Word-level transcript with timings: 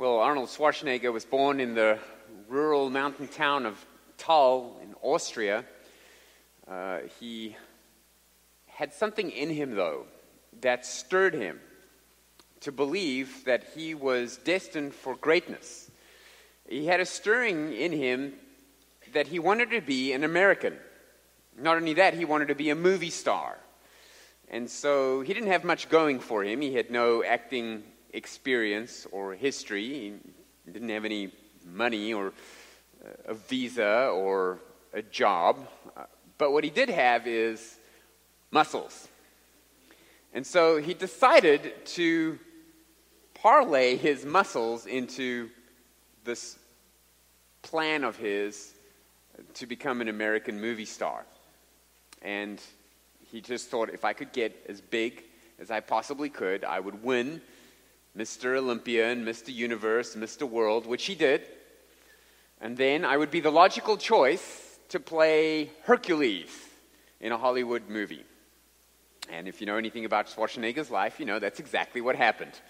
Well, 0.00 0.18
Arnold 0.20 0.48
Schwarzenegger 0.48 1.12
was 1.12 1.24
born 1.24 1.58
in 1.58 1.74
the 1.74 1.98
rural 2.46 2.88
mountain 2.88 3.26
town 3.26 3.66
of 3.66 3.84
Thal 4.16 4.78
in 4.80 4.94
Austria. 5.02 5.64
Uh, 6.68 7.00
he 7.18 7.56
had 8.66 8.94
something 8.94 9.28
in 9.28 9.50
him, 9.50 9.74
though, 9.74 10.06
that 10.60 10.86
stirred 10.86 11.34
him 11.34 11.58
to 12.60 12.70
believe 12.70 13.44
that 13.46 13.70
he 13.74 13.96
was 13.96 14.36
destined 14.36 14.94
for 14.94 15.16
greatness. 15.16 15.90
He 16.68 16.86
had 16.86 17.00
a 17.00 17.04
stirring 17.04 17.72
in 17.72 17.90
him 17.90 18.34
that 19.14 19.26
he 19.26 19.40
wanted 19.40 19.72
to 19.72 19.80
be 19.80 20.12
an 20.12 20.22
American. 20.22 20.76
Not 21.58 21.76
only 21.76 21.94
that, 21.94 22.14
he 22.14 22.24
wanted 22.24 22.46
to 22.48 22.54
be 22.54 22.70
a 22.70 22.76
movie 22.76 23.10
star. 23.10 23.58
And 24.48 24.70
so 24.70 25.22
he 25.22 25.34
didn't 25.34 25.50
have 25.50 25.64
much 25.64 25.88
going 25.88 26.20
for 26.20 26.44
him. 26.44 26.60
He 26.60 26.74
had 26.74 26.88
no 26.88 27.24
acting 27.24 27.82
experience 28.12 29.06
or 29.12 29.34
history. 29.34 29.88
He 30.64 30.70
didn't 30.70 30.88
have 30.88 31.04
any 31.04 31.32
money 31.64 32.12
or 32.12 32.28
uh, 33.04 33.08
a 33.26 33.34
visa 33.34 34.10
or 34.12 34.58
a 34.92 35.02
job. 35.02 35.66
Uh, 35.96 36.04
but 36.38 36.52
what 36.52 36.64
he 36.64 36.70
did 36.70 36.88
have 36.88 37.26
is 37.26 37.78
muscles. 38.50 39.08
And 40.32 40.46
so 40.46 40.80
he 40.80 40.94
decided 40.94 41.72
to 41.86 42.38
parlay 43.34 43.96
his 43.96 44.24
muscles 44.24 44.86
into 44.86 45.50
this 46.24 46.58
plan 47.62 48.04
of 48.04 48.16
his 48.16 48.74
to 49.54 49.66
become 49.66 50.00
an 50.00 50.08
American 50.08 50.60
movie 50.60 50.84
star. 50.84 51.24
And 52.22 52.60
he 53.30 53.40
just 53.40 53.68
thought 53.68 53.90
if 53.90 54.04
I 54.04 54.12
could 54.12 54.32
get 54.32 54.56
as 54.68 54.80
big 54.80 55.22
as 55.58 55.70
I 55.70 55.80
possibly 55.80 56.28
could, 56.28 56.64
I 56.64 56.80
would 56.80 57.02
win 57.02 57.40
Mr. 58.18 58.56
Olympia 58.56 59.12
and 59.12 59.24
Mr. 59.24 59.54
Universe, 59.54 60.16
Mr. 60.16 60.42
World, 60.42 60.86
which 60.86 61.06
he 61.06 61.14
did. 61.14 61.46
And 62.60 62.76
then 62.76 63.04
I 63.04 63.16
would 63.16 63.30
be 63.30 63.38
the 63.38 63.52
logical 63.52 63.96
choice 63.96 64.80
to 64.88 64.98
play 64.98 65.70
Hercules 65.84 66.50
in 67.20 67.30
a 67.30 67.38
Hollywood 67.38 67.88
movie. 67.88 68.24
And 69.30 69.46
if 69.46 69.60
you 69.60 69.68
know 69.68 69.76
anything 69.76 70.04
about 70.04 70.26
Schwarzenegger's 70.26 70.90
life, 70.90 71.20
you 71.20 71.26
know 71.26 71.38
that's 71.38 71.60
exactly 71.60 72.00
what 72.00 72.16
happened. 72.16 72.60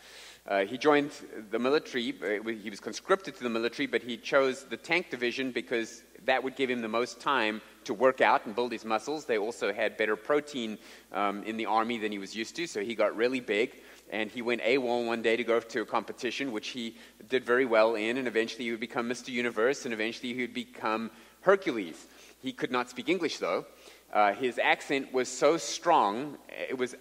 Uh, 0.47 0.65
he 0.65 0.77
joined 0.77 1.13
the 1.51 1.59
military. 1.59 2.15
Uh, 2.23 2.47
he 2.51 2.69
was 2.69 2.81
conscripted 2.81 3.37
to 3.37 3.43
the 3.43 3.51
military, 3.51 3.87
but 3.87 4.03
he 4.03 4.17
chose 4.17 4.65
the 4.65 4.77
tank 4.77 5.11
division 5.11 5.53
because 5.53 6.03
that 6.25 6.43
would 6.43 6.57
give 6.57 6.69
him 6.69 6.83
the 6.83 6.89
most 6.89 7.21
time 7.21 7.61
to 7.85 7.95
work 7.95 8.21
out 8.21 8.45
and 8.45 8.55
build 8.55 8.73
his 8.73 8.85
muscles. 8.85 9.25
They 9.25 9.39
also 9.39 9.73
had 9.73 9.97
better 9.97 10.17
protein 10.17 10.79
um, 11.13 11.43
in 11.45 11.57
the 11.57 11.67
army 11.67 11.99
than 11.99 12.13
he 12.13 12.19
was 12.19 12.35
used 12.35 12.57
to, 12.57 12.67
so 12.67 12.81
he 12.81 12.95
got 12.95 13.17
really 13.17 13.41
big. 13.41 13.83
And 14.11 14.31
he 14.31 14.43
went 14.43 14.63
AWOL 14.63 15.07
one 15.07 15.23
day 15.23 15.37
to 15.37 15.45
go 15.45 15.61
to 15.61 15.81
a 15.83 15.87
competition, 15.87 16.53
which 16.53 16.69
he 16.69 16.97
did 17.29 17.45
very 17.45 17.67
well 17.67 17.95
in, 17.95 18.17
and 18.17 18.27
eventually 18.27 18.65
he 18.65 18.71
would 18.71 18.81
become 18.81 19.09
Mr. 19.09 19.29
Universe, 19.29 19.85
and 19.85 19.93
eventually 19.93 20.33
he 20.35 20.41
would 20.41 20.55
become 20.55 21.11
Hercules. 21.43 22.07
He 22.41 22.53
could 22.53 22.71
not 22.71 22.89
speak 22.89 23.09
English, 23.09 23.39
though. 23.39 23.67
Uh, 24.13 24.33
his 24.33 24.59
accent 24.59 25.13
was 25.13 25.29
so 25.29 25.57
strong, 25.57 26.39
it 26.49 26.79
was 26.79 26.95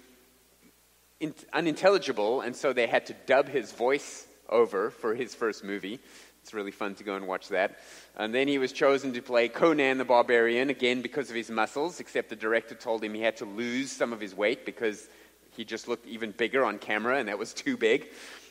in- 1.19 1.33
unintelligible, 1.53 2.41
and 2.41 2.55
so 2.55 2.73
they 2.73 2.87
had 2.87 3.05
to 3.05 3.15
dub 3.25 3.47
his 3.47 3.71
voice 3.71 4.27
over 4.49 4.91
for 4.91 5.15
his 5.15 5.33
first 5.33 5.63
movie. 5.63 5.99
It's 6.41 6.53
really 6.53 6.71
fun 6.71 6.95
to 6.95 7.03
go 7.03 7.15
and 7.15 7.27
watch 7.27 7.49
that. 7.49 7.79
And 8.15 8.33
then 8.33 8.47
he 8.47 8.57
was 8.57 8.71
chosen 8.71 9.13
to 9.13 9.21
play 9.21 9.49
Conan 9.49 9.97
the 9.97 10.05
Barbarian, 10.05 10.69
again 10.69 11.01
because 11.01 11.29
of 11.29 11.35
his 11.35 11.49
muscles, 11.49 11.99
except 11.99 12.29
the 12.29 12.35
director 12.35 12.75
told 12.75 13.03
him 13.03 13.13
he 13.13 13.21
had 13.21 13.37
to 13.37 13.45
lose 13.45 13.91
some 13.91 14.13
of 14.13 14.19
his 14.21 14.33
weight 14.33 14.65
because 14.65 15.09
he 15.57 15.65
just 15.65 15.87
looked 15.87 16.05
even 16.05 16.31
bigger 16.31 16.63
on 16.63 16.77
camera, 16.77 17.17
and 17.17 17.27
that 17.27 17.39
was 17.39 17.51
too 17.51 17.75
big. 17.75 18.07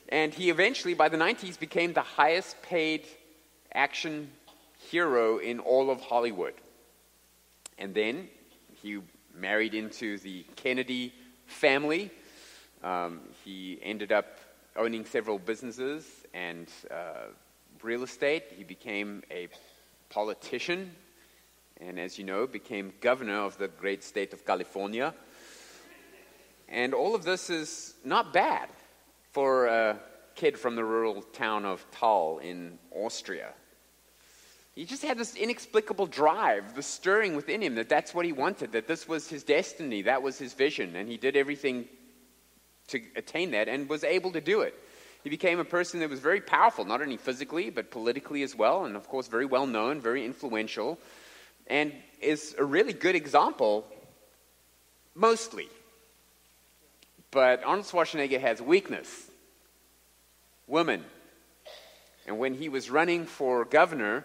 And 0.09 0.35
he 0.35 0.51
eventually, 0.51 0.93
by 0.93 1.09
the 1.09 1.17
90s, 1.17 1.59
became 1.59 1.93
the 1.93 2.03
highest 2.03 2.61
paid 2.63 3.07
action 3.73 4.31
hero 4.91 5.39
in 5.39 5.61
all 5.61 5.89
of 5.89 6.01
Hollywood. 6.01 6.55
And 7.79 7.95
then 7.95 8.29
he 8.83 8.99
married 9.35 9.75
into 9.75 10.19
the 10.19 10.45
Kennedy 10.57 11.15
family. 11.47 12.11
Um, 12.83 13.21
he 13.45 13.79
ended 13.83 14.11
up 14.11 14.39
owning 14.75 15.05
several 15.05 15.39
businesses 15.39 16.05
and 16.35 16.69
uh, 16.91 17.29
real 17.83 18.03
estate. 18.03 18.45
He 18.57 18.65
became 18.65 19.23
a 19.31 19.49
politician, 20.11 20.91
and 21.81 22.01
as 22.01 22.19
you 22.19 22.25
know, 22.25 22.47
became 22.49 22.93
governor 23.01 23.41
of 23.41 23.59
the 23.59 23.69
great 23.69 24.03
state 24.03 24.33
of 24.33 24.45
California. 24.45 25.15
And 26.69 26.95
all 26.95 27.15
of 27.15 27.25
this 27.25 27.51
is 27.51 27.95
not 28.05 28.33
bad 28.33 28.69
for 29.33 29.67
a 29.67 29.99
kid 30.35 30.59
from 30.59 30.77
the 30.77 30.85
rural 30.85 31.23
town 31.23 31.65
of 31.65 31.81
Thal 31.93 32.39
in 32.39 32.79
Austria. 32.95 33.53
He 34.75 34.85
just 34.85 35.03
had 35.03 35.17
this 35.17 35.35
inexplicable 35.35 36.07
drive, 36.07 36.75
the 36.75 36.83
stirring 36.83 37.35
within 37.35 37.63
him 37.63 37.77
that 37.77 37.89
that's 37.89 38.13
what 38.13 38.27
he 38.27 38.33
wanted, 38.33 38.73
that 38.73 38.87
this 38.87 39.09
was 39.09 39.27
his 39.29 39.43
destiny, 39.43 40.03
that 40.03 40.23
was 40.23 40.39
his 40.39 40.53
vision, 40.53 40.97
and 40.97 41.09
he 41.09 41.17
did 41.17 41.35
everything 41.35 41.87
to 42.89 43.01
attain 43.17 43.53
that 43.53 43.69
and 43.69 43.89
was 43.89 44.05
able 44.05 44.33
to 44.33 44.41
do 44.41 44.61
it. 44.61 44.75
He 45.25 45.31
became 45.31 45.59
a 45.59 45.65
person 45.65 46.01
that 46.01 46.11
was 46.11 46.21
very 46.21 46.43
powerful, 46.43 46.85
not 46.85 47.01
only 47.01 47.17
physically, 47.17 47.71
but 47.71 47.91
politically 47.91 48.43
as 48.43 48.55
well, 48.55 48.85
and 48.85 48.97
of 48.97 49.09
course, 49.09 49.29
very 49.29 49.47
well 49.47 49.67
known, 49.67 50.01
very 50.01 50.25
influential, 50.25 50.99
and 51.69 51.93
is 52.21 52.55
a 52.59 52.65
really 52.65 52.93
good 52.93 53.17
example, 53.17 53.87
mostly 55.15 55.69
but 57.37 57.63
Arnold 57.65 57.85
Schwarzenegger 57.85 58.41
has 58.41 58.63
weakness 58.63 59.31
women. 60.67 61.05
And 62.27 62.39
when 62.39 62.55
he 62.55 62.71
was 62.71 62.89
running 62.89 63.27
for 63.27 63.67
governor, 63.67 64.25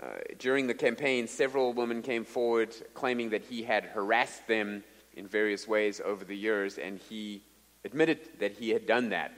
uh, 0.00 0.06
during 0.38 0.68
the 0.68 0.74
campaign, 0.74 1.26
several 1.26 1.72
women 1.72 2.02
came 2.02 2.24
forward 2.24 2.72
claiming 2.94 3.30
that 3.30 3.42
he 3.42 3.64
had 3.64 3.82
harassed 3.82 4.46
them 4.46 4.84
in 5.14 5.26
various 5.26 5.66
ways 5.66 6.00
over 6.04 6.24
the 6.24 6.36
years, 6.36 6.78
and 6.78 7.00
he 7.00 7.42
admitted 7.84 8.20
that 8.38 8.52
he 8.52 8.70
had 8.70 8.86
done 8.86 9.08
that. 9.08 9.32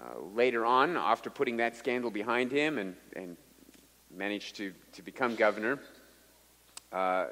Uh, 0.00 0.18
later 0.34 0.66
on, 0.66 0.96
after 0.96 1.30
putting 1.30 1.58
that 1.58 1.76
scandal 1.76 2.10
behind 2.10 2.50
him 2.50 2.76
and, 2.76 2.96
and 3.14 3.36
managed 4.12 4.56
to, 4.56 4.72
to 4.94 5.00
become 5.00 5.36
governor, 5.36 5.78
uh, 6.92 7.26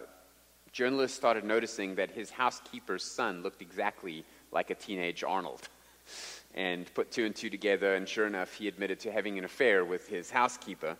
journalists 0.72 1.16
started 1.16 1.44
noticing 1.44 1.96
that 1.96 2.10
his 2.10 2.30
housekeeper's 2.30 3.04
son 3.04 3.42
looked 3.42 3.62
exactly 3.62 4.24
like 4.52 4.70
a 4.70 4.74
teenage 4.74 5.24
Arnold. 5.24 5.68
And 6.54 6.92
put 6.94 7.12
two 7.12 7.24
and 7.24 7.34
two 7.34 7.50
together, 7.50 7.94
and 7.94 8.08
sure 8.08 8.26
enough, 8.26 8.54
he 8.54 8.66
admitted 8.66 8.98
to 9.00 9.12
having 9.12 9.38
an 9.38 9.44
affair 9.44 9.84
with 9.84 10.08
his 10.08 10.30
housekeeper. 10.30 10.96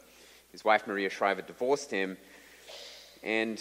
His 0.52 0.64
wife, 0.64 0.86
Maria 0.86 1.10
Shriver, 1.10 1.42
divorced 1.42 1.90
him, 1.90 2.16
and 3.22 3.60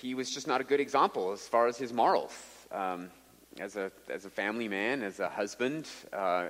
he 0.00 0.14
was 0.14 0.30
just 0.30 0.46
not 0.46 0.60
a 0.60 0.64
good 0.64 0.80
example 0.80 1.32
as 1.32 1.48
far 1.48 1.66
as 1.66 1.78
his 1.78 1.92
morals. 1.92 2.32
Um, 2.70 3.10
as, 3.58 3.76
a, 3.76 3.90
as 4.08 4.24
a 4.24 4.30
family 4.30 4.68
man, 4.68 5.02
as 5.02 5.20
a 5.20 5.28
husband, 5.28 5.88
uh, 6.12 6.48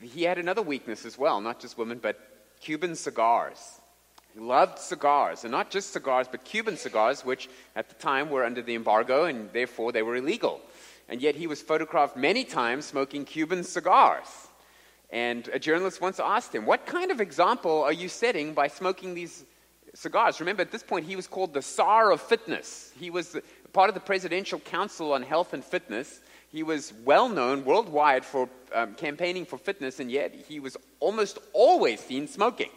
he 0.00 0.22
had 0.22 0.38
another 0.38 0.62
weakness 0.62 1.04
as 1.04 1.18
well, 1.18 1.40
not 1.40 1.60
just 1.60 1.78
women, 1.78 1.98
but 1.98 2.18
Cuban 2.60 2.94
cigars. 2.94 3.77
He 4.34 4.40
loved 4.40 4.78
cigars, 4.78 5.44
and 5.44 5.50
not 5.50 5.70
just 5.70 5.92
cigars, 5.92 6.28
but 6.30 6.44
Cuban 6.44 6.76
cigars, 6.76 7.24
which 7.24 7.48
at 7.74 7.88
the 7.88 7.94
time 7.94 8.30
were 8.30 8.44
under 8.44 8.62
the 8.62 8.74
embargo 8.74 9.24
and 9.24 9.52
therefore 9.52 9.92
they 9.92 10.02
were 10.02 10.16
illegal. 10.16 10.60
And 11.08 11.22
yet 11.22 11.34
he 11.34 11.46
was 11.46 11.62
photographed 11.62 12.16
many 12.16 12.44
times 12.44 12.84
smoking 12.84 13.24
Cuban 13.24 13.64
cigars. 13.64 14.26
And 15.10 15.48
a 15.48 15.58
journalist 15.58 16.02
once 16.02 16.20
asked 16.20 16.54
him, 16.54 16.66
What 16.66 16.84
kind 16.84 17.10
of 17.10 17.20
example 17.20 17.82
are 17.82 17.92
you 17.92 18.08
setting 18.08 18.52
by 18.52 18.68
smoking 18.68 19.14
these 19.14 19.44
cigars? 19.94 20.38
Remember, 20.38 20.60
at 20.60 20.70
this 20.70 20.82
point, 20.82 21.06
he 21.06 21.16
was 21.16 21.26
called 21.26 21.54
the 21.54 21.62
Tsar 21.62 22.12
of 22.12 22.20
Fitness. 22.20 22.92
He 22.98 23.08
was 23.08 23.36
part 23.72 23.88
of 23.88 23.94
the 23.94 24.00
Presidential 24.00 24.58
Council 24.60 25.14
on 25.14 25.22
Health 25.22 25.54
and 25.54 25.64
Fitness. 25.64 26.20
He 26.52 26.62
was 26.62 26.92
well 27.04 27.30
known 27.30 27.64
worldwide 27.64 28.24
for 28.24 28.50
um, 28.74 28.94
campaigning 28.94 29.46
for 29.46 29.56
fitness, 29.56 29.98
and 29.98 30.10
yet 30.10 30.34
he 30.34 30.60
was 30.60 30.76
almost 31.00 31.38
always 31.54 32.00
seen 32.00 32.26
smoking 32.26 32.70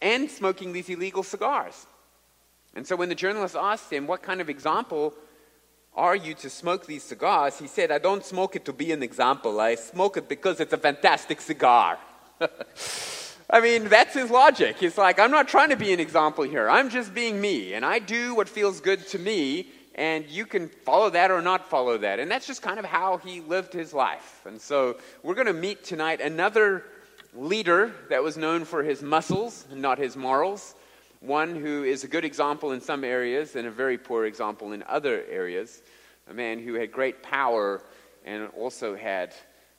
and 0.00 0.30
smoking 0.30 0.72
these 0.72 0.88
illegal 0.88 1.22
cigars. 1.22 1.86
And 2.74 2.86
so 2.86 2.94
when 2.96 3.08
the 3.08 3.14
journalist 3.14 3.56
asked 3.56 3.92
him, 3.92 4.06
What 4.06 4.22
kind 4.22 4.40
of 4.40 4.50
example 4.50 5.14
are 5.94 6.14
you 6.14 6.34
to 6.34 6.50
smoke 6.50 6.86
these 6.86 7.02
cigars? 7.02 7.58
He 7.58 7.66
said, 7.66 7.90
I 7.90 7.98
don't 7.98 8.24
smoke 8.24 8.54
it 8.54 8.66
to 8.66 8.72
be 8.72 8.92
an 8.92 9.02
example. 9.02 9.58
I 9.60 9.76
smoke 9.76 10.18
it 10.18 10.28
because 10.28 10.60
it's 10.60 10.74
a 10.74 10.78
fantastic 10.78 11.40
cigar. 11.40 11.98
I 13.50 13.60
mean, 13.60 13.88
that's 13.88 14.12
his 14.12 14.30
logic. 14.30 14.76
He's 14.78 14.98
like, 14.98 15.18
I'm 15.18 15.30
not 15.30 15.48
trying 15.48 15.70
to 15.70 15.76
be 15.76 15.92
an 15.92 16.00
example 16.00 16.44
here. 16.44 16.68
I'm 16.68 16.90
just 16.90 17.14
being 17.14 17.40
me, 17.40 17.74
and 17.74 17.84
I 17.84 18.00
do 18.00 18.34
what 18.34 18.48
feels 18.48 18.80
good 18.80 19.06
to 19.08 19.18
me, 19.18 19.68
and 19.94 20.26
you 20.26 20.44
can 20.46 20.68
follow 20.68 21.10
that 21.10 21.30
or 21.30 21.40
not 21.40 21.70
follow 21.70 21.96
that. 21.98 22.18
And 22.18 22.30
that's 22.30 22.46
just 22.46 22.60
kind 22.60 22.78
of 22.78 22.84
how 22.84 23.18
he 23.18 23.40
lived 23.40 23.72
his 23.72 23.94
life. 23.94 24.42
And 24.46 24.60
so 24.60 24.98
we're 25.22 25.34
going 25.34 25.46
to 25.46 25.54
meet 25.54 25.84
tonight 25.84 26.20
another 26.20 26.84
leader 27.36 27.92
that 28.08 28.22
was 28.22 28.36
known 28.36 28.64
for 28.64 28.82
his 28.82 29.02
muscles, 29.02 29.66
not 29.72 29.98
his 29.98 30.16
morals. 30.16 30.74
One 31.20 31.54
who 31.54 31.84
is 31.84 32.04
a 32.04 32.08
good 32.08 32.24
example 32.24 32.72
in 32.72 32.80
some 32.80 33.04
areas 33.04 33.56
and 33.56 33.66
a 33.66 33.70
very 33.70 33.98
poor 33.98 34.26
example 34.26 34.72
in 34.72 34.82
other 34.88 35.24
areas. 35.30 35.82
A 36.28 36.34
man 36.34 36.58
who 36.58 36.74
had 36.74 36.92
great 36.92 37.22
power 37.22 37.82
and 38.24 38.48
also 38.56 38.96
had 38.96 39.34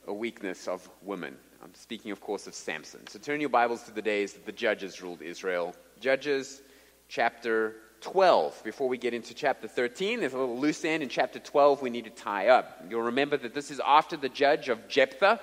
a 0.07 0.13
weakness 0.13 0.67
of 0.67 0.87
women. 1.01 1.35
I'm 1.63 1.73
speaking, 1.73 2.11
of 2.11 2.21
course, 2.21 2.47
of 2.47 2.53
Samson. 2.53 3.05
So 3.07 3.19
turn 3.19 3.41
your 3.41 3.49
Bibles 3.49 3.83
to 3.83 3.91
the 3.91 4.01
days 4.01 4.33
that 4.33 4.45
the 4.45 4.51
judges 4.51 5.01
ruled 5.01 5.21
Israel. 5.21 5.75
Judges 5.99 6.61
chapter 7.09 7.75
12. 8.01 8.63
Before 8.63 8.87
we 8.87 8.97
get 8.97 9.13
into 9.13 9.33
chapter 9.33 9.67
13, 9.67 10.19
there's 10.19 10.33
a 10.33 10.37
little 10.37 10.57
loose 10.57 10.85
end 10.85 11.03
in 11.03 11.09
chapter 11.09 11.39
12 11.39 11.81
we 11.81 11.89
need 11.89 12.05
to 12.05 12.11
tie 12.11 12.47
up. 12.47 12.83
You'll 12.89 13.01
remember 13.01 13.37
that 13.37 13.53
this 13.53 13.71
is 13.71 13.81
after 13.85 14.15
the 14.15 14.29
judge 14.29 14.69
of 14.69 14.87
Jephthah. 14.87 15.39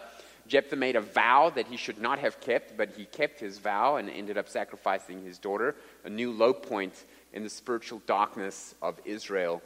Jephthah 0.47 0.77
made 0.77 0.97
a 0.97 1.01
vow 1.01 1.51
that 1.55 1.67
he 1.67 1.77
should 1.77 1.99
not 1.99 2.19
have 2.19 2.41
kept, 2.41 2.77
but 2.77 2.91
he 2.97 3.07
kept 3.07 3.41
his 3.41 3.59
vow 3.59 3.97
and 3.97 4.11
ended 4.11 4.37
up 4.37 4.49
sacrificing 4.49 5.25
his 5.25 5.39
daughter, 5.39 5.75
a 6.05 6.11
new 6.11 6.33
low 6.33 6.53
point 6.53 7.05
in 7.33 7.43
the 7.43 7.51
spiritual 7.51 8.03
darkness 8.07 8.75
of 8.83 9.01
Israel 9.05 9.63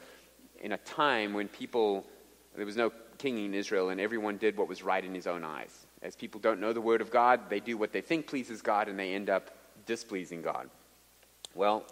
in 0.61 0.73
a 0.73 0.79
time 0.79 1.35
when 1.35 1.49
people, 1.49 2.05
there 2.57 2.67
was 2.67 2.77
no 2.77 2.93
king 3.19 3.45
in 3.45 3.55
Israel 3.55 3.91
and 3.91 4.01
everyone 4.01 4.37
did 4.37 4.57
what 4.57 4.69
was 4.69 4.83
right 4.83 5.05
in 5.05 5.15
his 5.15 5.27
own 5.27 5.45
eyes. 5.45 5.87
As 6.03 6.15
people 6.15 6.41
don't 6.41 6.61
know 6.61 6.73
the 6.73 6.81
word 6.81 7.01
of 7.01 7.11
God, 7.11 7.51
they 7.51 7.61
do 7.61 7.77
what 7.77 7.93
they 7.93 8.01
think 8.01 8.27
pleases 8.27 8.63
God 8.63 8.89
and 8.89 8.99
they 8.99 9.15
end 9.15 9.29
up 9.29 9.51
displeasing 9.87 10.43
God. 10.43 10.71
Well, 11.55 11.85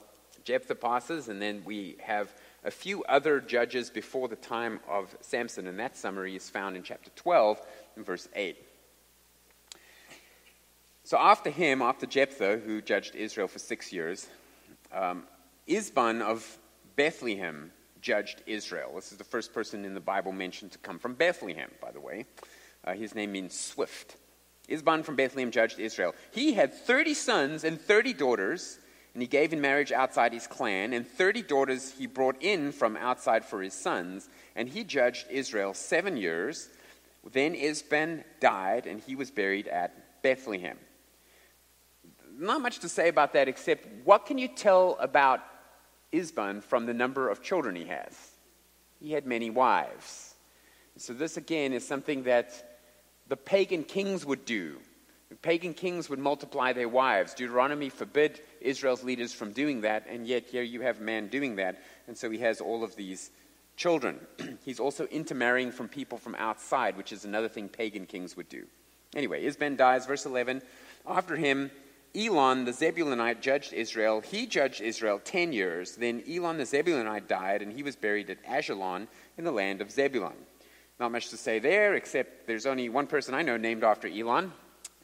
Jephthah 0.45 0.77
passes, 0.77 1.29
and 1.29 1.43
then 1.43 1.63
we 1.65 1.97
have 2.01 2.33
a 2.63 2.71
few 2.71 3.03
other 3.05 3.41
judges 3.41 3.91
before 3.91 4.29
the 4.29 4.37
time 4.37 4.79
of 4.89 5.17
Samson, 5.21 5.67
and 5.67 5.81
that 5.81 5.97
summary 5.97 6.37
is 6.37 6.49
found 6.49 6.77
in 6.77 6.85
chapter 6.85 7.11
12 7.17 7.61
and 7.97 8.07
verse 8.07 8.29
8. 8.35 8.57
So 11.07 11.17
after 11.17 11.51
him, 11.51 11.83
after 11.83 12.05
Jephthah, 12.05 12.63
who 12.67 12.83
judged 12.83 13.15
Israel 13.15 13.47
for 13.47 13.61
six 13.61 13.93
years, 13.93 14.27
um, 14.93 15.23
Isban 15.69 16.21
of 16.21 16.59
Bethlehem 16.97 17.71
judged 18.01 18.43
Israel. 18.45 18.91
This 18.97 19.13
is 19.13 19.19
the 19.19 19.23
first 19.23 19.55
person 19.55 19.85
in 19.85 19.95
the 19.95 20.01
Bible 20.01 20.33
mentioned 20.33 20.73
to 20.73 20.79
come 20.79 20.99
from 20.99 21.15
Bethlehem, 21.15 21.71
by 21.81 21.93
the 21.93 22.01
way. 22.01 22.27
Uh, 22.85 22.95
his 22.95 23.15
name 23.15 23.31
means 23.31 23.57
swift. 23.57 24.17
Isban 24.69 25.05
from 25.05 25.15
Bethlehem 25.15 25.53
judged 25.53 25.79
Israel. 25.79 26.13
He 26.33 26.55
had 26.55 26.75
30 26.75 27.15
sons 27.15 27.63
and 27.63 27.81
30 27.81 28.13
daughters 28.13 28.81
and 29.15 29.23
he 29.23 29.29
gave 29.29 29.53
in 29.53 29.61
marriage 29.61 29.93
outside 29.93 30.35
his 30.35 30.47
clan, 30.47 30.93
and 30.93 31.09
thirty 31.09 31.41
daughters 31.41 31.91
he 31.91 32.07
brought 32.07 32.37
in 32.43 32.71
from 32.71 32.99
outside 32.99 33.47
for 33.47 33.63
his 33.63 33.73
sons, 33.73 34.29
and 34.55 34.69
he 34.69 34.85
judged 34.85 35.27
Israel 35.31 35.73
seven 35.73 36.19
years. 36.19 36.69
Then 37.33 37.55
Isban 37.55 38.25
died, 38.41 38.87
and 38.87 39.01
he 39.01 39.17
was 39.17 39.31
buried 39.31 39.69
at 39.69 40.23
Bethlehem. 40.23 40.77
Not 42.37 42.61
much 42.61 42.81
to 42.81 42.89
say 42.89 43.09
about 43.09 43.33
that, 43.33 43.49
except 43.49 43.87
what 44.05 44.27
can 44.27 44.39
you 44.39 44.49
tell 44.49 44.97
about 45.01 45.41
Isban 46.13 46.63
from 46.63 46.87
the 46.87 46.95
number 46.95 47.29
of 47.29 47.43
children 47.43 47.75
he 47.75 47.87
has? 47.87 48.15
He 49.01 49.13
had 49.13 49.27
many 49.27 49.51
wives. 49.51 50.35
So, 50.99 51.13
this 51.13 51.37
again 51.37 51.73
is 51.73 51.87
something 51.87 52.25
that 52.25 52.79
the 53.29 53.37
pagan 53.37 53.85
kings 53.85 54.25
would 54.25 54.45
do 54.45 54.79
Pagan 55.43 55.75
kings 55.75 56.09
would 56.09 56.19
multiply 56.19 56.73
their 56.73 56.89
wives. 56.89 57.35
Deuteronomy 57.35 57.89
forbid 57.89 58.41
Israel's 58.61 59.03
leaders 59.03 59.33
from 59.33 59.53
doing 59.53 59.81
that, 59.81 60.07
and 60.09 60.27
yet 60.27 60.47
here 60.47 60.63
you 60.63 60.83
have 60.83 61.01
a 61.01 61.03
man 61.03 61.29
doing 61.29 61.57
that, 61.57 61.83
and 62.07 62.17
so 62.17 62.31
he 62.31 62.39
has 62.39 62.61
all 62.61 62.85
of 62.85 62.95
these 62.95 63.31
children. 63.77 64.21
He's 64.65 64.79
also 64.79 65.07
intermarrying 65.07 65.73
from 65.73 65.89
people 65.89 66.17
from 66.19 66.37
outside, 66.37 66.97
which 66.97 67.13
is 67.13 67.25
another 67.25 67.49
thing 67.49 67.69
pagan 67.69 68.07
kings 68.07 68.37
would 68.37 68.49
do. 68.49 68.67
Anyway, 69.15 69.45
Isban 69.45 69.77
dies, 69.77 70.07
verse 70.07 70.27
11. 70.27 70.63
After 71.07 71.35
him, 71.35 71.71
Elon 72.17 72.65
the 72.65 72.73
Zebulunite 72.73 73.41
judged 73.41 73.73
Israel. 73.73 74.21
He 74.21 74.47
judged 74.47 74.81
Israel 74.81 75.21
10 75.23 75.53
years. 75.53 75.97
Then 75.97 76.23
Elon 76.29 76.57
the 76.57 76.65
Zebulunite 76.65 77.29
died, 77.29 77.61
and 77.63 77.73
he 77.73 77.83
was 77.83 77.95
buried 77.95 78.31
at 78.31 78.43
Ajalon 78.45 79.07
in 79.37 79.45
the 79.45 79.53
land 79.53 79.81
of 79.81 79.91
Zebulun. 79.91 80.37
Not 80.99 81.13
much 81.13 81.29
to 81.29 81.37
say 81.37 81.59
there, 81.59 81.95
except 81.95 82.47
there's 82.47 82.65
only 82.65 82.89
one 82.89 83.07
person 83.07 83.35
I 83.35 83.43
know 83.43 83.59
named 83.59 83.85
after 83.85 84.09
Elon, 84.09 84.53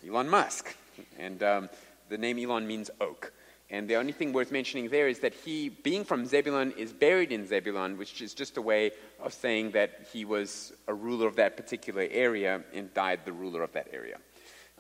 Elon 0.07 0.29
Musk. 0.29 0.75
And 1.19 1.43
um, 1.43 1.69
the 2.09 2.17
name 2.17 2.39
Elon 2.39 2.67
means 2.67 2.91
oak. 3.01 3.33
And 3.69 3.89
the 3.89 3.97
only 3.97 4.13
thing 4.13 4.33
worth 4.33 4.53
mentioning 4.53 4.89
there 4.89 5.09
is 5.09 5.21
that 5.21 5.33
he, 5.33 5.71
being 5.71 6.05
from 6.05 6.27
Zebulun, 6.27 6.73
is 6.73 6.93
buried 6.93 7.33
in 7.33 7.47
Zebulun, 7.47 7.97
which 7.97 8.21
is 8.21 8.35
just 8.35 8.59
a 8.59 8.63
way 8.63 8.93
of 9.23 9.33
saying 9.33 9.71
that 9.73 10.07
he 10.13 10.25
was 10.25 10.73
a 10.89 10.95
ruler 10.95 11.27
of 11.27 11.37
that 11.37 11.57
particular 11.57 12.07
area 12.11 12.63
and 12.75 12.93
died 12.93 13.21
the 13.25 13.33
ruler 13.33 13.63
of 13.63 13.73
that 13.73 13.89
area. 13.93 14.19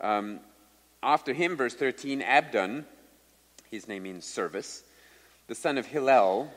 Um, 0.00 0.40
after 1.02 1.32
him, 1.32 1.56
verse 1.56 1.74
13, 1.74 2.22
Abdon, 2.22 2.86
his 3.70 3.88
name 3.88 4.04
means 4.04 4.24
service, 4.24 4.84
the 5.48 5.54
son 5.54 5.78
of 5.78 5.86
Hillel, 5.86 6.52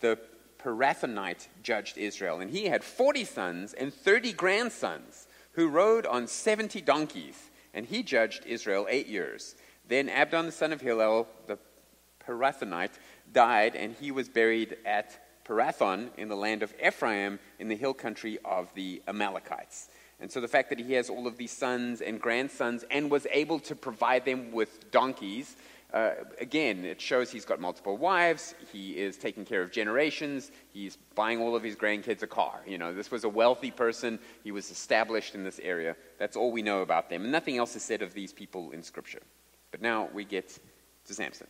the 0.00 0.18
Pirathonite, 0.58 1.48
judged 1.62 1.98
Israel. 1.98 2.40
And 2.40 2.50
he 2.50 2.66
had 2.66 2.82
40 2.82 3.24
sons 3.24 3.74
and 3.74 3.92
30 3.92 4.32
grandsons 4.32 5.26
who 5.52 5.68
rode 5.68 6.06
on 6.06 6.26
70 6.26 6.80
donkeys 6.80 7.50
and 7.74 7.86
he 7.86 8.02
judged 8.02 8.44
Israel 8.46 8.86
eight 8.90 9.06
years. 9.06 9.54
Then 9.86 10.08
Abdon 10.08 10.46
the 10.46 10.52
son 10.52 10.72
of 10.72 10.80
Hillel, 10.80 11.28
the 11.46 11.58
Pirathonite, 12.26 12.98
died, 13.32 13.76
and 13.76 13.94
he 14.00 14.10
was 14.10 14.28
buried 14.28 14.76
at 14.84 15.44
Pirathon 15.44 16.10
in 16.16 16.28
the 16.28 16.36
land 16.36 16.62
of 16.62 16.74
Ephraim 16.84 17.38
in 17.58 17.68
the 17.68 17.76
hill 17.76 17.94
country 17.94 18.38
of 18.44 18.72
the 18.74 19.02
Amalekites. 19.06 19.88
And 20.20 20.30
so 20.30 20.40
the 20.40 20.48
fact 20.48 20.68
that 20.70 20.80
he 20.80 20.94
has 20.94 21.08
all 21.08 21.26
of 21.26 21.36
these 21.36 21.52
sons 21.52 22.00
and 22.00 22.20
grandsons 22.20 22.84
and 22.90 23.10
was 23.10 23.26
able 23.30 23.60
to 23.60 23.76
provide 23.76 24.24
them 24.24 24.50
with 24.52 24.90
donkeys 24.90 25.56
uh, 25.92 26.10
again, 26.38 26.84
it 26.84 27.00
shows 27.00 27.30
he's 27.30 27.46
got 27.46 27.60
multiple 27.60 27.96
wives. 27.96 28.54
He 28.72 28.98
is 28.98 29.16
taking 29.16 29.46
care 29.46 29.62
of 29.62 29.72
generations. 29.72 30.50
He's 30.70 30.98
buying 31.14 31.40
all 31.40 31.56
of 31.56 31.62
his 31.62 31.76
grandkids 31.76 32.22
a 32.22 32.26
car. 32.26 32.60
You 32.66 32.76
know, 32.76 32.92
this 32.92 33.10
was 33.10 33.24
a 33.24 33.28
wealthy 33.28 33.70
person. 33.70 34.18
He 34.44 34.52
was 34.52 34.70
established 34.70 35.34
in 35.34 35.44
this 35.44 35.58
area. 35.60 35.96
That's 36.18 36.36
all 36.36 36.52
we 36.52 36.60
know 36.60 36.82
about 36.82 37.08
them. 37.08 37.22
And 37.22 37.32
nothing 37.32 37.56
else 37.56 37.74
is 37.74 37.82
said 37.82 38.02
of 38.02 38.12
these 38.12 38.34
people 38.34 38.70
in 38.72 38.82
Scripture. 38.82 39.22
But 39.70 39.80
now 39.80 40.10
we 40.12 40.24
get 40.24 40.58
to 41.06 41.14
Samson. 41.14 41.46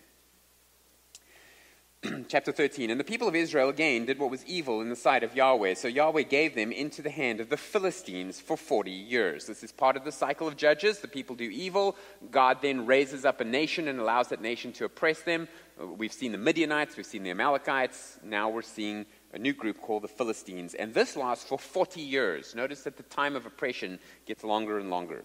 chapter 2.28 2.52
13. 2.52 2.90
And 2.90 3.00
the 3.00 3.04
people 3.04 3.26
of 3.26 3.34
Israel 3.34 3.68
again 3.68 4.06
did 4.06 4.20
what 4.20 4.30
was 4.30 4.44
evil 4.46 4.80
in 4.80 4.88
the 4.88 4.94
sight 4.94 5.24
of 5.24 5.34
Yahweh. 5.34 5.74
So 5.74 5.88
Yahweh 5.88 6.22
gave 6.22 6.54
them 6.54 6.70
into 6.70 7.02
the 7.02 7.10
hand 7.10 7.40
of 7.40 7.48
the 7.48 7.56
Philistines 7.56 8.40
for 8.40 8.56
40 8.56 8.90
years. 8.90 9.46
This 9.46 9.64
is 9.64 9.72
part 9.72 9.96
of 9.96 10.04
the 10.04 10.12
cycle 10.12 10.46
of 10.46 10.56
judges. 10.56 11.00
The 11.00 11.08
people 11.08 11.34
do 11.34 11.50
evil. 11.50 11.96
God 12.30 12.58
then 12.62 12.86
raises 12.86 13.24
up 13.24 13.40
a 13.40 13.44
nation 13.44 13.88
and 13.88 13.98
allows 13.98 14.28
that 14.28 14.40
nation 14.40 14.72
to 14.74 14.84
oppress 14.84 15.22
them. 15.22 15.48
We've 15.96 16.12
seen 16.12 16.32
the 16.32 16.38
Midianites, 16.38 16.96
we've 16.96 17.06
seen 17.06 17.24
the 17.24 17.30
Amalekites. 17.30 18.18
Now 18.22 18.48
we're 18.48 18.62
seeing 18.62 19.04
a 19.32 19.38
new 19.38 19.52
group 19.52 19.80
called 19.80 20.04
the 20.04 20.08
Philistines. 20.08 20.74
And 20.74 20.94
this 20.94 21.16
lasts 21.16 21.48
for 21.48 21.58
40 21.58 22.00
years. 22.00 22.54
Notice 22.54 22.82
that 22.82 22.96
the 22.96 23.02
time 23.04 23.34
of 23.34 23.44
oppression 23.44 23.98
gets 24.24 24.44
longer 24.44 24.78
and 24.78 24.88
longer. 24.88 25.24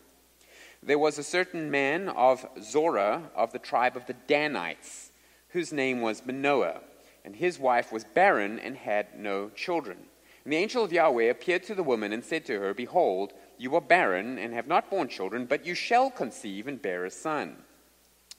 There 0.82 1.00
was 1.00 1.20
a 1.20 1.24
certain 1.24 1.70
man 1.70 2.10
of 2.10 2.46
Zorah 2.62 3.30
of 3.36 3.52
the 3.52 3.60
tribe 3.60 3.96
of 3.96 4.08
the 4.08 4.16
Danites 4.28 5.12
whose 5.54 5.72
name 5.72 6.02
was 6.02 6.26
Manoah, 6.26 6.82
and 7.24 7.36
his 7.36 7.58
wife 7.58 7.92
was 7.92 8.04
barren 8.04 8.60
and 8.60 8.76
had 8.76 9.18
no 9.18 9.50
children. 9.50 9.98
And 10.44 10.52
the 10.52 10.58
angel 10.58 10.84
of 10.84 10.92
Yahweh 10.92 11.30
appeared 11.30 11.64
to 11.64 11.76
the 11.76 11.84
woman 11.84 12.12
and 12.12 12.24
said 12.24 12.46
to 12.46 12.60
her, 12.60 12.74
Behold, 12.74 13.34
you 13.58 13.74
are 13.76 13.82
barren 13.82 14.38
and 14.38 14.54
have 14.54 14.68
not 14.68 14.90
borne 14.90 15.08
children, 15.08 15.46
but 15.46 15.66
you 15.66 15.76
shall 15.76 16.10
conceive 16.10 16.68
and 16.68 16.82
bear 16.82 17.06
a 17.06 17.12
son. 17.12 17.56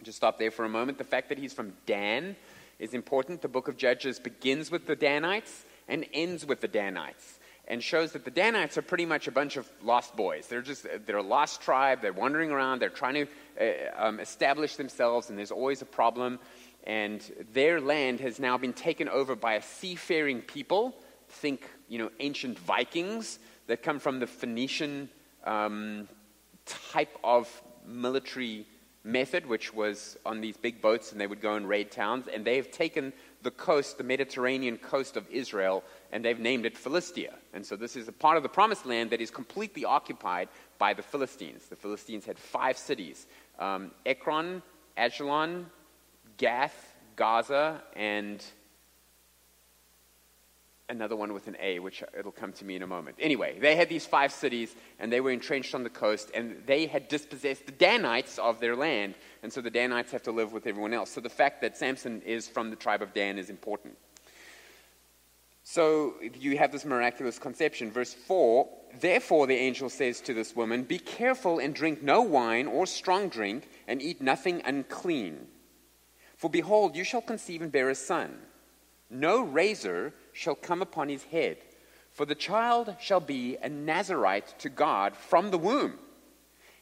Just 0.03 0.19
stop 0.19 0.39
there 0.39 0.51
for 0.51 0.65
a 0.65 0.69
moment. 0.69 0.99
The 0.99 1.05
fact 1.05 1.29
that 1.29 1.39
he's 1.39 1.55
from 1.55 1.73
Dan 1.87 2.37
is 2.79 2.93
important. 2.93 3.41
The 3.41 3.49
book 3.49 3.69
of 3.69 3.77
Judges 3.77 4.19
begins 4.19 4.71
with 4.71 4.87
the 4.87 4.97
Danites 4.97 5.65
and 5.89 6.05
ends 6.13 6.45
with 6.45 6.61
the 6.61 6.69
Danites 6.69 7.39
and 7.67 7.83
shows 7.83 8.13
that 8.13 8.25
the 8.25 8.31
Danites 8.31 8.77
are 8.77 8.83
pretty 8.83 9.07
much 9.07 9.27
a 9.27 9.31
bunch 9.31 9.57
of 9.57 9.69
lost 9.83 10.15
boys. 10.17 10.47
They're 10.47 10.63
just 10.63 10.87
they're 11.07 11.17
a 11.17 11.23
lost 11.23 11.63
tribe. 11.63 12.03
They're 12.03 12.13
wandering 12.13 12.51
around. 12.51 12.81
They're 12.81 12.91
trying 12.91 13.15
to 13.15 13.27
uh, 13.61 14.07
um, 14.07 14.21
establish 14.21 14.77
themselves, 14.77 15.31
and 15.31 15.39
there's 15.39 15.51
always 15.51 15.81
a 15.81 15.87
problem 15.87 16.39
and 16.85 17.23
their 17.53 17.81
land 17.81 18.21
has 18.21 18.39
now 18.39 18.59
been 18.59 18.75
taken 18.75 19.09
over 19.09 19.35
by 19.35 19.55
a 19.55 19.63
seafaring 19.63 20.43
people. 20.43 20.95
Think, 21.29 21.69
you 21.89 21.99
know, 21.99 22.11
ancient 22.21 22.59
Vikings 22.59 23.39
that 23.67 23.83
come 23.83 23.99
from 23.99 24.21
the 24.21 24.27
Phoenician 24.27 25.09
um, 25.45 26.07
type 26.67 27.17
of 27.25 27.49
military 27.87 28.67
method, 29.03 29.47
which 29.47 29.73
was 29.73 30.17
on 30.25 30.41
these 30.41 30.57
big 30.57 30.81
boats 30.81 31.13
and 31.13 31.21
they 31.21 31.27
would 31.27 31.41
go 31.41 31.55
and 31.55 31.69
raid 31.69 31.91
towns. 31.91 32.27
And 32.29 32.45
they 32.45 32.57
have 32.57 32.71
taken 32.71 33.13
the 33.43 33.51
coast, 33.51 33.99
the 33.99 34.05
Mediterranean 34.05 34.77
coast 34.79 35.17
of 35.17 35.29
Israel, 35.31 35.85
and 36.13 36.25
they've 36.25 36.39
named 36.39 36.67
it 36.67 36.77
Philistia. 36.77 37.35
And 37.53 37.65
so 37.65 37.77
this 37.77 37.97
is 37.97 38.09
a 38.09 38.13
part 38.13 38.37
of 38.37 38.43
the 38.43 38.49
promised 38.49 38.87
land 38.87 39.11
that 39.11 39.21
is 39.21 39.31
completely 39.31 39.85
occupied 39.85 40.49
by 40.79 40.95
the 40.95 41.03
Philistines. 41.03 41.67
The 41.67 41.77
Philistines 41.77 42.27
had 42.27 42.39
five 42.39 42.77
cities 42.77 43.27
um, 43.59 43.93
Ekron, 44.05 44.63
Ajalon, 44.99 45.67
Gath, 46.37 46.95
Gaza, 47.17 47.83
and 47.95 48.45
another 50.89 51.17
one 51.17 51.33
with 51.33 51.49
an 51.49 51.57
A, 51.61 51.79
which 51.79 52.03
it'll 52.19 52.33
come 52.33 52.53
to 52.53 52.65
me 52.65 52.77
in 52.77 52.83
a 52.83 52.87
moment. 52.87 53.17
Anyway, 53.19 53.59
they 53.59 53.77
had 53.77 53.89
these 53.89 54.07
five 54.07 54.33
cities, 54.33 54.75
and 54.99 55.13
they 55.13 55.21
were 55.21 55.31
entrenched 55.31 55.75
on 55.75 55.83
the 55.83 55.91
coast, 55.91 56.31
and 56.35 56.63
they 56.67 56.87
had 56.87 57.09
dispossessed 57.09 57.67
the 57.67 57.73
Danites 57.73 58.39
of 58.39 58.61
their 58.61 58.77
land, 58.77 59.15
and 59.43 59.53
so 59.53 59.61
the 59.61 59.71
Danites 59.71 60.13
have 60.13 60.23
to 60.25 60.33
live 60.33 60.53
with 60.53 60.67
everyone 60.67 60.93
else. 60.93 61.11
So 61.11 61.21
the 61.21 61.29
fact 61.31 61.61
that 61.63 61.77
Samson 61.77 62.23
is 62.23 62.49
from 62.49 62.71
the 62.71 62.77
tribe 62.77 63.03
of 63.03 63.15
Dan 63.15 63.39
is 63.39 63.51
important. 63.51 63.97
So 65.67 66.15
you 66.39 66.59
have 66.59 66.73
this 66.73 66.85
miraculous 66.85 67.39
conception. 67.39 67.91
Verse 67.91 68.13
4 68.13 68.69
Therefore, 69.01 69.47
the 69.47 69.57
angel 69.57 69.89
says 69.89 70.21
to 70.21 70.35
this 70.35 70.55
woman, 70.55 70.85
Be 70.85 70.99
careful 70.99 71.59
and 71.59 71.75
drink 71.75 72.03
no 72.03 72.23
wine 72.23 72.67
or 72.67 72.87
strong 72.87 73.29
drink, 73.29 73.69
and 73.89 74.01
eat 74.01 74.21
nothing 74.21 74.63
unclean. 74.65 75.49
For 76.45 76.51
behold, 76.51 76.95
you 76.95 77.05
shall 77.05 77.23
conceive 77.23 77.63
and 77.63 77.73
bear 77.73 77.89
a 77.89 77.95
son. 77.95 78.37
No 79.09 79.41
razor 79.41 80.13
shall 80.35 80.55
come 80.55 80.83
upon 80.83 81.09
his 81.09 81.25
head, 81.25 81.57
for 82.13 82.27
the 82.27 82.35
child 82.35 82.97
shall 83.01 83.21
be 83.21 83.57
a 83.63 83.71
Nazarite 83.71 84.55
to 84.59 84.69
God 84.69 85.17
from 85.17 85.51
the 85.51 85.57
womb, 85.57 85.99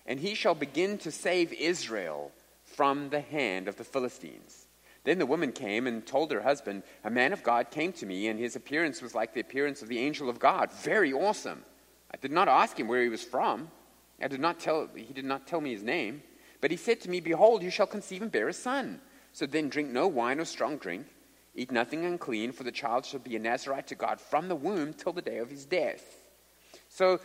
and 0.05 0.19
he 0.19 0.35
shall 0.35 0.57
begin 0.57 0.99
to 0.99 1.13
save 1.13 1.53
Israel 1.53 2.33
from 2.65 3.11
the 3.11 3.21
hand 3.21 3.69
of 3.69 3.77
the 3.77 3.85
Philistines. 3.85 4.67
Then 5.05 5.21
the 5.21 5.27
woman 5.27 5.53
came 5.53 5.87
and 5.87 6.05
told 6.05 6.33
her 6.33 6.43
husband, 6.43 6.83
A 7.05 7.11
man 7.11 7.33
of 7.33 7.45
God 7.45 7.71
came 7.71 7.93
to 7.93 8.05
me, 8.05 8.27
and 8.27 8.41
his 8.41 8.57
appearance 8.57 9.01
was 9.01 9.15
like 9.15 9.33
the 9.33 9.43
appearance 9.43 9.81
of 9.81 9.87
the 9.87 10.01
angel 10.01 10.29
of 10.29 10.41
God. 10.41 10.73
Very 10.73 11.13
awesome. 11.13 11.63
I 12.13 12.17
did 12.17 12.33
not 12.33 12.49
ask 12.49 12.81
him 12.81 12.89
where 12.89 13.05
he 13.05 13.09
was 13.09 13.23
from. 13.23 13.71
I 14.21 14.27
did 14.27 14.41
not 14.41 14.59
tell, 14.59 14.89
he 14.93 15.13
did 15.13 15.25
not 15.25 15.47
tell 15.47 15.61
me 15.61 15.73
his 15.73 15.85
name. 15.85 16.25
But 16.61 16.73
he 16.73 16.77
said 16.77 17.01
to 17.03 17.11
me, 17.11 17.21
Behold, 17.21 17.63
you 17.63 17.71
shall 17.71 17.87
conceive 17.87 18.23
and 18.23 18.33
bear 18.33 18.49
a 18.49 18.53
son. 18.53 19.01
So 19.33 19.47
then 19.47 19.69
drink 19.69 19.91
no 19.91 20.07
wine 20.07 20.41
or 20.41 20.45
strong 20.45 20.77
drink, 20.77 21.07
eat 21.55 21.71
nothing 21.71 22.05
unclean, 22.05 22.53
for 22.53 22.65
the 22.65 22.73
child 22.73 23.07
shall 23.07 23.21
be 23.21 23.37
a 23.37 23.39
Nazarite 23.39 23.87
to 23.89 23.95
God 23.95 24.21
from 24.21 24.49
the 24.49 24.55
womb 24.55 24.93
till 24.95 25.13
the 25.13 25.23
day 25.23 25.39
of 25.39 25.51
his 25.51 25.65
death. 25.65 26.03
So 26.89 27.21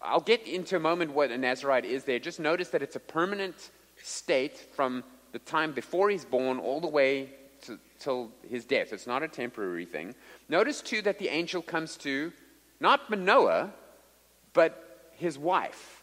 I'll 0.00 0.20
get 0.20 0.46
into 0.46 0.76
a 0.76 0.80
moment 0.80 1.12
what 1.12 1.30
a 1.30 1.38
Nazarite 1.38 1.84
is 1.84 2.04
there. 2.04 2.18
Just 2.18 2.38
notice 2.38 2.68
that 2.68 2.82
it's 2.82 2.96
a 2.96 3.00
permanent 3.00 3.70
state 4.02 4.56
from 4.56 5.02
the 5.32 5.38
time 5.40 5.72
before 5.72 6.10
he's 6.10 6.24
born 6.24 6.58
all 6.58 6.80
the 6.80 6.86
way 6.86 7.30
to, 7.62 7.78
till 7.98 8.30
his 8.48 8.64
death. 8.64 8.92
It's 8.92 9.06
not 9.06 9.22
a 9.22 9.28
temporary 9.28 9.84
thing. 9.84 10.14
Notice, 10.48 10.80
too, 10.80 11.02
that 11.02 11.18
the 11.18 11.28
angel 11.28 11.62
comes 11.62 11.96
to 11.98 12.32
not 12.78 13.10
Manoah, 13.10 13.72
but 14.52 15.10
his 15.16 15.38
wife. 15.38 16.02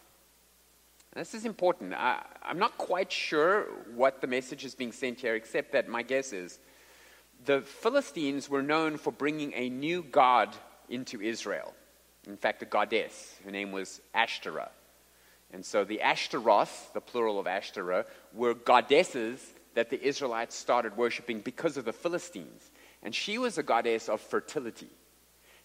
This 1.15 1.33
is 1.33 1.45
important. 1.45 1.93
I, 1.93 2.23
I'm 2.41 2.59
not 2.59 2.77
quite 2.77 3.11
sure 3.11 3.67
what 3.95 4.21
the 4.21 4.27
message 4.27 4.65
is 4.65 4.75
being 4.75 4.91
sent 4.91 5.19
here, 5.19 5.35
except 5.35 5.71
that 5.73 5.87
my 5.87 6.01
guess 6.01 6.33
is 6.33 6.59
the 7.45 7.61
Philistines 7.61 8.49
were 8.49 8.61
known 8.61 8.97
for 8.97 9.11
bringing 9.11 9.53
a 9.53 9.69
new 9.69 10.03
god 10.03 10.55
into 10.89 11.21
Israel. 11.21 11.73
In 12.27 12.37
fact, 12.37 12.61
a 12.61 12.65
goddess. 12.65 13.35
Her 13.43 13.51
name 13.51 13.71
was 13.71 14.01
Ashtoreth. 14.13 14.71
And 15.51 15.63
so 15.63 15.83
the 15.83 16.01
Ashtaroth, 16.01 16.91
the 16.93 17.01
plural 17.01 17.39
of 17.39 17.47
Ashtoreth, 17.47 18.09
were 18.33 18.53
goddesses 18.53 19.53
that 19.75 19.89
the 19.89 20.01
Israelites 20.01 20.55
started 20.55 20.97
worshiping 20.97 21.41
because 21.41 21.77
of 21.77 21.85
the 21.85 21.93
Philistines. 21.93 22.71
And 23.03 23.13
she 23.13 23.37
was 23.37 23.57
a 23.57 23.63
goddess 23.63 24.09
of 24.09 24.21
fertility. 24.21 24.89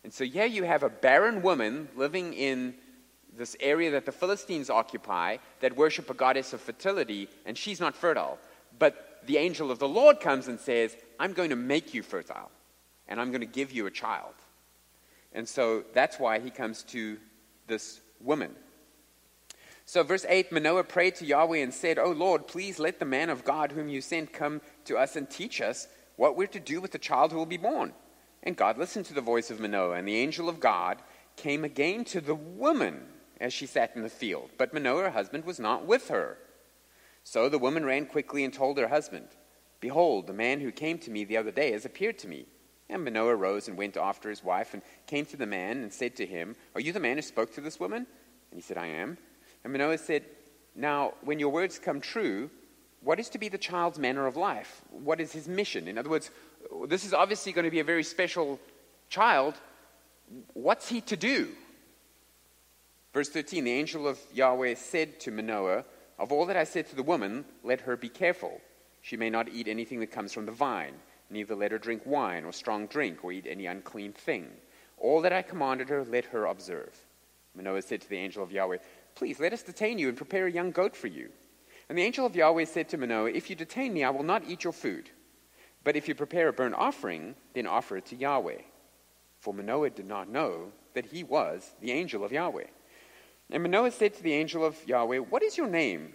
And 0.05 0.12
so 0.12 0.25
here 0.25 0.47
you 0.47 0.64
have 0.64 0.83
a 0.83 0.88
barren 0.88 1.43
woman 1.43 1.88
living 1.97 2.35
in 2.35 2.75
this 3.38 3.57
area 3.61 3.90
that 3.92 4.04
the 4.04 4.12
Philistines 4.12 4.68
occupy 4.68 5.38
that 5.61 5.76
worship 5.76 6.11
a 6.11 6.14
goddess 6.14 6.52
of 6.52 6.61
fertility, 6.61 7.28
and 7.47 7.57
she's 7.57 7.80
not 7.80 7.97
fertile. 7.97 8.38
But 8.78 9.23
the 9.26 9.38
angel 9.38 9.71
of 9.71 9.78
the 9.78 9.88
Lord 9.88 10.21
comes 10.21 10.49
and 10.49 10.61
says, 10.61 10.97
I'm 11.18 11.33
going 11.33 11.50
to 11.50 11.57
make 11.57 11.95
you 11.95 12.02
fertile, 12.02 12.50
and 13.07 13.21
I'm 13.21 13.30
going 13.30 13.40
to 13.40 13.47
give 13.47 13.73
you 13.73 13.87
a 13.87 13.90
child. 13.90 14.35
And 15.33 15.49
so 15.49 15.85
that's 15.95 16.18
why 16.18 16.40
he 16.40 16.50
comes 16.50 16.83
to 16.85 17.18
this 17.66 18.00
woman. 18.21 18.54
So, 19.85 20.02
verse 20.02 20.26
8 20.28 20.52
Manoah 20.52 20.85
prayed 20.85 21.14
to 21.16 21.25
Yahweh 21.25 21.59
and 21.59 21.73
said, 21.73 21.99
Oh 21.99 22.11
Lord, 22.11 22.47
please 22.47 22.78
let 22.78 22.99
the 22.99 23.07
man 23.07 23.30
of 23.30 23.45
God 23.45 23.73
whom 23.73 23.88
you 23.88 24.00
sent 24.00 24.33
come 24.33 24.61
to 24.85 24.99
us 24.99 25.16
and 25.16 25.30
teach 25.30 25.61
us 25.61 25.88
what 26.16 26.37
we're 26.37 26.47
to 26.49 26.61
do 26.61 26.80
with 26.80 26.90
the 26.92 26.99
child 26.99 27.33
who 27.33 27.38
will 27.38 27.47
be 27.47 27.57
born. 27.57 27.95
And 28.42 28.57
God 28.57 28.76
listened 28.76 29.07
to 29.07 29.14
the 29.14 29.21
voice 29.21 29.50
of 29.50 29.61
Manoah, 29.61 29.97
and 29.97 30.07
the 30.07 30.16
angel 30.16 30.49
of 30.49 30.61
God 30.61 30.99
came 31.37 31.64
again 31.64 32.04
to 32.07 32.21
the 32.21 32.35
woman 32.35 33.00
as 33.40 33.52
she 33.52 33.66
sat 33.66 33.92
in 33.95 34.02
the 34.02 34.09
field. 34.09 34.50
But 34.59 34.75
Manoah, 34.75 35.04
her 35.04 35.11
husband, 35.11 35.45
was 35.45 35.61
not 35.61 35.87
with 35.87 36.09
her. 36.09 36.38
So 37.25 37.49
the 37.49 37.59
woman 37.59 37.85
ran 37.85 38.07
quickly 38.07 38.45
and 38.45 38.52
told 38.52 38.78
her 38.78 38.88
husband, 38.88 39.28
Behold, 39.80 40.26
the 40.26 40.33
man 40.33 40.61
who 40.61 40.73
came 40.73 40.99
to 40.99 41.11
me 41.11 41.25
the 41.25 41.37
other 41.37 41.50
day 41.50 41.73
has 41.73 41.85
appeared 41.85 42.18
to 42.18 42.28
me. 42.28 42.47
And 42.88 43.04
Manoah 43.04 43.37
rose 43.37 43.68
and 43.68 43.76
went 43.76 43.97
after 43.97 44.30
his 44.30 44.42
wife 44.42 44.73
and 44.73 44.83
came 45.07 45.26
to 45.26 45.37
the 45.37 45.47
man 45.47 45.83
and 45.83 45.92
said 45.92 46.16
to 46.16 46.26
him, 46.26 46.57
Are 46.75 46.80
you 46.80 46.92
the 46.92 47.00
man 47.00 47.16
who 47.16 47.23
spoke 47.23 47.52
to 47.54 47.61
this 47.61 47.78
woman? 47.78 48.07
And 48.50 48.59
he 48.59 48.62
said, 48.62 48.78
I 48.78 48.87
am. 48.87 49.18
And 49.62 49.73
Manoah 49.73 49.99
said, 49.99 50.25
Now, 50.75 51.14
when 51.23 51.38
your 51.38 51.50
words 51.50 51.78
come 51.78 52.00
true, 52.00 52.50
what 53.02 53.21
is 53.21 53.28
to 53.30 53.38
be 53.38 53.49
the 53.49 53.59
child's 53.59 53.99
manner 53.99 54.26
of 54.26 54.37
life? 54.37 54.83
What 54.90 55.21
is 55.21 55.33
his 55.33 55.47
mission? 55.47 55.87
In 55.87 55.99
other 55.99 56.11
words, 56.11 56.30
this 56.87 57.04
is 57.04 57.12
obviously 57.12 57.52
going 57.52 57.66
to 57.66 57.71
be 57.71 57.80
a 57.80 57.85
very 57.85 58.02
special 58.02 58.59
child. 59.09 59.54
What's 60.54 60.88
he 60.88 61.00
to 61.02 61.16
do? 61.16 61.49
Verse 63.19 63.31
13 63.31 63.65
The 63.65 63.73
angel 63.73 64.07
of 64.07 64.21
Yahweh 64.33 64.77
said 64.77 65.19
to 65.19 65.33
Manoah, 65.33 65.85
Of 66.21 66.31
all 66.31 66.47
that 66.47 66.57
I 66.57 66.63
said 66.63 66.87
to 66.87 66.95
the 66.95 67.03
woman, 67.03 67.45
let 67.65 67.81
her 67.81 67.97
be 67.97 68.09
careful. 68.09 68.61
She 69.03 69.17
may 69.17 69.29
not 69.29 69.49
eat 69.49 69.67
anything 69.67 69.99
that 69.99 70.13
comes 70.13 70.33
from 70.33 70.47
the 70.47 70.53
vine, 70.53 70.95
neither 71.29 71.57
let 71.57 71.73
her 71.73 71.79
drink 71.79 72.03
wine 72.07 72.45
or 72.45 72.53
strong 72.53 72.87
drink, 72.87 73.25
or 73.25 73.33
eat 73.33 73.49
any 73.49 73.67
unclean 73.67 74.13
thing. 74.13 74.47
All 74.99 75.21
that 75.23 75.33
I 75.33 75.43
commanded 75.43 75.89
her, 75.89 76.05
let 76.05 76.27
her 76.27 76.47
observe. 76.47 76.97
Manoah 77.57 77.83
said 77.83 78.03
to 78.03 78.09
the 78.09 78.19
angel 78.19 78.45
of 78.45 78.53
Yahweh, 78.53 78.77
Please 79.17 79.41
let 79.41 79.53
us 79.53 79.65
detain 79.65 79.99
you 79.99 80.09
and 80.09 80.17
prepare 80.17 80.47
a 80.47 80.53
young 80.53 80.71
goat 80.71 80.95
for 80.95 81.09
you. 81.09 81.29
And 81.89 81.99
the 81.99 82.05
angel 82.05 82.25
of 82.25 82.37
Yahweh 82.37 82.67
said 82.67 82.89
to 82.91 82.99
Manoah, 82.99 83.33
If 83.33 83.51
you 83.51 83.57
detain 83.57 83.95
me, 83.95 84.05
I 84.05 84.11
will 84.11 84.23
not 84.23 84.45
eat 84.47 84.63
your 84.63 84.73
food. 84.73 85.11
But 85.83 85.97
if 85.97 86.07
you 86.07 86.15
prepare 86.15 86.47
a 86.47 86.53
burnt 86.53 86.77
offering, 86.77 87.35
then 87.53 87.67
offer 87.67 87.97
it 87.97 88.07
to 88.07 88.17
Yahweh. 88.17 88.63
For 89.41 89.53
Manoah 89.53 89.91
did 89.91 90.07
not 90.07 90.29
know 90.29 90.71
that 90.95 91.07
he 91.07 91.25
was 91.25 91.69
the 91.81 91.91
angel 91.91 92.23
of 92.23 92.31
Yahweh. 92.31 92.67
And 93.50 93.62
Manoah 93.62 93.90
said 93.90 94.14
to 94.14 94.23
the 94.23 94.33
angel 94.33 94.64
of 94.64 94.76
Yahweh, 94.87 95.19
What 95.19 95.43
is 95.43 95.57
your 95.57 95.69
name? 95.69 96.12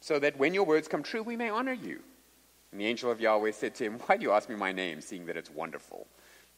So 0.00 0.18
that 0.18 0.36
when 0.36 0.52
your 0.52 0.64
words 0.64 0.88
come 0.88 1.02
true, 1.02 1.22
we 1.22 1.36
may 1.36 1.48
honor 1.48 1.72
you. 1.72 2.00
And 2.72 2.80
the 2.80 2.86
angel 2.86 3.10
of 3.10 3.20
Yahweh 3.20 3.52
said 3.52 3.74
to 3.76 3.84
him, 3.84 3.98
Why 4.06 4.16
do 4.16 4.22
you 4.22 4.32
ask 4.32 4.48
me 4.48 4.56
my 4.56 4.72
name, 4.72 5.00
seeing 5.00 5.26
that 5.26 5.36
it's 5.36 5.50
wonderful? 5.50 6.06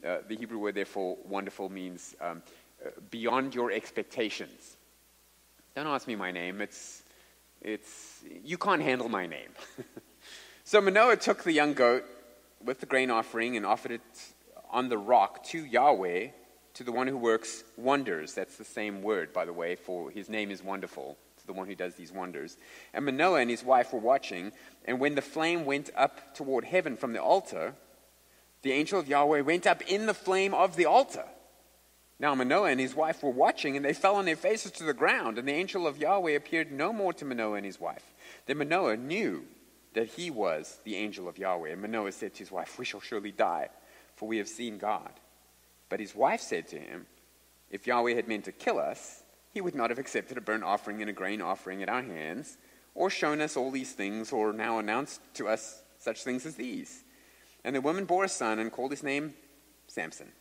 Uh, 0.04 0.18
the 0.26 0.36
Hebrew 0.36 0.58
word, 0.58 0.74
therefore, 0.74 1.16
wonderful 1.24 1.68
means 1.68 2.14
um, 2.20 2.42
uh, 2.84 2.90
beyond 3.10 3.54
your 3.54 3.70
expectations. 3.70 4.76
Don't 5.74 5.86
ask 5.86 6.06
me 6.06 6.14
my 6.14 6.30
name. 6.30 6.60
It's, 6.60 7.02
it's, 7.60 8.22
you 8.44 8.56
can't 8.56 8.82
handle 8.82 9.08
my 9.08 9.26
name. 9.26 9.48
so 10.64 10.80
Manoah 10.80 11.16
took 11.16 11.42
the 11.42 11.52
young 11.52 11.74
goat 11.74 12.04
with 12.64 12.80
the 12.80 12.86
grain 12.86 13.10
offering 13.10 13.56
and 13.56 13.66
offered 13.66 13.92
it 13.92 14.02
on 14.70 14.88
the 14.88 14.98
rock 14.98 15.42
to 15.44 15.64
Yahweh, 15.64 16.28
to 16.74 16.84
the 16.84 16.92
one 16.92 17.06
who 17.06 17.16
works 17.16 17.64
wonders. 17.76 18.34
That's 18.34 18.56
the 18.56 18.64
same 18.64 19.02
word, 19.02 19.32
by 19.32 19.44
the 19.44 19.52
way, 19.52 19.76
for 19.76 20.10
his 20.10 20.28
name 20.28 20.50
is 20.50 20.62
wonderful, 20.62 21.16
to 21.38 21.46
the 21.46 21.52
one 21.52 21.66
who 21.66 21.74
does 21.74 21.94
these 21.94 22.12
wonders. 22.12 22.56
And 22.92 23.04
Manoah 23.04 23.40
and 23.40 23.50
his 23.50 23.64
wife 23.64 23.92
were 23.92 24.00
watching, 24.00 24.52
and 24.84 25.00
when 25.00 25.14
the 25.14 25.22
flame 25.22 25.64
went 25.64 25.90
up 25.96 26.34
toward 26.34 26.64
heaven 26.64 26.96
from 26.96 27.12
the 27.12 27.22
altar, 27.22 27.74
the 28.62 28.72
angel 28.72 28.98
of 28.98 29.08
Yahweh 29.08 29.42
went 29.42 29.66
up 29.66 29.82
in 29.82 30.06
the 30.06 30.14
flame 30.14 30.54
of 30.54 30.76
the 30.76 30.86
altar. 30.86 31.24
Now 32.18 32.34
Manoah 32.34 32.70
and 32.70 32.80
his 32.80 32.94
wife 32.94 33.22
were 33.22 33.30
watching, 33.30 33.76
and 33.76 33.84
they 33.84 33.92
fell 33.92 34.16
on 34.16 34.24
their 34.24 34.36
faces 34.36 34.72
to 34.72 34.84
the 34.84 34.94
ground. 34.94 35.38
And 35.38 35.46
the 35.46 35.52
angel 35.52 35.86
of 35.86 35.98
Yahweh 35.98 36.32
appeared 36.32 36.72
no 36.72 36.92
more 36.92 37.12
to 37.12 37.24
Manoah 37.24 37.56
and 37.56 37.66
his 37.66 37.80
wife. 37.80 38.14
Then 38.46 38.58
Manoah 38.58 38.96
knew 38.96 39.44
that 39.94 40.08
he 40.08 40.30
was 40.30 40.78
the 40.84 40.96
angel 40.96 41.28
of 41.28 41.38
Yahweh. 41.38 41.70
And 41.70 41.82
Manoah 41.82 42.12
said 42.12 42.34
to 42.34 42.38
his 42.38 42.50
wife, 42.50 42.78
We 42.78 42.84
shall 42.84 43.00
surely 43.00 43.32
die, 43.32 43.68
for 44.16 44.28
we 44.28 44.38
have 44.38 44.48
seen 44.48 44.78
God. 44.78 45.10
But 45.88 46.00
his 46.00 46.14
wife 46.14 46.40
said 46.40 46.66
to 46.68 46.78
him, 46.78 47.06
If 47.70 47.86
Yahweh 47.86 48.14
had 48.14 48.28
meant 48.28 48.44
to 48.44 48.52
kill 48.52 48.78
us, 48.78 49.22
he 49.52 49.60
would 49.60 49.74
not 49.74 49.90
have 49.90 49.98
accepted 49.98 50.36
a 50.36 50.40
burnt 50.40 50.64
offering 50.64 51.00
and 51.00 51.10
a 51.10 51.12
grain 51.12 51.40
offering 51.40 51.82
at 51.82 51.88
our 51.88 52.02
hands, 52.02 52.56
or 52.94 53.10
shown 53.10 53.40
us 53.40 53.56
all 53.56 53.70
these 53.70 53.92
things, 53.92 54.32
or 54.32 54.52
now 54.52 54.78
announced 54.78 55.20
to 55.34 55.48
us 55.48 55.82
such 55.98 56.24
things 56.24 56.46
as 56.46 56.56
these. 56.56 57.04
And 57.64 57.74
the 57.74 57.80
woman 57.80 58.04
bore 58.04 58.24
a 58.24 58.28
son 58.28 58.58
and 58.58 58.70
called 58.70 58.90
his 58.90 59.02
name 59.02 59.34
Samson. 59.86 60.32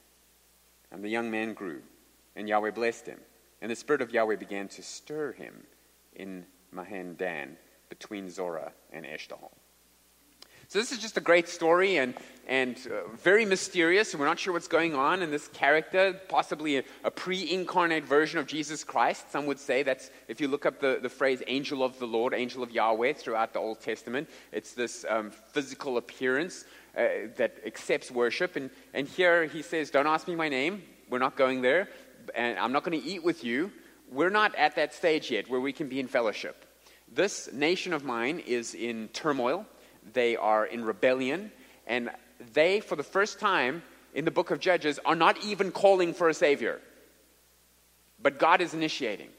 And 0.92 1.04
the 1.04 1.10
young 1.10 1.32
man 1.32 1.54
grew, 1.54 1.82
and 2.36 2.48
Yahweh 2.48 2.72
blessed 2.72 3.08
him. 3.08 3.20
And 3.62 3.72
the 3.72 3.76
Spirit 3.76 4.02
of 4.02 4.12
Yahweh 4.12 4.36
began 4.36 4.68
to 4.70 4.84
stir 4.84 5.32
him 5.32 5.64
in 6.16 6.46
Mahaneh 6.76 7.18
Dan, 7.18 7.58
between 7.90 8.30
Zorah 8.30 8.74
and 8.92 9.06
Eshtaol. 9.06 9.52
So 10.74 10.80
this 10.80 10.92
is 10.92 10.98
just 10.98 11.18
a 11.18 11.22
great 11.22 11.48
story 11.48 11.98
and, 11.98 12.16
and 12.48 12.76
uh, 12.88 13.16
very 13.16 13.46
mysterious. 13.46 14.16
We're 14.16 14.26
not 14.26 14.40
sure 14.40 14.54
what's 14.54 14.68
going 14.68 14.96
on 14.96 15.22
in 15.22 15.30
this 15.30 15.48
character, 15.50 16.20
possibly 16.30 16.78
a, 16.78 16.84
a, 17.04 17.12
pre-incarnate 17.12 18.06
version 18.06 18.40
of 18.40 18.48
Jesus 18.48 18.84
Christ. 18.84 19.32
Some 19.32 19.46
would 19.46 19.60
say 19.60 19.84
that's, 19.84 20.10
if 20.28 20.42
you 20.42 20.48
look 20.48 20.66
up 20.66 20.80
the, 20.80 20.98
the 21.00 21.10
phrase 21.10 21.44
angel 21.46 21.84
of 21.84 22.00
the 22.00 22.08
Lord, 22.08 22.34
angel 22.34 22.64
of 22.64 22.72
Yahweh 22.72 23.14
throughout 23.14 23.54
the 23.54 23.60
Old 23.60 23.82
Testament, 23.82 24.28
it's 24.52 24.74
this 24.74 25.06
um, 25.08 25.30
physical 25.30 25.98
appearance 25.98 26.66
uh, 26.98 27.30
that 27.38 27.56
accepts 27.68 28.10
worship. 28.10 28.56
And, 28.56 28.72
and 28.96 29.08
here 29.08 29.46
he 29.46 29.62
says, 29.62 29.92
Don't 29.92 30.08
ask 30.08 30.28
me 30.28 30.34
my 30.34 30.50
name. 30.50 30.82
We're 31.08 31.20
not 31.20 31.38
going 31.38 31.62
there. 31.62 31.88
And 32.34 32.58
I'm 32.58 32.72
not 32.72 32.84
going 32.84 33.00
to 33.00 33.08
eat 33.08 33.24
with 33.24 33.44
you. 33.44 33.72
We're 34.12 34.32
not 34.32 34.56
at 34.56 34.78
that 34.78 34.96
stage 34.96 35.30
yet 35.30 35.52
where 35.52 35.62
we 35.62 35.72
can 35.72 35.88
be 35.88 36.00
in 36.00 36.08
fellowship. 36.08 36.66
This 37.14 37.54
nation 37.54 37.94
of 37.94 38.04
mine 38.04 38.40
is 38.40 38.74
in 38.74 39.10
turmoil. 39.10 39.68
They 40.12 40.36
are 40.36 40.66
in 40.66 40.84
rebellion. 40.84 41.52
And 41.88 42.10
they, 42.54 42.80
for 42.80 42.96
the 42.96 43.04
first 43.04 43.40
time, 43.40 43.84
in 44.14 44.26
the 44.26 44.32
book 44.32 44.52
of 44.52 44.60
Judges 44.60 45.00
are 45.06 45.16
not 45.16 45.44
even 45.44 45.72
calling 45.72 46.14
for 46.14 46.30
a 46.30 46.34
Savior. 46.34 46.80
But 48.22 48.40
God 48.40 48.62
is 48.62 48.74
initiating. 48.74 49.30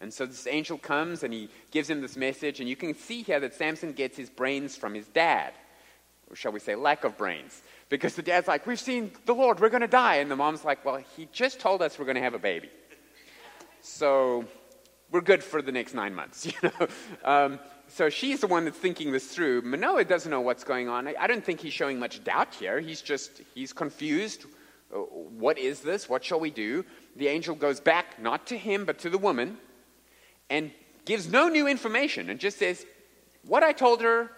And 0.00 0.12
so 0.12 0.24
this 0.24 0.46
angel 0.46 0.78
comes 0.78 1.22
and 1.22 1.32
he 1.32 1.48
gives 1.70 1.90
him 1.90 2.00
this 2.00 2.16
message. 2.16 2.60
And 2.60 2.68
you 2.68 2.76
can 2.76 2.94
see 2.94 3.22
here 3.22 3.40
that 3.40 3.54
Samson 3.54 3.92
gets 3.92 4.16
his 4.16 4.30
brains 4.30 4.76
from 4.76 4.94
his 4.94 5.06
dad, 5.08 5.52
or 6.30 6.36
shall 6.36 6.52
we 6.52 6.60
say, 6.60 6.74
lack 6.74 7.04
of 7.04 7.18
brains. 7.18 7.60
Because 7.88 8.14
the 8.14 8.22
dad's 8.22 8.48
like, 8.48 8.66
We've 8.66 8.80
seen 8.80 9.12
the 9.26 9.34
Lord, 9.34 9.60
we're 9.60 9.68
going 9.68 9.82
to 9.82 9.88
die. 9.88 10.16
And 10.16 10.30
the 10.30 10.36
mom's 10.36 10.64
like, 10.64 10.84
Well, 10.84 11.02
he 11.16 11.28
just 11.32 11.60
told 11.60 11.82
us 11.82 11.98
we're 11.98 12.06
going 12.06 12.16
to 12.16 12.22
have 12.22 12.34
a 12.34 12.38
baby. 12.38 12.70
So 13.82 14.46
we're 15.10 15.20
good 15.20 15.42
for 15.42 15.60
the 15.60 15.72
next 15.72 15.94
nine 15.94 16.14
months, 16.14 16.46
you 16.46 16.52
know. 16.62 16.86
Um, 17.24 17.58
so 17.92 18.08
she's 18.08 18.40
the 18.40 18.46
one 18.46 18.64
that's 18.64 18.78
thinking 18.78 19.12
this 19.12 19.26
through. 19.26 19.62
Manoah 19.62 20.04
doesn't 20.04 20.30
know 20.30 20.40
what's 20.40 20.64
going 20.64 20.88
on. 20.88 21.08
I, 21.08 21.14
I 21.20 21.26
don't 21.26 21.44
think 21.44 21.60
he's 21.60 21.72
showing 21.72 21.98
much 21.98 22.22
doubt 22.22 22.54
here. 22.54 22.80
He's 22.80 23.02
just, 23.02 23.42
he's 23.54 23.72
confused. 23.72 24.44
Uh, 24.94 24.98
what 24.98 25.58
is 25.58 25.80
this? 25.80 26.08
What 26.08 26.24
shall 26.24 26.40
we 26.40 26.50
do? 26.50 26.84
The 27.16 27.28
angel 27.28 27.54
goes 27.54 27.80
back, 27.80 28.20
not 28.20 28.46
to 28.48 28.56
him, 28.56 28.84
but 28.84 28.98
to 29.00 29.10
the 29.10 29.18
woman, 29.18 29.58
and 30.48 30.70
gives 31.04 31.30
no 31.30 31.48
new 31.48 31.66
information 31.66 32.30
and 32.30 32.38
just 32.38 32.58
says, 32.58 32.86
What 33.44 33.62
I 33.62 33.72
told 33.72 34.02
her 34.02 34.30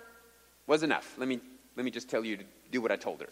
was 0.66 0.82
enough. 0.82 1.14
Let 1.18 1.28
me, 1.28 1.40
let 1.76 1.84
me 1.84 1.90
just 1.90 2.08
tell 2.08 2.24
you 2.24 2.38
to 2.38 2.44
do 2.70 2.80
what 2.80 2.90
I 2.90 2.96
told 2.96 3.20
her. 3.20 3.28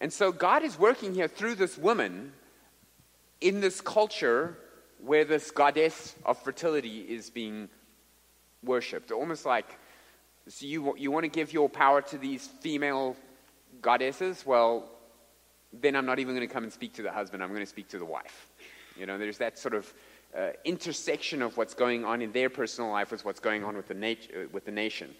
And 0.00 0.12
so 0.12 0.32
God 0.32 0.62
is 0.62 0.78
working 0.78 1.14
here 1.14 1.28
through 1.28 1.56
this 1.56 1.76
woman 1.76 2.32
in 3.40 3.60
this 3.60 3.80
culture 3.80 4.56
where 4.98 5.24
this 5.24 5.50
goddess 5.50 6.14
of 6.24 6.38
fertility 6.42 7.00
is 7.00 7.28
being 7.30 7.68
worshipped. 8.66 9.10
Almost 9.10 9.46
like, 9.46 9.78
so 10.48 10.66
you, 10.66 10.94
you 10.96 11.10
want 11.10 11.24
to 11.24 11.30
give 11.30 11.52
your 11.52 11.68
power 11.68 12.02
to 12.02 12.18
these 12.18 12.46
female 12.46 13.16
goddesses? 13.80 14.44
Well, 14.44 14.88
then 15.72 15.96
I'm 15.96 16.06
not 16.06 16.18
even 16.18 16.34
going 16.34 16.46
to 16.46 16.52
come 16.52 16.64
and 16.64 16.72
speak 16.72 16.94
to 16.94 17.02
the 17.02 17.12
husband, 17.12 17.42
I'm 17.42 17.50
going 17.50 17.60
to 17.60 17.66
speak 17.66 17.88
to 17.88 17.98
the 17.98 18.04
wife. 18.04 18.48
You 18.96 19.06
know, 19.06 19.18
there's 19.18 19.38
that 19.38 19.58
sort 19.58 19.74
of 19.74 19.92
uh, 20.36 20.50
intersection 20.64 21.42
of 21.42 21.56
what's 21.56 21.74
going 21.74 22.04
on 22.04 22.22
in 22.22 22.32
their 22.32 22.50
personal 22.50 22.90
life 22.90 23.10
with 23.10 23.24
what's 23.24 23.40
going 23.40 23.64
on 23.64 23.76
with 23.76 23.88
the, 23.88 23.94
nat- 23.94 24.28
uh, 24.34 24.48
with 24.52 24.64
the 24.64 24.72
nation. 24.72 25.10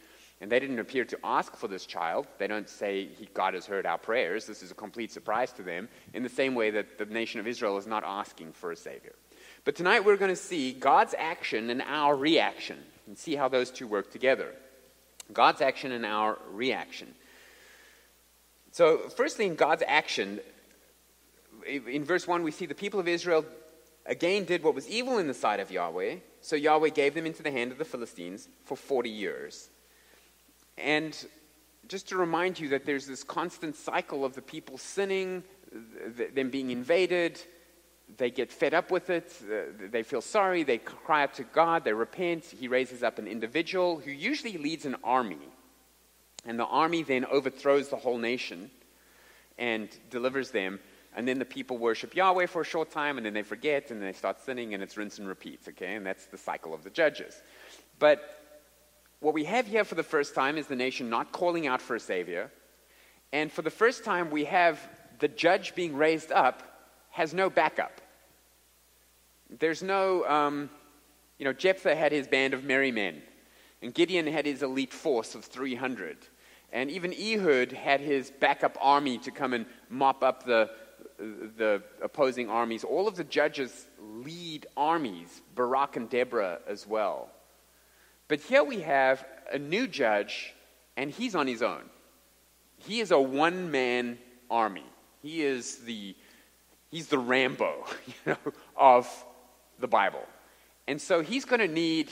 And 0.40 0.52
they 0.52 0.60
didn't 0.60 0.78
appear 0.78 1.04
to 1.06 1.18
ask 1.24 1.56
for 1.56 1.66
this 1.66 1.86
child. 1.86 2.26
They 2.38 2.46
don't 2.46 2.68
say, 2.68 3.08
God 3.32 3.54
has 3.54 3.66
heard 3.66 3.86
our 3.86 3.96
prayers. 3.96 4.46
This 4.46 4.62
is 4.62 4.70
a 4.70 4.74
complete 4.74 5.10
surprise 5.10 5.52
to 5.52 5.62
them, 5.62 5.88
in 6.12 6.22
the 6.22 6.28
same 6.28 6.54
way 6.54 6.70
that 6.70 6.98
the 6.98 7.06
nation 7.06 7.40
of 7.40 7.46
Israel 7.46 7.78
is 7.78 7.86
not 7.86 8.04
asking 8.04 8.52
for 8.52 8.70
a 8.70 8.76
Savior. 8.76 9.14
But 9.64 9.76
tonight 9.76 10.04
we're 10.04 10.18
going 10.18 10.30
to 10.30 10.36
see 10.36 10.72
God's 10.72 11.14
action 11.18 11.70
and 11.70 11.82
our 11.82 12.14
reaction 12.14 12.78
and 13.06 13.16
see 13.16 13.36
how 13.36 13.48
those 13.48 13.70
two 13.70 13.86
work 13.86 14.10
together. 14.10 14.52
God's 15.32 15.60
action 15.60 15.92
and 15.92 16.04
our 16.06 16.38
reaction. 16.50 17.14
So, 18.72 19.08
firstly, 19.16 19.46
in 19.46 19.54
God's 19.54 19.82
action, 19.86 20.40
in 21.66 22.04
verse 22.04 22.26
1, 22.26 22.42
we 22.42 22.50
see 22.50 22.66
the 22.66 22.74
people 22.74 23.00
of 23.00 23.08
Israel 23.08 23.44
again 24.04 24.44
did 24.44 24.62
what 24.62 24.74
was 24.74 24.88
evil 24.88 25.18
in 25.18 25.26
the 25.26 25.34
sight 25.34 25.60
of 25.60 25.70
Yahweh. 25.70 26.16
So, 26.42 26.56
Yahweh 26.56 26.90
gave 26.90 27.14
them 27.14 27.26
into 27.26 27.42
the 27.42 27.50
hand 27.50 27.72
of 27.72 27.78
the 27.78 27.84
Philistines 27.84 28.48
for 28.64 28.76
40 28.76 29.10
years. 29.10 29.68
And 30.78 31.16
just 31.88 32.08
to 32.10 32.16
remind 32.16 32.60
you 32.60 32.68
that 32.70 32.84
there's 32.84 33.06
this 33.06 33.24
constant 33.24 33.76
cycle 33.76 34.24
of 34.24 34.34
the 34.34 34.42
people 34.42 34.78
sinning, 34.78 35.42
them 36.34 36.50
being 36.50 36.70
invaded, 36.70 37.40
they 38.16 38.30
get 38.30 38.52
fed 38.52 38.72
up 38.72 38.90
with 38.90 39.10
it. 39.10 39.34
Uh, 39.42 39.86
they 39.90 40.02
feel 40.02 40.20
sorry. 40.20 40.62
They 40.62 40.78
cry 40.78 41.24
out 41.24 41.34
to 41.34 41.44
God. 41.44 41.84
They 41.84 41.92
repent. 41.92 42.44
He 42.44 42.68
raises 42.68 43.02
up 43.02 43.18
an 43.18 43.26
individual 43.26 43.98
who 43.98 44.10
usually 44.10 44.58
leads 44.58 44.86
an 44.86 44.96
army. 45.02 45.38
And 46.44 46.58
the 46.58 46.66
army 46.66 47.02
then 47.02 47.24
overthrows 47.24 47.88
the 47.88 47.96
whole 47.96 48.18
nation 48.18 48.70
and 49.58 49.88
delivers 50.10 50.50
them. 50.50 50.78
And 51.16 51.26
then 51.26 51.38
the 51.38 51.44
people 51.44 51.78
worship 51.78 52.14
Yahweh 52.14 52.46
for 52.46 52.60
a 52.60 52.64
short 52.64 52.90
time, 52.90 53.16
and 53.16 53.24
then 53.24 53.32
they 53.32 53.42
forget, 53.42 53.90
and 53.90 54.02
they 54.02 54.12
start 54.12 54.38
sinning, 54.44 54.74
and 54.74 54.82
it's 54.82 54.98
rinse 54.98 55.18
and 55.18 55.26
repeat, 55.26 55.60
okay? 55.66 55.94
And 55.94 56.04
that's 56.04 56.26
the 56.26 56.36
cycle 56.36 56.74
of 56.74 56.84
the 56.84 56.90
judges. 56.90 57.40
But 57.98 58.20
what 59.20 59.32
we 59.32 59.44
have 59.44 59.66
here 59.66 59.84
for 59.84 59.94
the 59.94 60.02
first 60.02 60.34
time 60.34 60.58
is 60.58 60.66
the 60.66 60.76
nation 60.76 61.08
not 61.08 61.32
calling 61.32 61.66
out 61.66 61.80
for 61.80 61.96
a 61.96 62.00
savior. 62.00 62.52
And 63.32 63.50
for 63.50 63.62
the 63.62 63.70
first 63.70 64.04
time, 64.04 64.30
we 64.30 64.44
have 64.44 64.78
the 65.18 65.28
judge 65.28 65.74
being 65.74 65.96
raised 65.96 66.30
up 66.30 66.62
has 67.16 67.32
no 67.32 67.48
backup. 67.48 68.02
There's 69.48 69.82
no, 69.82 70.26
um, 70.26 70.68
you 71.38 71.46
know, 71.46 71.54
Jephthah 71.54 71.96
had 71.96 72.12
his 72.12 72.28
band 72.28 72.52
of 72.52 72.62
merry 72.62 72.92
men, 72.92 73.22
and 73.80 73.94
Gideon 73.94 74.26
had 74.26 74.44
his 74.44 74.62
elite 74.62 74.92
force 74.92 75.34
of 75.34 75.42
300. 75.42 76.18
And 76.74 76.90
even 76.90 77.14
Ehud 77.14 77.72
had 77.72 78.00
his 78.00 78.30
backup 78.30 78.76
army 78.78 79.16
to 79.18 79.30
come 79.30 79.54
and 79.54 79.64
mop 79.88 80.22
up 80.22 80.44
the, 80.44 80.68
the 81.18 81.82
opposing 82.02 82.50
armies. 82.50 82.84
All 82.84 83.08
of 83.08 83.16
the 83.16 83.24
judges 83.24 83.86
lead 83.98 84.66
armies, 84.76 85.40
Barak 85.54 85.96
and 85.96 86.10
Deborah 86.10 86.58
as 86.68 86.86
well. 86.86 87.30
But 88.28 88.40
here 88.40 88.62
we 88.62 88.80
have 88.80 89.24
a 89.50 89.58
new 89.58 89.86
judge, 89.86 90.52
and 90.98 91.10
he's 91.10 91.34
on 91.34 91.46
his 91.46 91.62
own. 91.62 91.84
He 92.76 93.00
is 93.00 93.10
a 93.10 93.18
one 93.18 93.70
man 93.70 94.18
army. 94.50 94.84
He 95.22 95.42
is 95.42 95.78
the 95.78 96.14
He's 96.90 97.08
the 97.08 97.18
Rambo, 97.18 97.84
you 98.06 98.14
know, 98.26 98.52
of 98.76 99.08
the 99.78 99.88
Bible. 99.88 100.24
And 100.86 101.00
so 101.00 101.22
he's 101.22 101.44
going 101.44 101.60
to 101.60 101.68
need, 101.68 102.10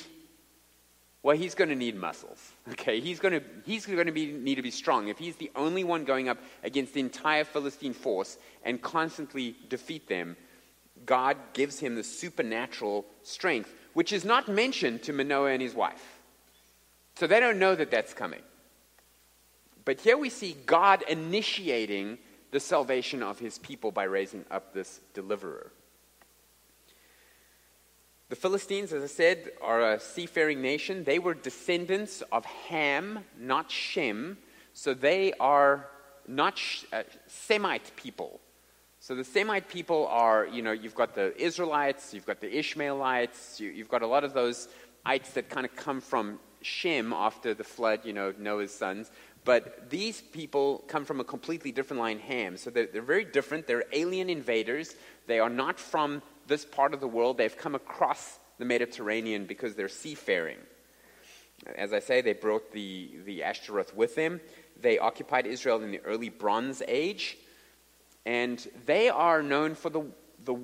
well, 1.22 1.36
he's 1.36 1.54
going 1.54 1.70
to 1.70 1.76
need 1.76 1.96
muscles. 1.96 2.52
Okay, 2.72 2.98
he's 3.00 3.20
going 3.20 3.34
to 3.34 3.42
he's 3.64 3.86
going 3.86 4.06
to 4.06 4.12
be, 4.12 4.32
need 4.32 4.56
to 4.56 4.62
be 4.62 4.70
strong. 4.70 5.08
If 5.08 5.18
he's 5.18 5.36
the 5.36 5.50
only 5.54 5.84
one 5.84 6.04
going 6.04 6.28
up 6.28 6.38
against 6.62 6.94
the 6.94 7.00
entire 7.00 7.44
Philistine 7.44 7.92
force 7.92 8.38
and 8.64 8.80
constantly 8.80 9.54
defeat 9.68 10.08
them, 10.08 10.36
God 11.06 11.36
gives 11.52 11.78
him 11.78 11.94
the 11.94 12.04
supernatural 12.04 13.04
strength, 13.22 13.72
which 13.92 14.12
is 14.12 14.24
not 14.24 14.48
mentioned 14.48 15.02
to 15.04 15.12
Manoah 15.12 15.50
and 15.50 15.62
his 15.62 15.74
wife. 15.74 16.20
So 17.16 17.26
they 17.26 17.38
don't 17.38 17.58
know 17.58 17.74
that 17.74 17.90
that's 17.90 18.14
coming. 18.14 18.42
But 19.84 20.00
here 20.00 20.16
we 20.16 20.30
see 20.30 20.56
God 20.66 21.04
initiating 21.08 22.18
the 22.54 22.60
salvation 22.60 23.20
of 23.20 23.40
his 23.40 23.58
people 23.58 23.90
by 23.90 24.04
raising 24.04 24.44
up 24.48 24.72
this 24.72 25.00
deliverer. 25.12 25.72
The 28.28 28.36
Philistines, 28.36 28.92
as 28.92 29.02
I 29.02 29.08
said, 29.08 29.50
are 29.60 29.94
a 29.94 29.98
seafaring 29.98 30.62
nation. 30.62 31.02
They 31.02 31.18
were 31.18 31.34
descendants 31.34 32.22
of 32.30 32.44
Ham, 32.44 33.24
not 33.36 33.72
Shem. 33.72 34.38
So 34.72 34.94
they 34.94 35.32
are 35.40 35.88
not 36.28 36.60
uh, 36.92 37.02
Semite 37.26 37.90
people. 37.96 38.38
So 39.00 39.16
the 39.16 39.24
Semite 39.24 39.68
people 39.68 40.06
are, 40.06 40.46
you 40.46 40.62
know, 40.62 40.70
you've 40.70 40.94
got 40.94 41.16
the 41.16 41.36
Israelites, 41.36 42.14
you've 42.14 42.24
got 42.24 42.40
the 42.40 42.56
Ishmaelites, 42.56 43.58
you, 43.58 43.74
have 43.78 43.88
got 43.88 44.02
a 44.02 44.06
lot 44.06 44.22
of 44.22 44.32
those 44.32 44.68
ites 45.04 45.30
that 45.30 45.50
kind 45.50 45.66
of 45.66 45.74
come 45.74 46.00
from 46.00 46.38
Shem 46.62 47.12
after 47.12 47.52
the 47.52 47.64
flood, 47.64 48.04
you 48.04 48.12
know, 48.12 48.32
Noah's 48.38 48.72
sons. 48.72 49.10
But 49.44 49.90
these 49.90 50.22
people 50.22 50.84
come 50.88 51.04
from 51.04 51.20
a 51.20 51.24
completely 51.24 51.70
different 51.70 52.00
line, 52.00 52.18
Ham. 52.18 52.56
So 52.56 52.70
they're, 52.70 52.86
they're, 52.86 53.02
very 53.02 53.24
different. 53.24 53.66
They're 53.66 53.84
alien 53.92 54.30
invaders. 54.30 54.96
They 55.26 55.38
are 55.38 55.50
not 55.50 55.78
from 55.78 56.22
this 56.46 56.64
part 56.64 56.94
of 56.94 57.00
the 57.00 57.08
world. 57.08 57.36
They've 57.36 57.56
come 57.56 57.74
across 57.74 58.38
the 58.58 58.64
Mediterranean 58.64 59.44
because 59.44 59.74
they're 59.74 59.88
seafaring. 59.88 60.58
As 61.76 61.92
I 61.92 61.98
say, 61.98 62.22
they 62.22 62.32
brought 62.32 62.72
the, 62.72 63.10
the 63.24 63.42
Ashtaroth 63.42 63.94
with 63.94 64.14
them. 64.14 64.40
They 64.80 64.98
occupied 64.98 65.46
Israel 65.46 65.82
in 65.82 65.90
the 65.90 66.00
early 66.00 66.30
Bronze 66.30 66.82
Age. 66.88 67.36
And 68.24 68.66
they 68.86 69.10
are 69.10 69.42
known 69.42 69.74
for 69.74 69.90
the, 69.90 70.04
the, 70.44 70.56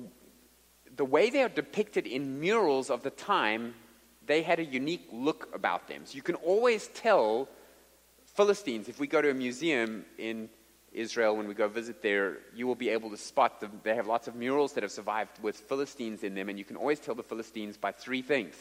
the 0.95 1.05
way 1.05 1.29
they 1.29 1.43
are 1.43 1.49
depicted 1.49 2.07
in 2.07 2.39
murals 2.39 2.89
of 2.89 3.03
the 3.03 3.11
time. 3.11 3.75
They 4.25 4.41
had 4.41 4.59
a 4.59 4.65
unique 4.65 5.07
look 5.11 5.49
about 5.53 5.87
them. 5.87 6.01
So 6.05 6.15
you 6.15 6.23
can 6.23 6.35
always 6.35 6.87
tell 6.89 7.47
Philistines, 8.33 8.87
if 8.87 8.99
we 8.99 9.07
go 9.07 9.21
to 9.21 9.29
a 9.29 9.33
museum 9.33 10.05
in 10.17 10.49
Israel, 10.93 11.35
when 11.35 11.47
we 11.47 11.53
go 11.53 11.67
visit 11.67 12.01
there, 12.01 12.37
you 12.55 12.65
will 12.67 12.75
be 12.75 12.89
able 12.89 13.09
to 13.09 13.17
spot 13.17 13.59
them. 13.59 13.79
They 13.83 13.95
have 13.95 14.07
lots 14.07 14.27
of 14.27 14.35
murals 14.35 14.73
that 14.73 14.83
have 14.83 14.91
survived 14.91 15.41
with 15.41 15.57
Philistines 15.57 16.23
in 16.23 16.33
them, 16.33 16.49
and 16.49 16.57
you 16.57 16.65
can 16.65 16.77
always 16.77 16.99
tell 16.99 17.15
the 17.15 17.23
Philistines 17.23 17.77
by 17.77 17.91
three 17.91 18.21
things. 18.21 18.55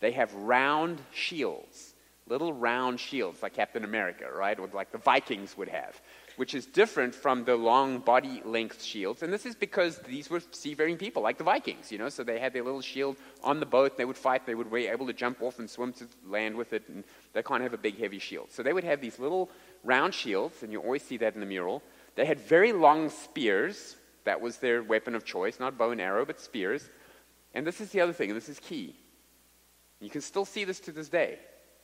They 0.00 0.12
have 0.12 0.32
round 0.34 1.00
shields, 1.12 1.94
little 2.28 2.52
round 2.52 3.00
shields, 3.00 3.42
like 3.42 3.54
Captain 3.54 3.84
America, 3.84 4.26
right? 4.32 4.58
Or 4.58 4.68
like 4.72 4.92
the 4.92 4.98
Vikings 4.98 5.56
would 5.56 5.68
have 5.68 6.00
which 6.36 6.54
is 6.54 6.66
different 6.66 7.14
from 7.14 7.44
the 7.44 7.56
long 7.56 7.98
body 7.98 8.42
length 8.44 8.82
shields. 8.82 9.22
And 9.22 9.32
this 9.32 9.46
is 9.46 9.54
because 9.54 9.98
these 10.00 10.28
were 10.28 10.42
seafaring 10.50 10.96
people, 10.96 11.22
like 11.22 11.38
the 11.38 11.44
Vikings, 11.44 11.90
you 11.90 11.98
know, 11.98 12.08
so 12.08 12.22
they 12.22 12.38
had 12.38 12.52
their 12.52 12.62
little 12.62 12.82
shield 12.82 13.16
on 13.42 13.58
the 13.58 13.66
boat, 13.66 13.96
they 13.96 14.04
would 14.04 14.16
fight, 14.16 14.46
they 14.46 14.54
would 14.54 14.70
be 14.70 14.86
able 14.86 15.06
to 15.06 15.12
jump 15.12 15.42
off 15.42 15.58
and 15.58 15.68
swim 15.68 15.92
to 15.94 16.06
land 16.26 16.54
with 16.54 16.72
it, 16.72 16.84
and 16.88 17.04
they 17.32 17.42
can't 17.42 17.62
have 17.62 17.72
a 17.72 17.78
big, 17.78 17.98
heavy 17.98 18.18
shield. 18.18 18.52
So 18.52 18.62
they 18.62 18.72
would 18.72 18.84
have 18.84 19.00
these 19.00 19.18
little 19.18 19.50
round 19.82 20.12
shields, 20.14 20.62
and 20.62 20.70
you 20.70 20.80
always 20.80 21.02
see 21.02 21.16
that 21.18 21.34
in 21.34 21.40
the 21.40 21.46
mural. 21.46 21.82
They 22.14 22.26
had 22.26 22.40
very 22.40 22.72
long 22.72 23.08
spears. 23.08 23.96
That 24.24 24.40
was 24.40 24.58
their 24.58 24.82
weapon 24.82 25.14
of 25.14 25.24
choice, 25.24 25.58
not 25.58 25.78
bow 25.78 25.90
and 25.90 26.00
arrow, 26.00 26.24
but 26.24 26.40
spears. 26.40 26.88
And 27.54 27.66
this 27.66 27.80
is 27.80 27.90
the 27.90 28.00
other 28.00 28.12
thing, 28.12 28.30
and 28.30 28.36
this 28.36 28.48
is 28.48 28.58
key. 28.58 28.96
You 30.00 30.10
can 30.10 30.20
still 30.20 30.44
see 30.44 30.64
this 30.64 30.80
to 30.80 30.92
this 30.92 31.08
day. 31.08 31.38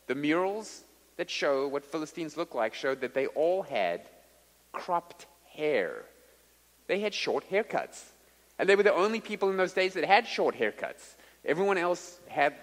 The 0.07 0.15
murals 0.15 0.83
that 1.17 1.31
show 1.31 1.69
what 1.69 1.85
Philistines 1.85 2.37
look 2.37 2.55
like 2.55 2.75
showed 2.75 3.01
that 3.01 3.15
they 3.15 3.27
all 3.29 3.63
had 3.63 4.03
cropped 4.73 5.27
hair. 5.55 6.05
they 6.89 7.01
had 7.01 7.15
short 7.15 7.49
haircuts. 7.51 8.03
And 8.59 8.69
they 8.69 8.77
were 8.77 8.83
the 8.83 8.95
only 8.95 9.21
people 9.21 9.51
in 9.51 9.57
those 9.57 9.73
days 9.73 9.95
that 9.95 10.05
had 10.05 10.27
short 10.27 10.55
haircuts. 10.57 11.17
Everyone 11.45 11.79
else 11.79 12.21
had, 12.29 12.55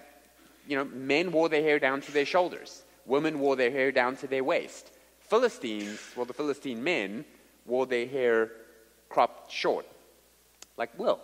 you 0.68 0.78
know, 0.78 0.86
men 0.86 1.32
wore 1.32 1.50
their 1.50 1.62
hair 1.62 1.80
down 1.80 2.02
to 2.02 2.12
their 2.12 2.26
shoulders, 2.26 2.84
women 3.06 3.40
wore 3.40 3.56
their 3.56 3.72
hair 3.72 3.92
down 3.92 4.16
to 4.18 4.28
their 4.28 4.44
waist. 4.44 4.92
Philistines, 5.20 6.00
well, 6.16 6.26
the 6.26 6.34
Philistine 6.34 6.84
men 6.84 7.26
wore 7.66 7.86
their 7.86 8.08
hair 8.08 8.52
cropped 9.10 9.52
short, 9.52 9.86
like 10.78 10.98
Will. 10.98 11.20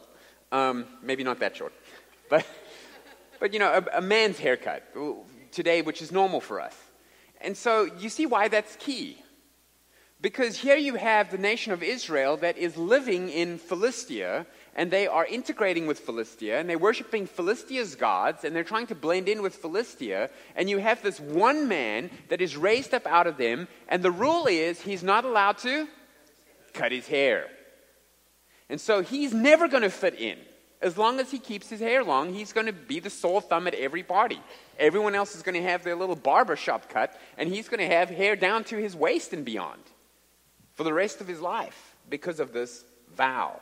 Um, 0.52 0.86
maybe 1.02 1.24
not 1.24 1.40
that 1.40 1.56
short, 1.56 1.74
but, 2.30 2.46
but 3.40 3.54
you 3.54 3.60
know, 3.60 3.72
a, 3.72 3.98
a 3.98 4.02
man's 4.02 4.38
haircut 4.38 4.84
today, 5.52 5.82
which 5.82 6.02
is 6.02 6.12
normal 6.12 6.42
for 6.42 6.60
us. 6.60 6.76
And 7.42 7.56
so 7.56 7.86
you 8.00 8.10
see 8.10 8.26
why 8.26 8.48
that's 8.48 8.76
key. 8.76 9.18
Because 10.26 10.58
here 10.58 10.76
you 10.76 10.96
have 10.96 11.30
the 11.30 11.38
nation 11.38 11.72
of 11.72 11.84
Israel 11.84 12.36
that 12.38 12.58
is 12.58 12.76
living 12.76 13.30
in 13.30 13.60
Philistia, 13.60 14.48
and 14.76 14.90
they 14.90 15.06
are 15.06 15.24
integrating 15.24 15.86
with 15.86 16.00
Philistia, 16.00 16.60
and 16.60 16.68
they're 16.68 16.80
worshiping 16.80 17.28
Philistia's 17.28 17.94
gods, 17.94 18.44
and 18.44 18.56
they're 18.56 18.64
trying 18.64 18.88
to 18.88 18.96
blend 18.96 19.30
in 19.30 19.44
with 19.44 19.54
Philistia. 19.54 20.32
And 20.56 20.68
you 20.68 20.80
have 20.80 21.04
this 21.04 21.20
one 21.20 21.68
man 21.68 22.10
that 22.30 22.42
is 22.42 22.58
raised 22.58 22.96
up 22.96 23.06
out 23.06 23.28
of 23.28 23.38
them, 23.38 23.68
and 23.88 24.02
the 24.02 24.10
rule 24.10 24.48
is 24.48 24.82
he's 24.82 25.04
not 25.04 25.26
allowed 25.26 25.60
to 25.60 25.88
cut 26.74 26.92
his 26.92 27.08
hair. 27.08 27.46
And 28.68 28.82
so 28.82 29.04
he's 29.04 29.32
never 29.32 29.68
going 29.68 29.84
to 29.84 29.92
fit 29.92 30.16
in. 30.16 30.40
As 30.82 30.98
long 30.98 31.20
as 31.20 31.30
he 31.30 31.38
keeps 31.38 31.70
his 31.70 31.82
hair 31.82 32.04
long, 32.04 32.34
he's 32.34 32.52
going 32.52 32.66
to 32.66 32.74
be 32.74 33.00
the 33.00 33.12
sore 33.12 33.42
thumb 33.42 33.68
at 33.68 33.76
every 33.76 34.02
party. 34.02 34.42
Everyone 34.80 35.14
else 35.14 35.36
is 35.36 35.44
going 35.44 35.62
to 35.62 35.70
have 35.70 35.84
their 35.84 35.96
little 35.96 36.16
barber 36.16 36.56
shop 36.56 36.90
cut, 36.90 37.16
and 37.38 37.48
he's 37.48 37.70
going 37.70 37.88
to 37.88 37.96
have 37.96 38.10
hair 38.10 38.36
down 38.36 38.64
to 38.64 38.78
his 38.78 38.96
waist 38.96 39.32
and 39.32 39.46
beyond 39.46 39.84
for 40.76 40.84
the 40.84 40.94
rest 40.94 41.22
of 41.22 41.28
his 41.28 41.42
life 41.42 41.96
because 42.10 42.40
of 42.40 42.54
this 42.54 42.84
vow. 43.16 43.60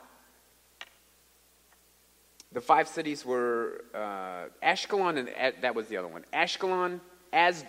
The 2.52 2.60
five 2.60 2.86
cities 2.86 3.24
were 3.24 3.84
uh, 3.94 4.44
Ashkelon, 4.62 5.18
and 5.18 5.28
uh, 5.28 5.50
that 5.60 5.74
was 5.74 5.88
the 5.88 5.96
other 5.96 6.08
one. 6.08 6.24
Ashkelon, 6.32 7.00
As, 7.32 7.64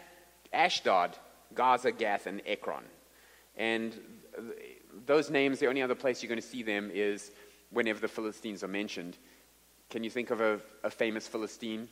Ashdod, 0.53 1.17
Gaza, 1.55 1.91
Gath, 1.91 2.27
and 2.27 2.41
Ekron. 2.45 2.84
And 3.58 3.99
those 5.05 5.29
names, 5.29 5.60
the 5.60 5.67
only 5.67 5.81
other 5.81 5.95
place 5.95 6.21
you're 6.21 6.29
going 6.29 6.41
to 6.41 6.47
see 6.47 6.62
them 6.62 6.91
is 6.93 7.31
whenever 7.71 7.99
the 7.99 8.08
Philistines 8.08 8.63
are 8.63 8.67
mentioned. 8.67 9.17
Can 9.89 10.03
you 10.03 10.10
think 10.10 10.29
of 10.29 10.41
a, 10.41 10.60
a 10.84 10.89
famous 10.89 11.27
Philistine? 11.27 11.88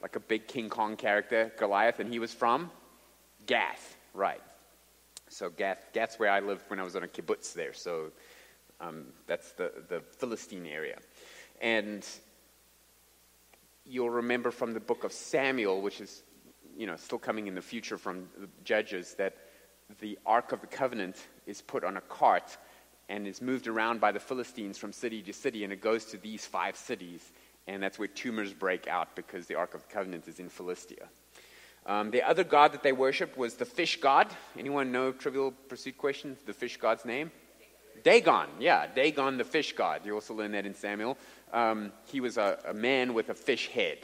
Like 0.00 0.16
a 0.16 0.20
big 0.20 0.46
King 0.46 0.68
Kong 0.68 0.96
character, 0.96 1.52
Goliath, 1.58 2.00
and 2.00 2.10
he 2.10 2.18
was 2.18 2.32
from 2.32 2.70
Gath, 3.46 3.96
right. 4.12 4.40
So 5.34 5.50
Gath, 5.50 5.88
Gath's 5.92 6.16
where 6.16 6.30
I 6.30 6.38
lived 6.38 6.62
when 6.68 6.78
I 6.78 6.84
was 6.84 6.94
on 6.94 7.02
a 7.02 7.08
kibbutz 7.08 7.54
there. 7.54 7.72
So 7.72 8.12
um, 8.80 9.06
that's 9.26 9.50
the, 9.52 9.72
the 9.88 10.00
Philistine 10.00 10.64
area. 10.64 10.98
And 11.60 12.06
you'll 13.84 14.10
remember 14.10 14.52
from 14.52 14.74
the 14.74 14.80
book 14.80 15.02
of 15.02 15.12
Samuel, 15.12 15.82
which 15.82 16.00
is 16.00 16.22
you 16.76 16.86
know, 16.86 16.94
still 16.94 17.18
coming 17.18 17.48
in 17.48 17.54
the 17.56 17.62
future 17.62 17.98
from 17.98 18.28
the 18.38 18.48
Judges, 18.62 19.14
that 19.14 19.36
the 20.00 20.16
Ark 20.24 20.52
of 20.52 20.60
the 20.60 20.68
Covenant 20.68 21.16
is 21.46 21.60
put 21.60 21.82
on 21.82 21.96
a 21.96 22.00
cart 22.00 22.56
and 23.08 23.26
is 23.26 23.42
moved 23.42 23.66
around 23.66 24.00
by 24.00 24.12
the 24.12 24.20
Philistines 24.20 24.78
from 24.78 24.92
city 24.92 25.20
to 25.22 25.32
city, 25.32 25.64
and 25.64 25.72
it 25.72 25.80
goes 25.80 26.04
to 26.06 26.16
these 26.16 26.46
five 26.46 26.76
cities. 26.76 27.32
And 27.66 27.82
that's 27.82 27.98
where 27.98 28.08
tumors 28.08 28.52
break 28.52 28.86
out 28.86 29.16
because 29.16 29.46
the 29.46 29.56
Ark 29.56 29.74
of 29.74 29.82
the 29.82 29.92
Covenant 29.92 30.28
is 30.28 30.38
in 30.38 30.48
Philistia. 30.48 31.08
Um, 31.86 32.10
the 32.10 32.22
other 32.22 32.44
god 32.44 32.72
that 32.72 32.82
they 32.82 32.92
worshipped 32.92 33.36
was 33.36 33.54
the 33.54 33.64
fish 33.64 34.00
god. 34.00 34.28
Anyone 34.58 34.90
know 34.90 35.12
Trivial 35.12 35.52
Pursuit 35.68 35.98
questions? 35.98 36.38
The 36.46 36.54
fish 36.54 36.78
god's 36.78 37.04
name? 37.04 37.30
Dagon. 38.02 38.48
Yeah, 38.58 38.86
Dagon, 38.86 39.36
the 39.36 39.44
fish 39.44 39.74
god. 39.74 40.02
You 40.04 40.14
also 40.14 40.34
learn 40.34 40.52
that 40.52 40.66
in 40.66 40.74
Samuel. 40.74 41.18
Um, 41.52 41.92
he 42.06 42.20
was 42.20 42.36
a, 42.36 42.58
a, 42.66 42.74
man 42.74 43.14
with 43.14 43.28
a 43.28 43.34
fish 43.34 43.68
head. 43.68 43.98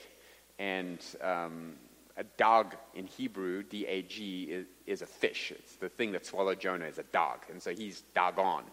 And 0.58 0.98
um, 1.22 1.74
a 2.16 2.24
dag 2.24 2.76
in 2.94 3.06
Hebrew, 3.06 3.62
D 3.62 3.86
A 3.86 4.02
G, 4.02 4.44
is, 4.44 4.66
is, 4.86 5.02
a 5.02 5.06
fish. 5.06 5.52
It's 5.54 5.76
the 5.76 5.88
thing 5.88 6.12
that 6.12 6.26
swallowed 6.26 6.60
Jonah 6.60 6.84
is 6.84 6.98
a 6.98 7.02
dag. 7.04 7.40
And 7.50 7.62
so 7.62 7.72
he's 7.72 8.02
Dagon. 8.14 8.64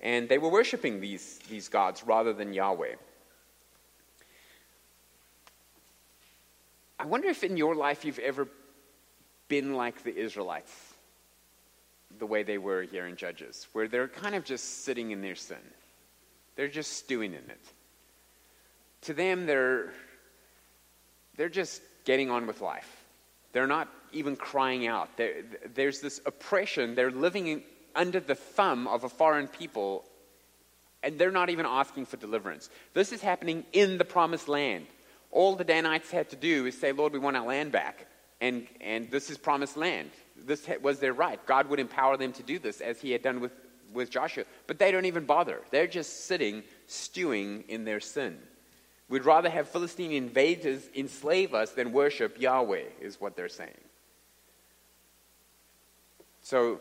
And 0.00 0.28
they 0.28 0.38
were 0.38 0.48
worshiping 0.48 1.00
these, 1.00 1.40
these 1.50 1.68
gods 1.68 2.04
rather 2.04 2.32
than 2.32 2.52
Yahweh. 2.52 2.94
I 6.98 7.06
wonder 7.06 7.28
if 7.28 7.44
in 7.44 7.56
your 7.56 7.74
life 7.74 8.04
you've 8.04 8.18
ever 8.18 8.48
been 9.48 9.74
like 9.74 10.02
the 10.02 10.14
Israelites, 10.14 10.72
the 12.18 12.26
way 12.26 12.42
they 12.42 12.58
were 12.58 12.82
here 12.82 13.06
in 13.06 13.16
Judges, 13.16 13.68
where 13.72 13.88
they're 13.88 14.08
kind 14.08 14.34
of 14.34 14.44
just 14.44 14.84
sitting 14.84 15.10
in 15.10 15.20
their 15.20 15.34
sin. 15.34 15.56
They're 16.56 16.68
just 16.68 16.94
stewing 16.94 17.32
in 17.32 17.50
it. 17.50 17.60
To 19.02 19.14
them, 19.14 19.46
they're, 19.46 19.92
they're 21.36 21.48
just 21.48 21.80
getting 22.04 22.30
on 22.30 22.46
with 22.46 22.60
life. 22.60 23.04
They're 23.52 23.68
not 23.68 23.88
even 24.12 24.34
crying 24.34 24.86
out. 24.86 25.16
They're, 25.16 25.44
there's 25.74 26.00
this 26.00 26.20
oppression. 26.26 26.94
They're 26.94 27.12
living 27.12 27.46
in, 27.46 27.62
under 27.94 28.18
the 28.18 28.34
thumb 28.34 28.88
of 28.88 29.04
a 29.04 29.08
foreign 29.08 29.46
people, 29.46 30.04
and 31.02 31.18
they're 31.18 31.30
not 31.30 31.48
even 31.48 31.64
asking 31.64 32.06
for 32.06 32.16
deliverance. 32.16 32.70
This 32.92 33.12
is 33.12 33.22
happening 33.22 33.64
in 33.72 33.98
the 33.98 34.04
promised 34.04 34.48
land. 34.48 34.86
All 35.30 35.56
the 35.56 35.64
Danites 35.64 36.10
had 36.10 36.30
to 36.30 36.36
do 36.36 36.66
is 36.66 36.78
say, 36.78 36.92
Lord, 36.92 37.12
we 37.12 37.18
want 37.18 37.36
our 37.36 37.46
land 37.46 37.72
back. 37.72 38.06
And, 38.40 38.66
and 38.80 39.10
this 39.10 39.30
is 39.30 39.38
promised 39.38 39.76
land. 39.76 40.10
This 40.36 40.68
was 40.80 41.00
their 41.00 41.12
right. 41.12 41.44
God 41.46 41.68
would 41.68 41.80
empower 41.80 42.16
them 42.16 42.32
to 42.34 42.42
do 42.42 42.58
this 42.58 42.80
as 42.80 43.00
he 43.00 43.10
had 43.10 43.22
done 43.22 43.40
with, 43.40 43.52
with 43.92 44.10
Joshua. 44.10 44.44
But 44.66 44.78
they 44.78 44.92
don't 44.92 45.06
even 45.06 45.24
bother. 45.24 45.60
They're 45.70 45.88
just 45.88 46.26
sitting, 46.26 46.62
stewing 46.86 47.64
in 47.68 47.84
their 47.84 48.00
sin. 48.00 48.38
We'd 49.08 49.24
rather 49.24 49.48
have 49.48 49.68
Philistine 49.68 50.12
invaders 50.12 50.88
enslave 50.94 51.54
us 51.54 51.72
than 51.72 51.92
worship 51.92 52.40
Yahweh, 52.40 52.84
is 53.00 53.20
what 53.20 53.36
they're 53.36 53.48
saying. 53.48 53.70
So, 56.42 56.80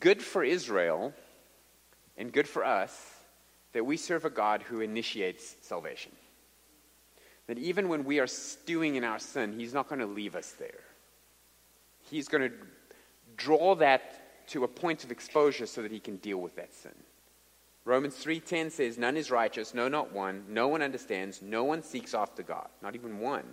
good 0.00 0.22
for 0.22 0.44
Israel 0.44 1.14
and 2.16 2.32
good 2.32 2.48
for 2.48 2.64
us 2.64 3.14
that 3.72 3.86
we 3.86 3.96
serve 3.96 4.24
a 4.24 4.30
God 4.30 4.62
who 4.62 4.80
initiates 4.80 5.56
salvation. 5.60 6.12
That 7.46 7.58
even 7.58 7.88
when 7.88 8.04
we 8.04 8.18
are 8.18 8.26
stewing 8.26 8.96
in 8.96 9.04
our 9.04 9.18
sin, 9.18 9.58
He's 9.58 9.74
not 9.74 9.88
going 9.88 10.00
to 10.00 10.06
leave 10.06 10.34
us 10.34 10.52
there. 10.52 10.82
He's 12.02 12.28
going 12.28 12.50
to 12.50 12.56
draw 13.36 13.74
that 13.76 14.48
to 14.48 14.64
a 14.64 14.68
point 14.68 15.04
of 15.04 15.10
exposure 15.10 15.66
so 15.66 15.82
that 15.82 15.90
He 15.90 16.00
can 16.00 16.16
deal 16.16 16.38
with 16.38 16.56
that 16.56 16.74
sin. 16.74 16.94
Romans 17.86 18.16
3:10 18.16 18.72
says 18.72 18.98
none 18.98 19.16
is 19.16 19.30
righteous 19.30 19.72
no 19.72 19.88
not 19.88 20.12
one 20.12 20.44
no 20.48 20.66
one 20.68 20.82
understands 20.82 21.40
no 21.40 21.62
one 21.62 21.82
seeks 21.82 22.14
after 22.14 22.42
God 22.42 22.68
not 22.82 22.94
even 22.96 23.20
one 23.20 23.44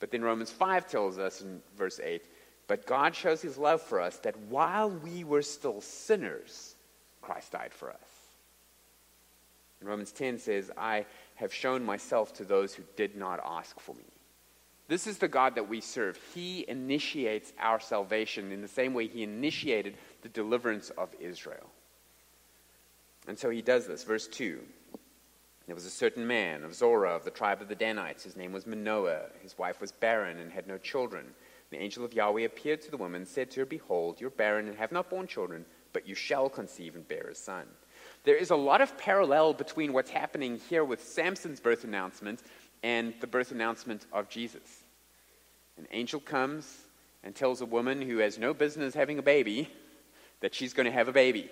but 0.00 0.10
then 0.10 0.22
Romans 0.22 0.50
5 0.50 0.88
tells 0.88 1.18
us 1.18 1.42
in 1.42 1.60
verse 1.76 2.00
8 2.02 2.24
but 2.66 2.86
God 2.86 3.14
shows 3.14 3.42
his 3.42 3.58
love 3.58 3.82
for 3.82 4.00
us 4.00 4.16
that 4.20 4.36
while 4.48 4.90
we 4.90 5.24
were 5.24 5.42
still 5.42 5.82
sinners 5.82 6.74
Christ 7.20 7.52
died 7.52 7.74
for 7.74 7.90
us 7.90 8.08
and 9.80 9.88
Romans 9.88 10.10
10 10.12 10.38
says 10.38 10.70
I 10.76 11.04
have 11.40 11.52
shown 11.52 11.84
myself 11.84 12.32
to 12.34 12.44
those 12.44 12.74
who 12.74 12.82
did 12.96 13.16
not 13.16 13.40
ask 13.44 13.78
for 13.80 13.94
me 13.94 14.04
this 14.88 15.06
is 15.06 15.18
the 15.18 15.28
God 15.28 15.54
that 15.54 15.68
we 15.68 15.80
serve 15.80 16.18
he 16.34 16.64
initiates 16.68 17.52
our 17.58 17.80
salvation 17.80 18.52
in 18.52 18.62
the 18.62 18.68
same 18.68 18.94
way 18.94 19.06
he 19.06 19.22
initiated 19.22 19.96
the 20.22 20.28
deliverance 20.28 20.90
of 20.90 21.10
Israel 21.20 21.70
and 23.26 23.38
so 23.38 23.50
he 23.50 23.62
does 23.62 23.86
this. 23.86 24.04
Verse 24.04 24.26
2 24.28 24.60
There 25.66 25.74
was 25.74 25.84
a 25.84 25.90
certain 25.90 26.26
man 26.26 26.64
of 26.64 26.74
Zorah 26.74 27.14
of 27.14 27.24
the 27.24 27.30
tribe 27.30 27.60
of 27.62 27.68
the 27.68 27.74
Danites. 27.74 28.24
His 28.24 28.36
name 28.36 28.52
was 28.52 28.66
Manoah. 28.66 29.26
His 29.42 29.56
wife 29.58 29.80
was 29.80 29.92
barren 29.92 30.38
and 30.38 30.50
had 30.50 30.66
no 30.66 30.78
children. 30.78 31.26
The 31.70 31.80
angel 31.80 32.04
of 32.04 32.12
Yahweh 32.12 32.42
appeared 32.42 32.82
to 32.82 32.90
the 32.90 32.96
woman 32.96 33.20
and 33.20 33.28
said 33.28 33.50
to 33.52 33.60
her, 33.60 33.66
Behold, 33.66 34.20
you're 34.20 34.30
barren 34.30 34.66
and 34.66 34.76
have 34.76 34.90
not 34.90 35.08
borne 35.08 35.28
children, 35.28 35.64
but 35.92 36.08
you 36.08 36.14
shall 36.14 36.48
conceive 36.48 36.96
and 36.96 37.06
bear 37.06 37.28
a 37.30 37.34
son. 37.34 37.66
There 38.24 38.36
is 38.36 38.50
a 38.50 38.56
lot 38.56 38.80
of 38.80 38.96
parallel 38.98 39.54
between 39.54 39.92
what's 39.92 40.10
happening 40.10 40.60
here 40.68 40.84
with 40.84 41.02
Samson's 41.02 41.60
birth 41.60 41.84
announcement 41.84 42.42
and 42.82 43.14
the 43.20 43.26
birth 43.26 43.50
announcement 43.50 44.06
of 44.12 44.28
Jesus. 44.28 44.84
An 45.78 45.86
angel 45.90 46.20
comes 46.20 46.76
and 47.24 47.34
tells 47.34 47.60
a 47.60 47.66
woman 47.66 48.02
who 48.02 48.18
has 48.18 48.38
no 48.38 48.52
business 48.52 48.94
having 48.94 49.18
a 49.18 49.22
baby 49.22 49.70
that 50.40 50.54
she's 50.54 50.74
going 50.74 50.86
to 50.86 50.92
have 50.92 51.08
a 51.08 51.12
baby 51.12 51.50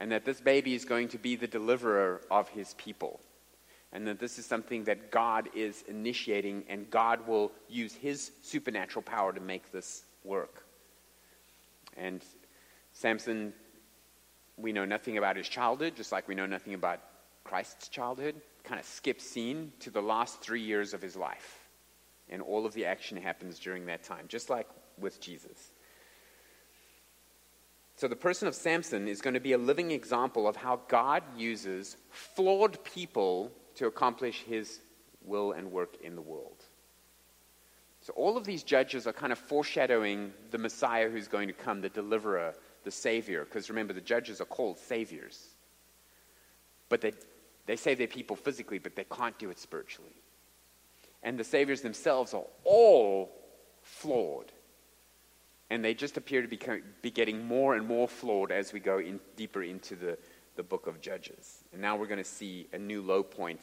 and 0.00 0.10
that 0.10 0.24
this 0.24 0.40
baby 0.40 0.74
is 0.74 0.86
going 0.86 1.08
to 1.08 1.18
be 1.18 1.36
the 1.36 1.46
deliverer 1.46 2.22
of 2.30 2.48
his 2.48 2.74
people. 2.74 3.20
And 3.92 4.06
that 4.06 4.18
this 4.18 4.38
is 4.38 4.46
something 4.46 4.84
that 4.84 5.10
God 5.10 5.50
is 5.54 5.84
initiating, 5.88 6.64
and 6.68 6.88
God 6.90 7.26
will 7.26 7.52
use 7.68 7.92
his 7.92 8.30
supernatural 8.42 9.02
power 9.02 9.32
to 9.32 9.40
make 9.40 9.72
this 9.72 10.04
work. 10.24 10.64
And 11.96 12.22
Samson, 12.92 13.52
we 14.60 14.72
know 14.72 14.84
nothing 14.84 15.18
about 15.18 15.36
his 15.36 15.48
childhood, 15.48 15.94
just 15.96 16.12
like 16.12 16.28
we 16.28 16.34
know 16.34 16.46
nothing 16.46 16.74
about 16.74 17.00
Christ's 17.44 17.88
childhood. 17.88 18.34
Kind 18.64 18.80
of 18.80 18.86
skips 18.86 19.24
scene 19.24 19.72
to 19.80 19.90
the 19.90 20.02
last 20.02 20.40
three 20.40 20.62
years 20.62 20.94
of 20.94 21.02
his 21.02 21.16
life. 21.16 21.68
And 22.28 22.42
all 22.42 22.66
of 22.66 22.74
the 22.74 22.86
action 22.86 23.16
happens 23.16 23.58
during 23.58 23.86
that 23.86 24.04
time, 24.04 24.26
just 24.28 24.50
like 24.50 24.68
with 24.98 25.20
Jesus. 25.20 25.72
So 27.96 28.08
the 28.08 28.16
person 28.16 28.48
of 28.48 28.54
Samson 28.54 29.08
is 29.08 29.20
going 29.20 29.34
to 29.34 29.40
be 29.40 29.52
a 29.52 29.58
living 29.58 29.90
example 29.90 30.48
of 30.48 30.56
how 30.56 30.80
God 30.88 31.22
uses 31.36 31.96
flawed 32.10 32.82
people 32.84 33.52
to 33.76 33.86
accomplish 33.86 34.42
his 34.42 34.80
will 35.24 35.52
and 35.52 35.70
work 35.70 35.96
in 36.02 36.14
the 36.14 36.22
world. 36.22 36.64
So 38.02 38.14
all 38.14 38.36
of 38.38 38.44
these 38.44 38.62
judges 38.62 39.06
are 39.06 39.12
kind 39.12 39.32
of 39.32 39.38
foreshadowing 39.38 40.32
the 40.50 40.58
Messiah 40.58 41.10
who's 41.10 41.28
going 41.28 41.48
to 41.48 41.54
come, 41.54 41.82
the 41.82 41.90
deliverer, 41.90 42.54
the 42.84 42.90
Savior. 42.90 43.44
Because 43.44 43.68
remember, 43.68 43.92
the 43.92 44.00
judges 44.00 44.40
are 44.40 44.46
called 44.46 44.78
saviors. 44.78 45.54
But 46.88 47.00
they, 47.00 47.12
they 47.66 47.76
save 47.76 47.98
their 47.98 48.06
people 48.06 48.36
physically, 48.36 48.78
but 48.78 48.96
they 48.96 49.04
can't 49.04 49.38
do 49.38 49.50
it 49.50 49.58
spiritually. 49.58 50.14
And 51.22 51.38
the 51.38 51.44
saviors 51.44 51.82
themselves 51.82 52.34
are 52.34 52.46
all 52.64 53.30
flawed. 53.82 54.52
And 55.68 55.84
they 55.84 55.94
just 55.94 56.16
appear 56.16 56.42
to 56.42 56.48
be, 56.48 56.58
be 57.00 57.10
getting 57.10 57.46
more 57.46 57.76
and 57.76 57.86
more 57.86 58.08
flawed 58.08 58.50
as 58.50 58.72
we 58.72 58.80
go 58.80 58.98
in, 58.98 59.20
deeper 59.36 59.62
into 59.62 59.94
the, 59.94 60.18
the 60.56 60.62
book 60.62 60.86
of 60.86 61.00
Judges. 61.00 61.62
And 61.72 61.80
now 61.80 61.96
we're 61.96 62.06
going 62.06 62.18
to 62.18 62.24
see 62.24 62.66
a 62.72 62.78
new 62.78 63.02
low 63.02 63.22
point, 63.22 63.60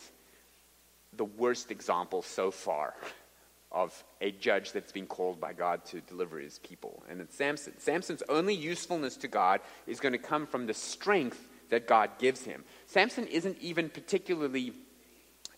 the 1.14 1.26
worst 1.26 1.70
example 1.70 2.22
so 2.22 2.50
far 2.50 2.94
of 3.72 4.04
a 4.22 4.32
judge 4.32 4.72
that's 4.72 4.92
been 4.92 5.06
called 5.06 5.40
by 5.40 5.54
God 5.54 5.84
to 5.86 6.02
deliver 6.02 6.40
his 6.40 6.60
people. 6.60 7.04
And 7.10 7.20
it's 7.22 7.36
Samson. 7.36 7.74
Samson's 7.80 8.24
only 8.30 8.56
usefulness 8.56 9.18
to 9.18 9.28
God 9.28 9.62
is 9.86 10.00
going 10.00 10.14
to 10.14 10.20
come 10.20 10.48
from 10.48 10.68
the 10.68 10.74
strength 10.74 11.48
that 11.70 11.88
God 11.88 12.12
gives 12.18 12.44
him. 12.44 12.64
Samson 12.86 13.28
isn't 13.28 13.58
even 13.60 13.90
particularly 13.90 14.74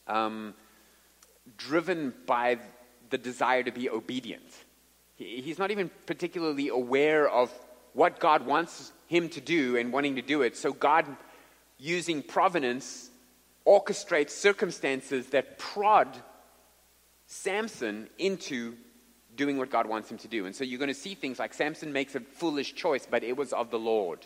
um, 0.07 0.55
driven 1.57 2.13
by 2.25 2.57
the 3.09 3.17
desire 3.17 3.63
to 3.63 3.71
be 3.71 3.89
obedient. 3.89 4.51
He, 5.15 5.41
he's 5.41 5.59
not 5.59 5.71
even 5.71 5.91
particularly 6.05 6.69
aware 6.69 7.29
of 7.29 7.51
what 7.93 8.19
God 8.19 8.45
wants 8.45 8.91
him 9.07 9.29
to 9.29 9.41
do 9.41 9.77
and 9.77 9.93
wanting 9.93 10.15
to 10.15 10.21
do 10.21 10.41
it. 10.41 10.57
So 10.57 10.73
God, 10.73 11.05
using 11.77 12.23
providence, 12.23 13.09
orchestrates 13.65 14.31
circumstances 14.31 15.27
that 15.27 15.59
prod 15.59 16.07
Samson 17.31 18.09
into 18.17 18.75
doing 19.35 19.57
what 19.59 19.69
God 19.69 19.87
wants 19.87 20.09
him 20.09 20.17
to 20.17 20.27
do. 20.27 20.47
And 20.47 20.55
so 20.55 20.63
you're 20.63 20.79
going 20.79 20.89
to 20.89 20.95
see 20.95 21.13
things 21.13 21.37
like 21.37 21.53
Samson 21.53 21.93
makes 21.93 22.15
a 22.15 22.19
foolish 22.19 22.73
choice, 22.73 23.07
but 23.09 23.23
it 23.23 23.37
was 23.37 23.53
of 23.53 23.69
the 23.69 23.77
Lord. 23.77 24.25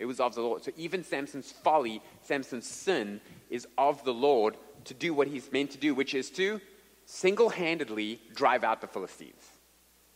It 0.00 0.06
was 0.06 0.18
of 0.18 0.34
the 0.34 0.42
Lord. 0.42 0.64
So 0.64 0.72
even 0.76 1.04
Samson's 1.04 1.52
folly, 1.52 2.02
Samson's 2.22 2.66
sin, 2.66 3.20
is 3.50 3.68
of 3.78 4.02
the 4.02 4.12
Lord 4.12 4.56
to 4.86 4.94
do 4.94 5.14
what 5.14 5.28
he's 5.28 5.50
meant 5.52 5.70
to 5.70 5.78
do, 5.78 5.94
which 5.94 6.12
is 6.12 6.28
to 6.30 6.60
single 7.06 7.50
handedly 7.50 8.20
drive 8.34 8.64
out 8.64 8.80
the 8.80 8.88
Philistines, 8.88 9.44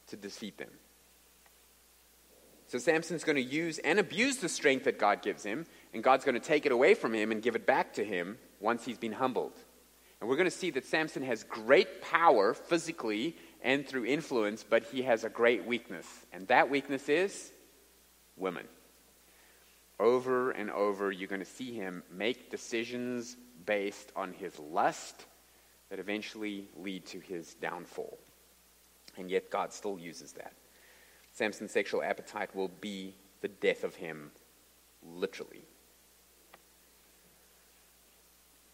to 0.09 0.16
defeat 0.16 0.59
them. 0.59 0.70
So 2.66 2.79
Samson's 2.79 3.22
going 3.22 3.37
to 3.37 3.42
use 3.42 3.79
and 3.79 4.01
abuse 4.01 4.38
the 4.38 4.49
strength 4.49 4.87
that 4.87 4.99
God 4.99 5.22
gives 5.22 5.44
him, 5.44 5.66
and 5.94 6.03
God's 6.03 6.25
going 6.25 6.35
to 6.35 6.40
take 6.40 6.66
it 6.66 6.72
away 6.72 6.94
from 6.94 7.14
him 7.14 7.31
and 7.31 7.40
give 7.40 7.55
it 7.55 7.64
back 7.64 7.92
to 7.94 8.05
him 8.05 8.38
once 8.59 8.85
he's 8.85 8.99
been 8.99 9.12
humbled. 9.12 9.57
And 10.21 10.29
we're 10.31 10.37
going 10.37 10.51
to 10.51 10.57
see 10.57 10.71
that 10.71 10.87
Samson 10.87 11.23
has 11.23 11.45
great 11.45 12.01
power 12.03 12.55
physically 12.55 13.37
and 13.63 13.87
through 13.87 14.07
influence, 14.07 14.65
but 14.69 14.85
he 14.85 15.03
has 15.03 15.25
a 15.25 15.29
great 15.29 15.67
weakness. 15.67 16.07
And 16.33 16.49
that 16.49 16.71
weakness 16.71 17.09
is 17.09 17.53
women. 18.37 18.67
Over 19.99 20.51
and 20.51 20.71
over, 20.71 21.11
you're 21.11 21.29
going 21.29 21.41
to 21.41 21.45
see 21.45 21.75
him 21.75 22.03
make 22.11 22.51
decisions 22.51 23.37
based 23.65 24.13
on 24.15 24.33
his 24.33 24.59
lust 24.59 25.27
that 25.91 25.99
eventually 25.99 26.69
lead 26.77 27.07
to 27.07 27.21
his 27.21 27.55
downfall. 27.55 28.19
And 29.19 29.31
yet, 29.31 29.51
God 29.51 29.73
still 29.73 29.99
uses 29.99 30.33
that. 30.33 30.53
Samson's 31.33 31.73
sexual 31.73 32.03
appetite 32.03 32.55
will 32.55 32.69
be 32.81 33.15
the 33.41 33.49
death 33.49 33.85
of 33.85 33.95
him, 33.95 34.31
literally. 35.03 35.63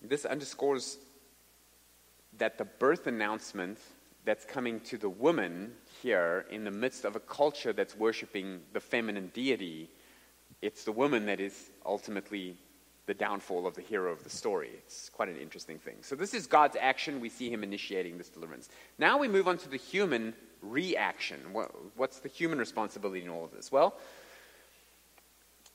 This 0.00 0.24
underscores 0.24 0.98
that 2.42 2.58
the 2.58 2.64
birth 2.64 3.06
announcement 3.06 3.78
that's 4.24 4.44
coming 4.44 4.80
to 4.80 4.98
the 4.98 5.08
woman 5.08 5.70
here 6.02 6.44
in 6.50 6.64
the 6.64 6.72
midst 6.72 7.04
of 7.04 7.14
a 7.14 7.20
culture 7.20 7.72
that's 7.72 7.96
worshiping 7.96 8.58
the 8.72 8.80
feminine 8.80 9.30
deity, 9.32 9.88
it's 10.60 10.82
the 10.82 10.90
woman 10.90 11.24
that 11.26 11.38
is 11.38 11.70
ultimately 11.86 12.56
the 13.06 13.14
downfall 13.14 13.64
of 13.64 13.76
the 13.76 13.80
hero 13.80 14.10
of 14.10 14.24
the 14.24 14.28
story. 14.28 14.70
It's 14.78 15.08
quite 15.08 15.28
an 15.28 15.36
interesting 15.36 15.78
thing. 15.78 15.98
So, 16.00 16.16
this 16.16 16.34
is 16.34 16.48
God's 16.48 16.76
action. 16.80 17.20
We 17.20 17.28
see 17.28 17.48
him 17.48 17.62
initiating 17.62 18.18
this 18.18 18.28
deliverance. 18.28 18.68
Now 18.98 19.18
we 19.18 19.28
move 19.28 19.46
on 19.46 19.56
to 19.58 19.68
the 19.68 19.76
human 19.76 20.34
reaction. 20.62 21.38
What's 21.94 22.18
the 22.18 22.28
human 22.28 22.58
responsibility 22.58 23.22
in 23.22 23.28
all 23.28 23.44
of 23.44 23.52
this? 23.52 23.70
Well, 23.70 23.94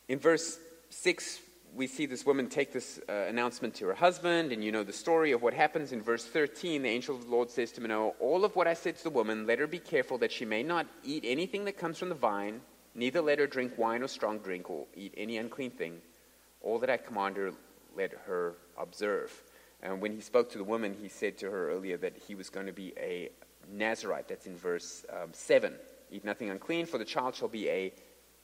in 0.10 0.20
verse 0.20 0.60
6, 0.90 1.40
we 1.76 1.88
see 1.88 2.06
this 2.06 2.26
woman 2.26 2.48
take 2.48 2.74
this 2.74 3.00
uh, 3.08 3.12
announcement 3.12 3.76
to 3.76 3.86
her 3.86 3.94
husband, 3.94 4.52
and 4.52 4.64
you 4.64 4.72
know 4.72 4.84
the 4.84 4.94
story 4.94 5.32
of 5.32 5.42
what 5.42 5.54
happens. 5.54 5.92
In 5.92 6.02
verse 6.02 6.26
13, 6.26 6.82
the 6.82 6.90
angel 6.90 7.16
of 7.16 7.26
the 7.26 7.32
Lord 7.32 7.50
says 7.50 7.72
to 7.74 7.82
Manoah, 7.82 8.14
All 8.20 8.44
of 8.44 8.56
what 8.56 8.68
I 8.68 8.74
said 8.74 8.98
to 8.98 9.04
the 9.04 9.10
woman, 9.10 9.46
let 9.46 9.60
her 9.60 9.68
be 9.68 9.80
careful 9.80 10.18
that 10.20 10.32
she 10.32 10.46
may 10.46 10.64
not 10.64 10.88
eat 11.04 11.24
anything 11.26 11.66
that 11.66 11.78
comes 11.78 11.98
from 11.98 12.10
the 12.10 12.16
vine, 12.16 12.62
neither 12.96 13.22
let 13.22 13.40
her 13.40 13.48
drink 13.48 13.78
wine 13.78 14.02
or 14.02 14.08
strong 14.08 14.40
drink, 14.40 14.70
or 14.70 14.86
eat 14.96 15.14
any 15.18 15.38
unclean 15.38 15.72
thing. 15.72 16.02
All 16.62 16.80
that 16.80 16.90
I 16.90 16.98
command 16.98 17.38
her, 17.38 17.52
let 17.96 18.12
her 18.26 18.56
observe. 18.78 19.44
And 19.82 20.02
when 20.02 20.14
he 20.14 20.22
spoke 20.22 20.50
to 20.52 20.58
the 20.58 20.64
woman, 20.64 20.96
he 21.00 21.08
said 21.08 21.38
to 21.40 21.52
her 21.52 21.72
earlier 21.72 21.98
that 21.98 22.18
he 22.28 22.34
was 22.34 22.50
going 22.50 22.66
to 22.66 22.74
be 22.74 22.94
a 22.98 23.30
Nazarite. 23.72 24.28
That's 24.28 24.48
in 24.48 24.58
verse 24.58 25.06
um, 25.12 25.30
7. 25.32 25.74
Eat 26.12 26.26
nothing 26.26 26.50
unclean, 26.50 26.86
for 26.86 26.98
the 26.98 27.06
child 27.06 27.36
shall 27.36 27.48
be 27.48 27.70
a 27.70 27.94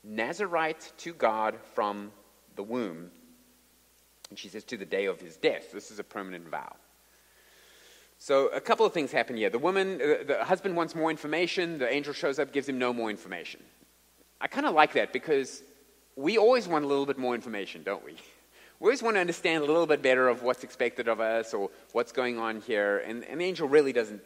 Nazarite 0.03 0.91
to 0.97 1.13
God 1.13 1.55
from 1.73 2.11
the 2.55 2.63
womb. 2.63 3.11
And 4.29 4.39
she 4.39 4.49
says, 4.49 4.63
to 4.65 4.77
the 4.77 4.85
day 4.85 5.05
of 5.05 5.19
his 5.19 5.37
death. 5.37 5.71
This 5.71 5.91
is 5.91 5.99
a 5.99 6.03
permanent 6.03 6.47
vow. 6.47 6.75
So 8.17 8.47
a 8.47 8.61
couple 8.61 8.85
of 8.85 8.93
things 8.93 9.11
happen 9.11 9.35
here. 9.35 9.49
The 9.49 9.59
woman, 9.59 10.01
uh, 10.01 10.23
the 10.25 10.43
husband 10.43 10.75
wants 10.75 10.95
more 10.95 11.11
information. 11.11 11.77
The 11.77 11.91
angel 11.91 12.13
shows 12.13 12.39
up, 12.39 12.53
gives 12.53 12.69
him 12.69 12.79
no 12.79 12.93
more 12.93 13.09
information. 13.09 13.61
I 14.39 14.47
kind 14.47 14.65
of 14.65 14.73
like 14.73 14.93
that 14.93 15.13
because 15.13 15.61
we 16.15 16.37
always 16.37 16.67
want 16.67 16.85
a 16.85 16.87
little 16.87 17.05
bit 17.05 17.17
more 17.17 17.35
information, 17.35 17.83
don't 17.83 18.03
we? 18.05 18.15
We 18.79 18.87
always 18.87 19.03
want 19.03 19.15
to 19.15 19.21
understand 19.21 19.63
a 19.63 19.65
little 19.65 19.85
bit 19.85 20.01
better 20.01 20.27
of 20.27 20.43
what's 20.43 20.65
expected 20.65 21.07
of 21.07 21.21
us 21.21 21.53
or 21.53 21.69
what's 21.93 22.11
going 22.11 22.37
on 22.37 22.59
here. 22.59 22.97
And, 23.07 23.23
and 23.23 23.39
the 23.39 23.45
angel 23.45 23.69
really 23.69 23.93
doesn't. 23.93 24.19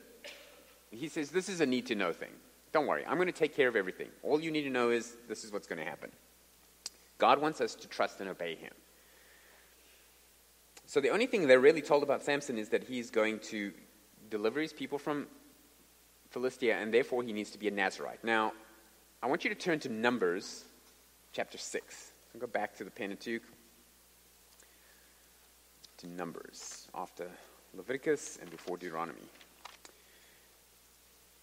He 0.90 1.10
says, 1.10 1.30
This 1.30 1.48
is 1.48 1.62
a 1.62 1.66
need 1.68 1.86
to 1.88 1.96
know 1.96 2.12
thing. 2.12 2.32
Don't 2.72 2.88
worry, 2.88 3.06
I'm 3.06 3.18
going 3.18 3.28
to 3.28 3.32
take 3.32 3.56
care 3.56 3.68
of 3.68 3.76
everything. 3.76 4.08
All 4.24 4.40
you 4.40 4.50
need 4.50 4.63
to 4.63 4.72
know 4.72 4.90
is 4.90 5.16
this 5.28 5.44
is 5.44 5.52
what's 5.52 5.68
going 5.68 5.78
to 5.78 5.86
happen. 5.86 6.10
God 7.17 7.41
wants 7.41 7.62
us 7.62 7.75
to 7.75 7.88
trust 7.88 8.19
and 8.19 8.30
obey 8.30 8.56
him. 8.56 8.73
So 10.86 11.01
the 11.01 11.10
only 11.10 11.25
thing 11.25 11.47
they're 11.47 11.60
really 11.60 11.82
told 11.82 12.03
about 12.03 12.23
Samson 12.23 12.58
is 12.58 12.69
that 12.69 12.84
he's 12.84 13.12
going 13.12 13.39
to 13.51 13.73
deliver 14.30 14.62
his 14.62 14.71
people 14.73 14.97
from 14.97 15.27
Philistia, 16.30 16.75
and 16.75 16.93
therefore 16.93 17.23
he 17.23 17.34
needs 17.34 17.51
to 17.51 17.58
be 17.58 17.67
a 17.67 17.71
Nazarite. 17.71 18.23
Now, 18.23 18.53
I 19.21 19.27
want 19.27 19.43
you 19.43 19.49
to 19.49 19.56
turn 19.56 19.80
to 19.80 19.89
Numbers 19.89 20.63
chapter 21.34 21.58
6. 21.58 22.12
I'll 22.34 22.41
go 22.41 22.47
back 22.47 22.75
to 22.77 22.84
the 22.84 22.91
Pentateuch, 22.91 23.43
to 25.97 26.08
Numbers, 26.08 26.88
after 26.93 27.27
Leviticus 27.73 28.38
and 28.41 28.49
before 28.49 28.77
Deuteronomy. 28.77 29.19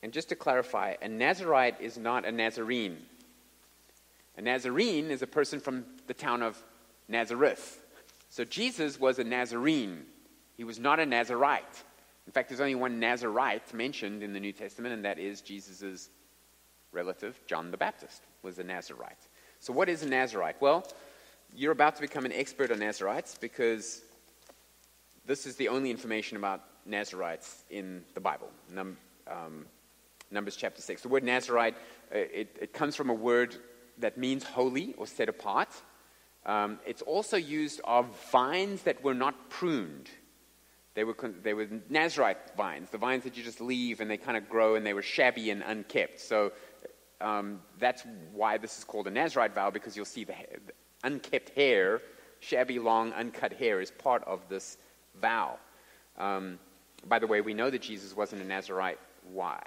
And 0.02 0.12
just 0.12 0.28
to 0.28 0.36
clarify, 0.36 0.94
a 1.02 1.08
Nazarite 1.08 1.80
is 1.80 1.96
not 1.96 2.24
a 2.24 2.32
Nazarene. 2.32 2.98
A 4.36 4.42
Nazarene 4.42 5.10
is 5.10 5.22
a 5.22 5.26
person 5.26 5.60
from 5.60 5.84
the 6.06 6.14
town 6.14 6.42
of 6.42 6.62
Nazareth. 7.08 7.80
So 8.28 8.44
Jesus 8.44 8.98
was 8.98 9.18
a 9.18 9.24
Nazarene. 9.24 10.04
He 10.56 10.64
was 10.64 10.78
not 10.78 10.98
a 10.98 11.06
Nazarite. 11.06 11.84
In 12.26 12.32
fact, 12.32 12.48
there's 12.48 12.60
only 12.60 12.74
one 12.74 12.98
Nazarite 12.98 13.72
mentioned 13.74 14.22
in 14.22 14.32
the 14.32 14.40
New 14.40 14.52
Testament, 14.52 14.94
and 14.94 15.04
that 15.04 15.18
is 15.18 15.40
Jesus' 15.40 16.08
relative, 16.90 17.38
John 17.46 17.70
the 17.70 17.76
Baptist, 17.76 18.22
was 18.42 18.58
a 18.58 18.64
Nazarite. 18.64 19.28
So, 19.60 19.72
what 19.72 19.88
is 19.88 20.02
a 20.02 20.08
Nazarite? 20.08 20.60
Well, 20.60 20.86
you're 21.54 21.72
about 21.72 21.94
to 21.96 22.00
become 22.00 22.24
an 22.24 22.32
expert 22.32 22.70
on 22.70 22.78
Nazarites 22.78 23.36
because 23.40 24.02
this 25.26 25.46
is 25.46 25.56
the 25.56 25.68
only 25.68 25.90
information 25.90 26.36
about 26.36 26.62
Nazarites 26.86 27.64
in 27.70 28.02
the 28.14 28.20
Bible. 28.20 28.50
Num, 28.72 28.96
um, 29.28 29.66
Numbers 30.30 30.56
chapter 30.56 30.82
6. 30.82 31.02
The 31.02 31.08
word 31.08 31.22
Nazarite, 31.24 31.74
uh, 32.12 32.18
it, 32.18 32.56
it 32.60 32.72
comes 32.72 32.96
from 32.96 33.10
a 33.10 33.14
word 33.14 33.56
that 33.98 34.18
means 34.18 34.44
holy 34.44 34.94
or 34.94 35.06
set 35.06 35.28
apart. 35.28 35.68
Um, 36.46 36.78
it's 36.86 37.02
also 37.02 37.36
used 37.36 37.80
of 37.84 38.06
vines 38.30 38.82
that 38.82 39.02
were 39.02 39.14
not 39.14 39.50
pruned. 39.50 40.10
They 40.94 41.04
were, 41.04 41.16
they 41.42 41.54
were 41.54 41.66
Nazarite 41.88 42.56
vines, 42.56 42.90
the 42.90 42.98
vines 42.98 43.24
that 43.24 43.36
you 43.36 43.42
just 43.42 43.60
leave 43.60 44.00
and 44.00 44.10
they 44.10 44.16
kind 44.16 44.36
of 44.36 44.48
grow 44.48 44.76
and 44.76 44.86
they 44.86 44.94
were 44.94 45.02
shabby 45.02 45.50
and 45.50 45.62
unkept. 45.62 46.20
So 46.20 46.52
um, 47.20 47.60
that's 47.78 48.04
why 48.32 48.58
this 48.58 48.78
is 48.78 48.84
called 48.84 49.08
a 49.08 49.10
Nazarite 49.10 49.54
vow 49.54 49.70
because 49.70 49.96
you'll 49.96 50.04
see 50.04 50.24
the, 50.24 50.34
the 50.66 50.72
unkept 51.02 51.50
hair, 51.50 52.00
shabby, 52.40 52.78
long, 52.78 53.12
uncut 53.12 53.52
hair 53.54 53.80
is 53.80 53.90
part 53.90 54.22
of 54.24 54.48
this 54.48 54.78
vow. 55.20 55.58
Um, 56.16 56.58
by 57.06 57.18
the 57.18 57.26
way, 57.26 57.40
we 57.40 57.54
know 57.54 57.70
that 57.70 57.82
Jesus 57.82 58.14
wasn't 58.14 58.42
a 58.42 58.44
Nazarite. 58.44 58.98
Why? 59.32 59.62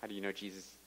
How 0.00 0.06
do 0.06 0.14
you 0.14 0.20
know 0.20 0.32
Jesus? 0.32 0.79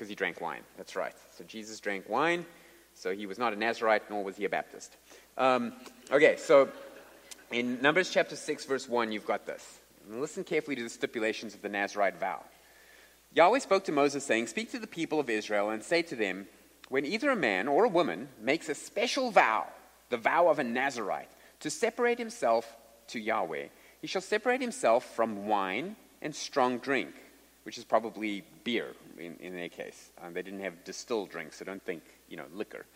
Because 0.00 0.08
he 0.08 0.14
drank 0.14 0.40
wine. 0.40 0.62
That's 0.78 0.96
right. 0.96 1.12
So 1.36 1.44
Jesus 1.44 1.78
drank 1.78 2.08
wine, 2.08 2.46
so 2.94 3.14
he 3.14 3.26
was 3.26 3.38
not 3.38 3.52
a 3.52 3.56
Nazarite, 3.56 4.08
nor 4.08 4.24
was 4.24 4.34
he 4.34 4.46
a 4.46 4.48
Baptist. 4.48 4.96
Um, 5.36 5.74
okay, 6.10 6.36
so 6.38 6.70
in 7.52 7.82
Numbers 7.82 8.08
chapter 8.08 8.34
6, 8.34 8.64
verse 8.64 8.88
1, 8.88 9.12
you've 9.12 9.26
got 9.26 9.44
this. 9.44 9.78
Listen 10.08 10.42
carefully 10.42 10.74
to 10.76 10.82
the 10.82 10.88
stipulations 10.88 11.54
of 11.54 11.60
the 11.60 11.68
Nazarite 11.68 12.18
vow. 12.18 12.42
Yahweh 13.34 13.58
spoke 13.58 13.84
to 13.84 13.92
Moses, 13.92 14.24
saying, 14.24 14.46
Speak 14.46 14.70
to 14.70 14.78
the 14.78 14.86
people 14.86 15.20
of 15.20 15.28
Israel 15.28 15.68
and 15.68 15.84
say 15.84 16.00
to 16.00 16.16
them, 16.16 16.46
When 16.88 17.04
either 17.04 17.28
a 17.28 17.36
man 17.36 17.68
or 17.68 17.84
a 17.84 17.88
woman 17.90 18.30
makes 18.40 18.70
a 18.70 18.74
special 18.74 19.30
vow, 19.30 19.66
the 20.08 20.16
vow 20.16 20.48
of 20.48 20.58
a 20.58 20.64
Nazarite, 20.64 21.28
to 21.60 21.68
separate 21.68 22.18
himself 22.18 22.74
to 23.08 23.20
Yahweh, 23.20 23.66
he 24.00 24.06
shall 24.06 24.22
separate 24.22 24.62
himself 24.62 25.14
from 25.14 25.46
wine 25.46 25.96
and 26.22 26.34
strong 26.34 26.78
drink, 26.78 27.12
which 27.64 27.76
is 27.76 27.84
probably 27.84 28.44
beer 28.64 28.94
in, 29.20 29.36
in 29.36 29.54
their 29.54 29.68
case. 29.68 30.10
Um, 30.20 30.34
they 30.34 30.42
didn't 30.42 30.60
have 30.60 30.84
distilled 30.84 31.30
drinks, 31.30 31.58
so 31.58 31.64
don't 31.64 31.84
think, 31.84 32.02
you 32.28 32.36
know, 32.36 32.46
liquor. 32.52 32.86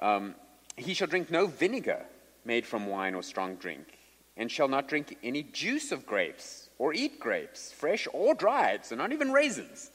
Um, 0.00 0.34
he 0.76 0.94
shall 0.94 1.08
drink 1.08 1.30
no 1.30 1.46
vinegar 1.46 2.04
made 2.44 2.66
from 2.66 2.86
wine 2.86 3.14
or 3.14 3.22
strong 3.22 3.56
drink, 3.56 3.98
and 4.36 4.50
shall 4.50 4.68
not 4.68 4.88
drink 4.88 5.16
any 5.22 5.42
juice 5.42 5.92
of 5.92 6.06
grapes, 6.06 6.68
or 6.78 6.92
eat 6.92 7.18
grapes, 7.18 7.72
fresh 7.72 8.06
or 8.12 8.34
dried, 8.34 8.84
so 8.84 8.94
not 8.94 9.12
even 9.12 9.32
raisins. 9.32 9.90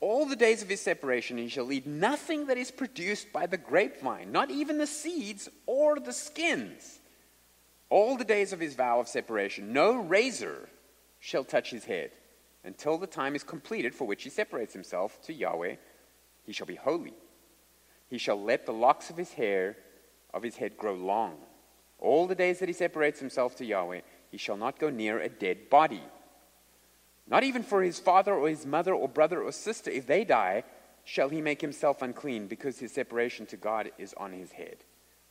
All 0.00 0.26
the 0.26 0.36
days 0.36 0.62
of 0.62 0.68
his 0.68 0.80
separation 0.80 1.38
he 1.38 1.48
shall 1.48 1.72
eat 1.72 1.86
nothing 1.86 2.46
that 2.46 2.56
is 2.56 2.70
produced 2.70 3.32
by 3.32 3.46
the 3.46 3.56
grapevine, 3.56 4.32
not 4.32 4.50
even 4.50 4.78
the 4.78 4.86
seeds 4.86 5.48
or 5.66 5.98
the 5.98 6.12
skins. 6.12 7.00
All 7.90 8.16
the 8.16 8.24
days 8.24 8.52
of 8.52 8.60
his 8.60 8.74
vow 8.74 9.00
of 9.00 9.08
separation, 9.08 9.72
no 9.72 9.96
razor 9.96 10.68
shall 11.20 11.44
touch 11.44 11.70
his 11.70 11.84
head 11.84 12.12
until 12.68 12.98
the 12.98 13.06
time 13.06 13.34
is 13.34 13.42
completed 13.42 13.94
for 13.94 14.06
which 14.06 14.22
he 14.22 14.28
separates 14.30 14.74
himself 14.74 15.20
to 15.22 15.32
Yahweh. 15.32 15.76
He 16.44 16.52
shall 16.52 16.66
be 16.66 16.74
holy. 16.74 17.14
He 18.08 18.18
shall 18.18 18.40
let 18.40 18.66
the 18.66 18.74
locks 18.74 19.08
of 19.08 19.16
his 19.16 19.32
hair 19.32 19.76
of 20.34 20.42
his 20.42 20.56
head 20.56 20.76
grow 20.76 20.94
long. 20.94 21.38
All 21.98 22.26
the 22.26 22.34
days 22.34 22.58
that 22.58 22.68
he 22.68 22.74
separates 22.74 23.18
himself 23.20 23.56
to 23.56 23.64
Yahweh, 23.64 24.02
he 24.30 24.36
shall 24.36 24.58
not 24.58 24.78
go 24.78 24.90
near 24.90 25.18
a 25.18 25.30
dead 25.30 25.70
body. 25.70 26.02
Not 27.26 27.42
even 27.42 27.62
for 27.62 27.82
his 27.82 27.98
father 27.98 28.34
or 28.34 28.50
his 28.50 28.66
mother 28.66 28.94
or 28.94 29.08
brother 29.08 29.42
or 29.42 29.50
sister, 29.50 29.90
if 29.90 30.06
they 30.06 30.24
die, 30.24 30.64
shall 31.04 31.30
he 31.30 31.40
make 31.40 31.62
himself 31.62 32.02
unclean, 32.02 32.48
because 32.48 32.78
his 32.78 32.92
separation 32.92 33.46
to 33.46 33.56
God 33.56 33.90
is 33.96 34.12
on 34.14 34.32
his 34.32 34.52
head. 34.52 34.76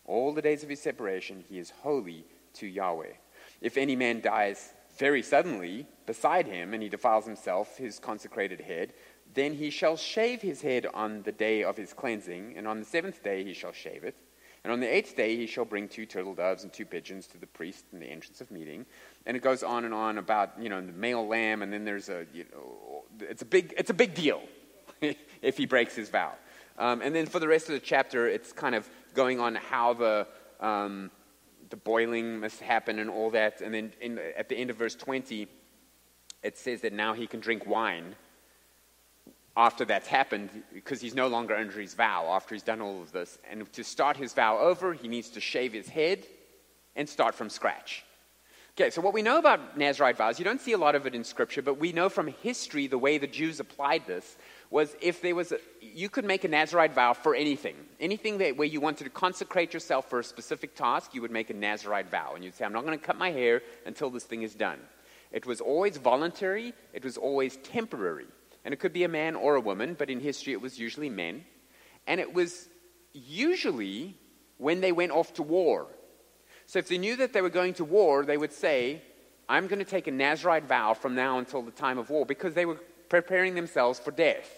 All 0.06 0.34
the 0.34 0.41
days 0.41 0.63
of 0.63 0.69
his 0.69 0.82
separation, 0.82 1.43
he 1.47 1.60
is 1.60 1.69
holy 1.69 2.26
to 2.54 2.65
Yahweh. 2.65 3.13
If 3.62 3.78
any 3.78 3.95
man 3.95 4.21
dies 4.21 4.73
very 4.97 5.21
suddenly 5.21 5.88
beside 6.05 6.47
him, 6.47 6.73
and 6.73 6.81
he 6.81 6.89
defiles 6.89 7.25
himself, 7.25 7.77
his 7.77 7.99
consecrated 7.99 8.62
head, 8.62 8.93
then 9.33 9.53
he 9.53 9.69
shall 9.69 9.97
shave 9.97 10.41
his 10.41 10.62
head 10.62 10.88
on 10.93 11.21
the 11.23 11.31
day 11.31 11.63
of 11.63 11.77
his 11.77 11.93
cleansing, 11.93 12.55
and 12.57 12.67
on 12.67 12.79
the 12.79 12.86
seventh 12.86 13.23
day 13.23 13.43
he 13.43 13.53
shall 13.53 13.73
shave 13.73 14.03
it. 14.03 14.15
And 14.63 14.73
on 14.73 14.79
the 14.79 14.93
eighth 14.93 15.15
day 15.15 15.36
he 15.36 15.47
shall 15.47 15.65
bring 15.65 15.88
two 15.88 16.05
turtle 16.05 16.33
doves 16.33 16.63
and 16.63 16.73
two 16.73 16.86
pigeons 16.86 17.27
to 17.27 17.38
the 17.38 17.47
priest 17.47 17.86
in 17.93 17.99
the 17.99 18.07
entrance 18.07 18.41
of 18.41 18.51
meeting. 18.51 18.86
And 19.25 19.38
it 19.38 19.43
goes 19.43 19.63
on 19.63 19.86
and 19.86 19.93
on 19.93 20.17
about, 20.17 20.53
you 20.60 20.69
know, 20.69 20.81
the 20.81 20.91
male 20.91 21.25
lamb, 21.25 21.62
and 21.62 21.71
then 21.71 21.86
there's 21.86 22.10
a, 22.10 22.25
you 22.33 22.45
know, 22.51 23.03
it's 23.21 23.41
a 23.41 23.45
big, 23.45 23.73
it's 23.77 23.89
a 23.89 23.93
big 23.93 24.13
deal 24.13 24.41
if 25.41 25.57
he 25.57 25.65
breaks 25.65 25.95
his 25.95 26.10
vow. 26.10 26.33
Um, 26.77 27.01
and 27.01 27.15
then 27.15 27.25
for 27.25 27.39
the 27.39 27.47
rest 27.47 27.69
of 27.69 27.73
the 27.73 27.79
chapter, 27.79 28.27
it's 28.27 28.51
kind 28.51 28.75
of 28.75 28.89
going 29.13 29.39
on 29.39 29.55
how 29.55 29.93
the, 29.93 30.27
um, 30.60 31.12
the 31.69 31.75
boiling 31.75 32.39
must 32.39 32.62
happen 32.62 32.99
and 32.99 33.10
all 33.10 33.30
that. 33.32 33.62
And 33.62 33.73
then 33.73 33.93
in, 34.01 34.19
at 34.38 34.49
the 34.49 34.56
end 34.56 34.69
of 34.69 34.77
verse 34.77 34.95
20, 34.95 35.47
it 36.43 36.58
says 36.58 36.82
that 36.82 36.93
now 36.93 37.13
he 37.13 37.27
can 37.27 37.39
drink 37.39 37.65
wine 37.65 38.15
after 39.56 39.86
that's 39.86 40.08
happened 40.08 40.49
because 40.73 41.01
he's 41.01 41.15
no 41.15 41.27
longer 41.27 41.56
under 41.56 41.80
his 41.80 41.95
vow 41.95 42.27
after 42.30 42.53
he's 42.53 42.63
done 42.63 42.80
all 42.80 43.01
of 43.01 43.12
this. 43.12 43.39
And 43.49 43.71
to 43.73 43.84
start 43.84 44.15
his 44.15 44.34
vow 44.34 44.60
over, 44.60 44.93
he 44.93 45.08
needs 45.08 45.30
to 45.32 45.41
shave 45.41 45.73
his 45.73 45.89
head 45.89 46.25
and 46.95 47.10
start 47.10 47.34
from 47.36 47.49
scratch. 47.49 48.06
Okay, 48.80 48.91
so 48.91 49.01
what 49.01 49.15
we 49.15 49.23
know 49.23 49.39
about 49.39 49.75
Nazarite 49.75 50.17
vows, 50.17 50.38
you 50.38 50.45
don't 50.45 50.62
see 50.62 50.73
a 50.73 50.77
lot 50.77 50.93
of 50.93 51.08
it 51.08 51.15
in 51.15 51.23
Scripture, 51.23 51.63
but 51.63 51.80
we 51.80 51.91
know 51.91 52.10
from 52.10 52.27
history 52.27 52.86
the 52.86 52.97
way 52.99 53.17
the 53.17 53.25
Jews 53.25 53.60
applied 53.60 54.06
this 54.06 54.38
was 54.69 54.95
if 55.01 55.21
there 55.21 55.36
was 55.36 55.51
a, 55.51 55.60
you 55.82 56.10
could 56.10 56.25
make 56.25 56.43
a 56.43 56.47
Nazarite 56.47 56.93
vow 56.93 57.13
for 57.13 57.34
anything. 57.34 57.75
Anything 57.99 58.38
that, 58.39 58.58
where 58.58 58.67
you 58.67 58.82
wanted 58.82 59.06
to 59.06 59.10
consecrate 59.10 59.73
yourself 59.73 60.10
for 60.10 60.19
a 60.19 60.23
specific 60.23 60.75
task, 60.75 61.13
you 61.13 61.21
would 61.21 61.32
make 61.32 61.49
a 61.49 61.53
Nazarite 61.53 62.10
vow. 62.10 62.34
And 62.36 62.43
you'd 62.43 62.56
say, 62.56 62.65
I'm 62.65 62.73
not 62.73 62.86
going 62.86 62.97
to 62.97 63.06
cut 63.06 63.17
my 63.17 63.32
hair 63.32 63.62
until 63.86 64.10
this 64.10 64.23
thing 64.23 64.43
is 64.43 64.56
done. 64.56 64.80
It 65.32 65.45
was 65.45 65.62
always 65.62 65.97
voluntary, 65.97 66.73
it 66.93 67.03
was 67.03 67.17
always 67.17 67.58
temporary. 67.58 68.27
And 68.65 68.73
it 68.73 68.77
could 68.77 68.93
be 68.93 69.03
a 69.03 69.10
man 69.10 69.36
or 69.36 69.56
a 69.56 69.62
woman, 69.62 69.95
but 69.97 70.10
in 70.10 70.19
history 70.19 70.53
it 70.53 70.62
was 70.62 70.77
usually 70.77 71.10
men. 71.10 71.45
And 72.06 72.19
it 72.19 72.34
was 72.34 72.67
usually 73.13 74.15
when 74.58 74.82
they 74.82 74.91
went 74.91 75.12
off 75.12 75.34
to 75.36 75.43
war. 75.43 75.88
So 76.65 76.80
if 76.80 76.89
they 76.89 76.97
knew 76.97 77.15
that 77.17 77.32
they 77.32 77.41
were 77.41 77.49
going 77.49 77.75
to 77.75 77.86
war, 77.86 78.25
they 78.25 78.38
would 78.38 78.51
say, 78.51 79.01
I'm 79.47 79.67
going 79.67 79.80
to 79.80 79.86
take 79.86 80.08
a 80.08 80.12
Nazarite 80.12 80.65
vow 80.65 80.93
from 80.93 81.15
now 81.15 81.39
until 81.39 81.62
the 81.62 81.71
time 81.71 81.97
of 81.97 82.10
war 82.10 82.25
because 82.25 82.53
they 82.53 82.65
were 82.65 82.80
preparing 83.10 83.56
themselves 83.56 84.00
for 84.00 84.12
death. 84.12 84.50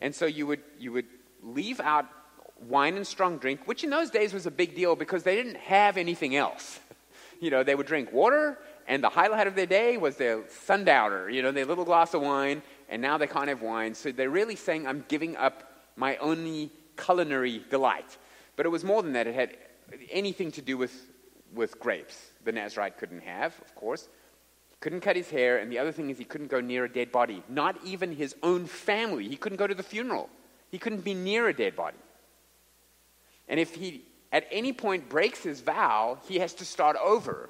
And 0.00 0.14
so 0.14 0.26
you 0.26 0.46
would, 0.46 0.60
you 0.78 0.92
would 0.92 1.06
leave 1.42 1.80
out 1.80 2.06
wine 2.68 2.96
and 2.96 3.06
strong 3.06 3.38
drink, 3.38 3.66
which 3.66 3.84
in 3.84 3.90
those 3.90 4.10
days 4.10 4.32
was 4.32 4.46
a 4.46 4.50
big 4.50 4.74
deal 4.74 4.96
because 4.96 5.22
they 5.22 5.36
didn't 5.36 5.56
have 5.56 5.96
anything 5.96 6.36
else. 6.36 6.80
You 7.40 7.50
know, 7.50 7.64
they 7.64 7.74
would 7.74 7.88
drink 7.88 8.12
water, 8.12 8.56
and 8.86 9.02
the 9.02 9.08
highlight 9.08 9.48
of 9.48 9.56
their 9.56 9.66
day 9.66 9.96
was 9.96 10.16
their 10.16 10.44
sundowner, 10.48 11.28
you 11.28 11.42
know, 11.42 11.50
their 11.50 11.64
little 11.64 11.84
glass 11.84 12.14
of 12.14 12.22
wine, 12.22 12.62
and 12.88 13.02
now 13.02 13.18
they 13.18 13.26
can't 13.26 13.48
have 13.48 13.62
wine. 13.62 13.96
So 13.96 14.12
they're 14.12 14.30
really 14.30 14.54
saying, 14.54 14.86
I'm 14.86 15.04
giving 15.08 15.36
up 15.36 15.88
my 15.96 16.16
only 16.18 16.70
culinary 16.96 17.64
delight. 17.68 18.16
But 18.54 18.64
it 18.64 18.68
was 18.68 18.84
more 18.84 19.02
than 19.02 19.14
that. 19.14 19.26
It 19.26 19.34
had 19.34 19.56
anything 20.08 20.52
to 20.52 20.62
do 20.62 20.78
with, 20.78 20.94
with 21.52 21.80
grapes. 21.80 22.30
The 22.44 22.52
Nazarite 22.52 22.96
couldn't 22.96 23.22
have, 23.22 23.60
of 23.60 23.74
course 23.74 24.08
couldn't 24.82 25.00
cut 25.00 25.14
his 25.14 25.30
hair, 25.30 25.58
and 25.58 25.70
the 25.70 25.78
other 25.78 25.92
thing 25.92 26.10
is 26.10 26.18
he 26.18 26.24
couldn't 26.24 26.48
go 26.48 26.60
near 26.60 26.84
a 26.84 26.92
dead 26.92 27.12
body. 27.12 27.42
Not 27.48 27.78
even 27.84 28.14
his 28.14 28.34
own 28.42 28.66
family. 28.66 29.28
He 29.28 29.36
couldn't 29.36 29.58
go 29.58 29.68
to 29.68 29.74
the 29.74 29.82
funeral. 29.82 30.28
He 30.70 30.78
couldn't 30.78 31.04
be 31.04 31.14
near 31.14 31.46
a 31.46 31.54
dead 31.54 31.76
body. 31.76 31.96
And 33.48 33.60
if 33.60 33.76
he 33.76 34.02
at 34.32 34.44
any 34.50 34.72
point 34.72 35.08
breaks 35.08 35.40
his 35.42 35.60
vow, 35.60 36.18
he 36.26 36.40
has 36.40 36.52
to 36.54 36.64
start 36.64 36.96
over. 37.02 37.48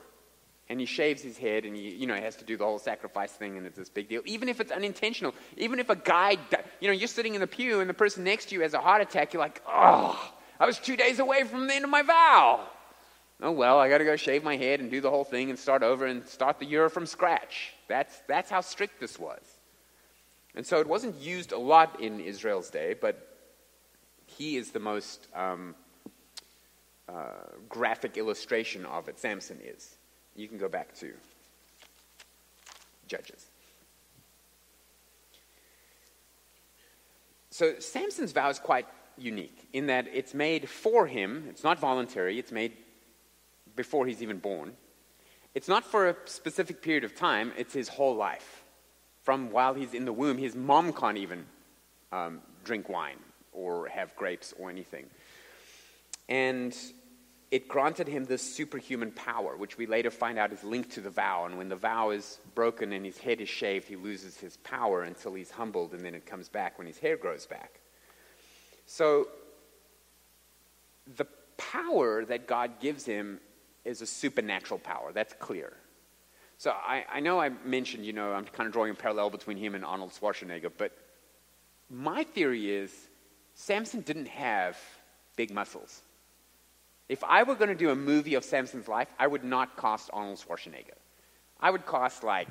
And 0.69 0.79
he 0.79 0.87
shaves 0.87 1.23
his 1.23 1.39
head 1.39 1.65
and 1.65 1.75
he, 1.75 1.91
you 1.91 2.07
know, 2.07 2.15
has 2.15 2.37
to 2.37 2.45
do 2.45 2.57
the 2.57 2.65
whole 2.65 2.79
sacrifice 2.79 3.33
thing 3.33 3.57
and 3.57 3.67
it's 3.67 3.79
this 3.79 3.89
big 3.89 4.09
deal. 4.09 4.23
Even 4.25 4.49
if 4.49 4.61
it's 4.61 4.73
unintentional, 4.73 5.35
even 5.57 5.79
if 5.79 5.91
a 5.91 5.97
guy, 5.97 6.37
you 6.81 6.89
know, 6.89 6.95
you're 6.95 7.09
sitting 7.09 7.35
in 7.35 7.41
the 7.41 7.47
pew 7.47 7.81
and 7.81 7.89
the 7.89 7.95
person 7.95 8.25
next 8.25 8.49
to 8.49 8.55
you 8.55 8.63
has 8.63 8.75
a 8.75 8.81
heart 8.81 9.03
attack, 9.03 9.33
you're 9.33 9.43
like, 9.43 9.63
oh, 9.67 10.33
I 10.61 10.67
was 10.67 10.79
two 10.79 10.97
days 10.97 11.19
away 11.19 11.45
from 11.45 11.67
the 11.67 11.75
end 11.75 11.85
of 11.85 11.91
my 11.91 12.03
vow 12.03 12.69
oh 13.43 13.51
well, 13.51 13.79
I 13.79 13.89
got 13.89 13.99
to 13.99 14.05
go 14.05 14.17
shave 14.17 14.43
my 14.45 14.57
head 14.57 14.81
and 14.81 14.91
do 14.91 15.01
the 15.01 15.11
whole 15.11 15.25
thing 15.25 15.51
and 15.51 15.59
start 15.59 15.83
over 15.83 16.07
and 16.07 16.27
start 16.27 16.59
the 16.59 16.65
year 16.65 16.89
from 16.89 17.05
scratch. 17.05 17.75
That's, 17.89 18.23
that's 18.29 18.49
how 18.49 18.61
strict 18.61 19.01
this 19.01 19.19
was. 19.19 19.43
And 20.55 20.67
so 20.67 20.81
it 20.81 20.87
wasn't 20.87 21.17
used 21.17 21.53
a 21.53 21.59
lot 21.59 22.01
in 22.01 22.21
Israel's 22.21 22.71
day, 22.71 22.95
but 22.99 23.29
he 24.27 24.57
is 24.57 24.71
the 24.71 24.81
most 24.81 25.27
um, 25.35 25.75
uh, 27.09 27.33
graphic 27.69 28.17
illustration 28.17 28.87
of 28.87 29.09
it. 29.09 29.19
Samson 29.19 29.59
is. 29.65 29.97
You 30.37 30.49
can 30.49 30.59
go 30.59 30.69
back 30.69 30.95
to 30.97 31.13
Judges. 33.09 33.47
So 37.51 37.79
Samson's 37.81 38.33
vow 38.33 38.49
is 38.49 38.59
quite 38.59 38.87
unique 39.19 39.69
in 39.75 39.89
that 39.89 40.07
it's 40.13 40.33
made 40.33 40.69
for 40.69 41.07
him. 41.07 41.45
It's 41.51 41.63
not 41.63 41.79
voluntary. 41.79 42.39
It's 42.39 42.53
made 42.53 42.73
before 43.77 44.07
he's 44.07 44.23
even 44.23 44.39
born. 44.39 44.73
It's 45.55 45.69
not 45.69 45.85
for 45.85 46.09
a 46.09 46.17
specific 46.25 46.83
period 46.83 47.05
of 47.05 47.15
time, 47.15 47.53
it's 47.57 47.75
his 47.75 47.89
whole 47.89 48.17
life. 48.17 48.65
From 49.23 49.51
while 49.51 49.75
he's 49.75 49.95
in 49.95 50.05
the 50.05 50.13
womb, 50.13 50.39
his 50.39 50.57
mom 50.57 50.93
can't 50.93 51.19
even 51.19 51.45
um, 52.11 52.41
drink 52.65 52.89
wine 52.89 53.19
or 53.53 53.87
have 53.89 54.17
grapes 54.17 54.53
or 54.59 54.71
anything. 54.71 55.07
And 56.29 56.75
it 57.51 57.69
granted 57.69 58.09
him 58.09 58.25
this 58.25 58.43
superhuman 58.43 59.13
power, 59.13 59.57
which 59.57 59.77
we 59.77 59.85
later 59.85 60.11
find 60.11 60.39
out 60.39 60.53
is 60.53 60.65
linked 60.65 60.93
to 60.93 61.03
the 61.03 61.11
vow. 61.11 61.45
And 61.45 61.59
when 61.59 61.69
the 61.69 61.77
vow 61.77 62.11
is 62.11 62.41
broken 62.55 62.93
and 62.95 63.05
his 63.05 63.19
head 63.19 63.43
is 63.43 63.49
shaved, 63.49 63.87
he 63.87 63.95
loses 63.95 64.39
his 64.39 64.57
power 64.59 65.03
until 65.03 65.35
he's 65.35 65.51
humbled, 65.51 65.93
and 65.93 66.01
then 66.01 66.15
it 66.15 66.25
comes 66.25 66.49
back 66.49 66.79
when 66.79 66.87
his 66.87 66.99
hair 66.99 67.19
grows 67.19 67.45
back. 67.45 67.81
So, 68.87 69.29
the 71.17 71.27
power 71.59 72.25
that 72.25 72.47
God 72.47 72.81
gives 72.81 73.05
him 73.05 73.39
is 73.85 74.03
a 74.03 74.07
supernatural 74.07 74.79
power. 74.79 75.13
That's 75.13 75.35
clear. 75.35 75.73
So 76.59 76.71
I, 76.71 77.05
I 77.13 77.21
know 77.21 77.41
I 77.41 77.51
mentioned, 77.65 78.07
you 78.07 78.13
know, 78.13 78.33
I'm 78.33 78.45
kind 78.45 78.67
of 78.67 78.73
drawing 78.73 78.93
a 78.93 78.95
parallel 78.95 79.31
between 79.31 79.57
him 79.57 79.75
and 79.75 79.85
Arnold 79.85 80.13
Schwarzenegger, 80.13 80.71
but 80.77 80.97
my 81.91 82.23
theory 82.23 82.71
is 82.71 82.93
Samson 83.55 84.01
didn't 84.03 84.29
have 84.29 84.79
big 85.37 85.53
muscles. 85.53 86.03
If 87.09 87.25
I 87.25 87.43
were 87.43 87.57
going 87.57 87.69
to 87.69 87.75
do 87.75 87.91
a 87.91 87.97
movie 87.97 88.35
of 88.35 88.45
Samson's 88.45 88.89
life, 88.89 89.09
I 89.19 89.27
would 89.27 89.45
not 89.45 89.77
cast 89.77 90.09
Arnold 90.13 90.39
Schwarzenegger. 90.39 90.97
I 91.61 91.71
would 91.71 91.87
cast 91.87 92.25
like 92.25 92.49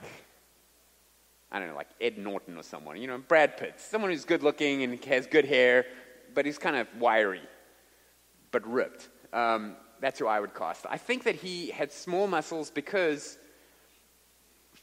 I 1.52 1.60
don't 1.60 1.68
know, 1.68 1.76
like 1.76 1.90
Ed 2.00 2.18
Norton 2.18 2.58
or 2.58 2.64
someone, 2.64 2.96
you 2.96 3.08
know, 3.08 3.18
Brad 3.18 3.58
Pitt, 3.58 3.76
someone 3.78 4.10
who's 4.12 4.24
good 4.24 4.42
looking 4.42 4.84
and 4.84 5.04
has 5.04 5.28
good 5.28 5.44
hair, 5.44 5.86
but 6.34 6.46
he's 6.46 6.58
kind 6.58 6.78
of 6.78 6.88
wiry, 6.98 7.42
but 8.52 8.66
ripped. 8.66 9.10
Um, 9.34 9.76
that's 10.02 10.20
who 10.20 10.28
I 10.28 10.40
would 10.40 10.54
cast. 10.54 10.86
I 10.90 10.98
think 10.98 11.24
that 11.24 11.36
he 11.36 11.70
had 11.70 11.92
small 11.92 12.28
muscles 12.28 12.70
because 12.70 13.38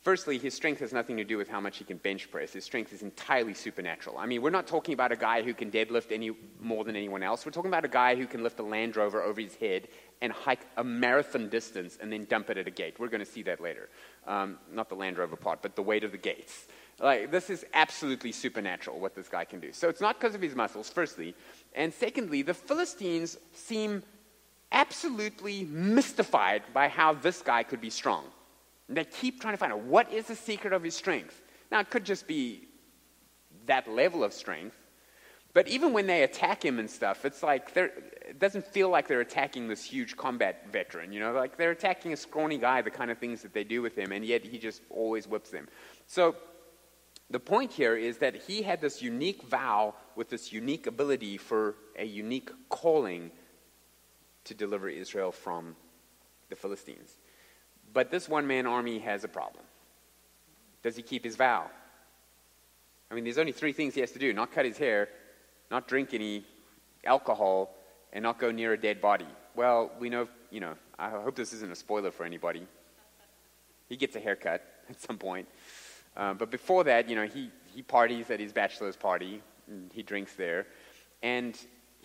Firstly, 0.02 0.38
his 0.38 0.54
strength 0.54 0.80
has 0.80 0.92
nothing 0.92 1.16
to 1.16 1.24
do 1.24 1.36
with 1.36 1.48
how 1.48 1.60
much 1.60 1.76
he 1.76 1.84
can 1.84 1.96
bench 1.96 2.30
press. 2.30 2.52
His 2.52 2.64
strength 2.64 2.92
is 2.92 3.02
entirely 3.02 3.52
supernatural. 3.52 4.16
I 4.16 4.26
mean, 4.26 4.40
we're 4.42 4.50
not 4.50 4.66
talking 4.66 4.94
about 4.94 5.10
a 5.10 5.16
guy 5.16 5.42
who 5.42 5.52
can 5.52 5.70
deadlift 5.70 6.12
any 6.12 6.30
more 6.60 6.84
than 6.84 6.94
anyone 6.94 7.22
else. 7.22 7.44
We're 7.44 7.52
talking 7.52 7.68
about 7.68 7.84
a 7.84 7.88
guy 7.88 8.14
who 8.14 8.26
can 8.26 8.42
lift 8.42 8.60
a 8.60 8.62
Land 8.62 8.96
Rover 8.96 9.22
over 9.22 9.40
his 9.40 9.56
head 9.56 9.88
and 10.22 10.32
hike 10.32 10.64
a 10.76 10.84
marathon 10.84 11.48
distance 11.48 11.98
and 12.00 12.12
then 12.12 12.24
dump 12.24 12.48
it 12.48 12.56
at 12.56 12.68
a 12.68 12.70
gate. 12.70 12.98
We're 12.98 13.08
going 13.08 13.24
to 13.24 13.30
see 13.30 13.42
that 13.42 13.60
later. 13.60 13.88
Um, 14.26 14.58
not 14.72 14.88
the 14.88 14.94
Land 14.94 15.18
Rover 15.18 15.36
part, 15.36 15.62
but 15.62 15.74
the 15.74 15.82
weight 15.82 16.04
of 16.04 16.12
the 16.12 16.18
gates. 16.18 16.68
Like, 17.00 17.30
this 17.30 17.50
is 17.50 17.66
absolutely 17.74 18.32
supernatural 18.32 19.00
what 19.00 19.14
this 19.14 19.28
guy 19.28 19.44
can 19.44 19.58
do. 19.58 19.72
So 19.72 19.88
it's 19.88 20.00
not 20.00 20.20
because 20.20 20.34
of 20.34 20.40
his 20.40 20.54
muscles, 20.54 20.88
firstly. 20.88 21.34
And 21.74 21.92
secondly, 21.92 22.42
the 22.42 22.54
Philistines 22.54 23.36
seem 23.52 24.02
absolutely 24.72 25.64
mystified 25.64 26.62
by 26.72 26.88
how 26.88 27.14
this 27.14 27.42
guy 27.42 27.62
could 27.62 27.80
be 27.80 27.90
strong. 27.90 28.24
And 28.88 28.96
they 28.96 29.04
keep 29.04 29.40
trying 29.40 29.54
to 29.54 29.58
find 29.58 29.72
out 29.72 29.80
what 29.80 30.12
is 30.12 30.26
the 30.26 30.36
secret 30.36 30.72
of 30.72 30.82
his 30.82 30.94
strength. 30.94 31.42
Now, 31.70 31.80
it 31.80 31.90
could 31.90 32.04
just 32.04 32.26
be 32.26 32.68
that 33.66 33.90
level 33.90 34.24
of 34.24 34.32
strength. 34.32 34.76
But 35.54 35.68
even 35.68 35.92
when 35.92 36.06
they 36.06 36.22
attack 36.22 36.64
him 36.64 36.78
and 36.78 36.88
stuff, 36.90 37.24
it's 37.24 37.42
like 37.42 37.74
it 37.74 38.38
doesn't 38.38 38.66
feel 38.66 38.90
like 38.90 39.08
they're 39.08 39.22
attacking 39.22 39.66
this 39.66 39.82
huge 39.82 40.16
combat 40.16 40.66
veteran. 40.70 41.12
You 41.12 41.20
know, 41.20 41.32
like 41.32 41.56
they're 41.56 41.70
attacking 41.70 42.12
a 42.12 42.16
scrawny 42.16 42.58
guy, 42.58 42.82
the 42.82 42.90
kind 42.90 43.10
of 43.10 43.18
things 43.18 43.42
that 43.42 43.54
they 43.54 43.64
do 43.64 43.82
with 43.82 43.96
him, 43.96 44.12
and 44.12 44.24
yet 44.24 44.44
he 44.44 44.58
just 44.58 44.82
always 44.90 45.26
whips 45.26 45.50
them. 45.50 45.66
So 46.06 46.36
the 47.30 47.40
point 47.40 47.72
here 47.72 47.96
is 47.96 48.18
that 48.18 48.36
he 48.36 48.62
had 48.62 48.80
this 48.80 49.02
unique 49.02 49.42
vow 49.42 49.94
with 50.16 50.28
this 50.28 50.52
unique 50.52 50.86
ability 50.86 51.38
for 51.38 51.76
a 51.96 52.04
unique 52.04 52.50
calling 52.68 53.30
to 54.48 54.54
deliver 54.54 54.88
Israel 54.88 55.32
from 55.32 55.76
the 56.48 56.56
Philistines. 56.56 57.16
But 57.92 58.10
this 58.10 58.28
one 58.28 58.46
man 58.46 58.66
army 58.66 58.98
has 58.98 59.24
a 59.24 59.28
problem. 59.28 59.64
Does 60.82 60.96
he 60.96 61.02
keep 61.02 61.24
his 61.24 61.36
vow? 61.36 61.70
I 63.10 63.14
mean, 63.14 63.24
there's 63.24 63.38
only 63.38 63.52
three 63.52 63.72
things 63.72 63.94
he 63.94 64.00
has 64.00 64.12
to 64.12 64.18
do 64.18 64.32
not 64.32 64.52
cut 64.52 64.64
his 64.64 64.76
hair, 64.76 65.08
not 65.70 65.88
drink 65.88 66.12
any 66.12 66.44
alcohol, 67.04 67.74
and 68.12 68.22
not 68.22 68.38
go 68.38 68.50
near 68.50 68.72
a 68.72 68.80
dead 68.80 69.00
body. 69.00 69.26
Well, 69.54 69.90
we 69.98 70.08
know, 70.08 70.28
you 70.50 70.60
know, 70.60 70.74
I 70.98 71.10
hope 71.10 71.36
this 71.36 71.52
isn't 71.52 71.72
a 71.72 71.76
spoiler 71.76 72.10
for 72.10 72.24
anybody. 72.24 72.66
He 73.88 73.96
gets 73.96 74.16
a 74.16 74.20
haircut 74.20 74.62
at 74.90 75.00
some 75.00 75.18
point. 75.18 75.48
Uh, 76.16 76.34
but 76.34 76.50
before 76.50 76.84
that, 76.84 77.08
you 77.08 77.16
know, 77.16 77.26
he, 77.26 77.50
he 77.74 77.82
parties 77.82 78.30
at 78.30 78.40
his 78.40 78.52
bachelor's 78.52 78.96
party, 78.96 79.42
and 79.68 79.90
he 79.92 80.02
drinks 80.02 80.34
there, 80.34 80.66
and 81.22 81.58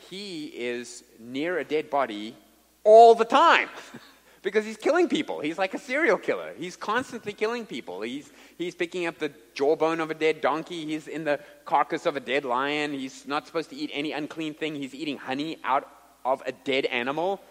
he 0.09 0.45
is 0.45 1.03
near 1.19 1.57
a 1.57 1.63
dead 1.63 1.89
body 1.89 2.35
all 2.83 3.15
the 3.15 3.25
time. 3.25 3.69
because 4.43 4.65
he's 4.65 4.77
killing 4.77 5.07
people. 5.07 5.39
He's 5.39 5.57
like 5.57 5.73
a 5.73 5.79
serial 5.79 6.17
killer. 6.17 6.53
He's 6.57 6.75
constantly 6.75 7.31
killing 7.31 7.65
people. 7.65 8.01
He's, 8.01 8.31
he's 8.57 8.75
picking 8.75 9.07
up 9.07 9.17
the 9.17 9.31
jawbone 9.55 10.01
of 10.01 10.11
a 10.11 10.13
dead 10.13 10.41
donkey. 10.41 10.85
He's 10.85 11.07
in 11.07 11.23
the 11.23 11.39
carcass 11.65 12.05
of 12.05 12.17
a 12.17 12.19
dead 12.19 12.43
lion. 12.43 12.91
He's 12.91 13.25
not 13.25 13.47
supposed 13.47 13.69
to 13.71 13.75
eat 13.75 13.89
any 13.93 14.11
unclean 14.11 14.53
thing. 14.53 14.75
He's 14.75 14.93
eating 14.93 15.17
honey 15.17 15.57
out 15.63 15.89
of 16.25 16.43
a 16.45 16.51
dead 16.51 16.85
animal. 16.85 17.41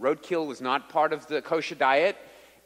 Roadkill 0.00 0.46
was 0.46 0.60
not 0.60 0.88
part 0.88 1.12
of 1.12 1.26
the 1.26 1.42
kosher 1.42 1.74
diet. 1.74 2.16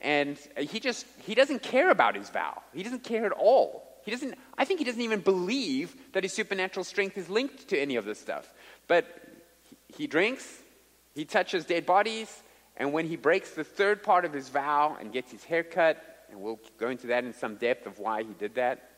And 0.01 0.39
he 0.57 0.79
just, 0.79 1.05
he 1.27 1.35
doesn't 1.35 1.63
care 1.63 1.91
about 1.91 2.15
his 2.15 2.31
vow. 2.31 2.63
He 2.73 2.85
doesn't 2.85 3.03
care 3.03 3.27
at 3.27 3.33
all. 3.33 3.83
He 4.05 4.13
doesn't, 4.13 4.39
I 4.57 4.65
think 4.65 4.79
he 4.79 4.85
doesn't 4.85 5.03
even 5.03 5.19
believe 5.19 5.97
that 6.13 6.23
his 6.23 6.33
supernatural 6.33 6.85
strength 6.85 7.19
is 7.19 7.29
linked 7.29 7.67
to 7.69 7.79
any 7.79 7.97
of 7.97 8.05
this 8.05 8.21
stuff. 8.21 8.53
But 8.89 9.07
he 9.97 10.07
drinks, 10.07 10.63
he 11.15 11.25
touches 11.25 11.65
dead 11.65 11.87
bodies, 11.87 12.43
and 12.77 12.93
when 12.93 13.07
he 13.07 13.17
breaks 13.17 13.53
the 13.53 13.65
third 13.65 14.03
part 14.03 14.25
of 14.25 14.33
his 14.33 14.49
vow 14.49 14.97
and 15.01 15.13
gets 15.13 15.31
his 15.33 15.45
hair 15.45 15.63
cut, 15.63 16.03
and 16.31 16.41
we'll 16.41 16.61
go 16.79 16.89
into 16.89 17.09
that 17.09 17.25
in 17.25 17.33
some 17.33 17.57
depth 17.57 17.87
of 17.87 17.99
why 17.99 18.23
he 18.23 18.35
did 18.35 18.55
that. 18.57 18.91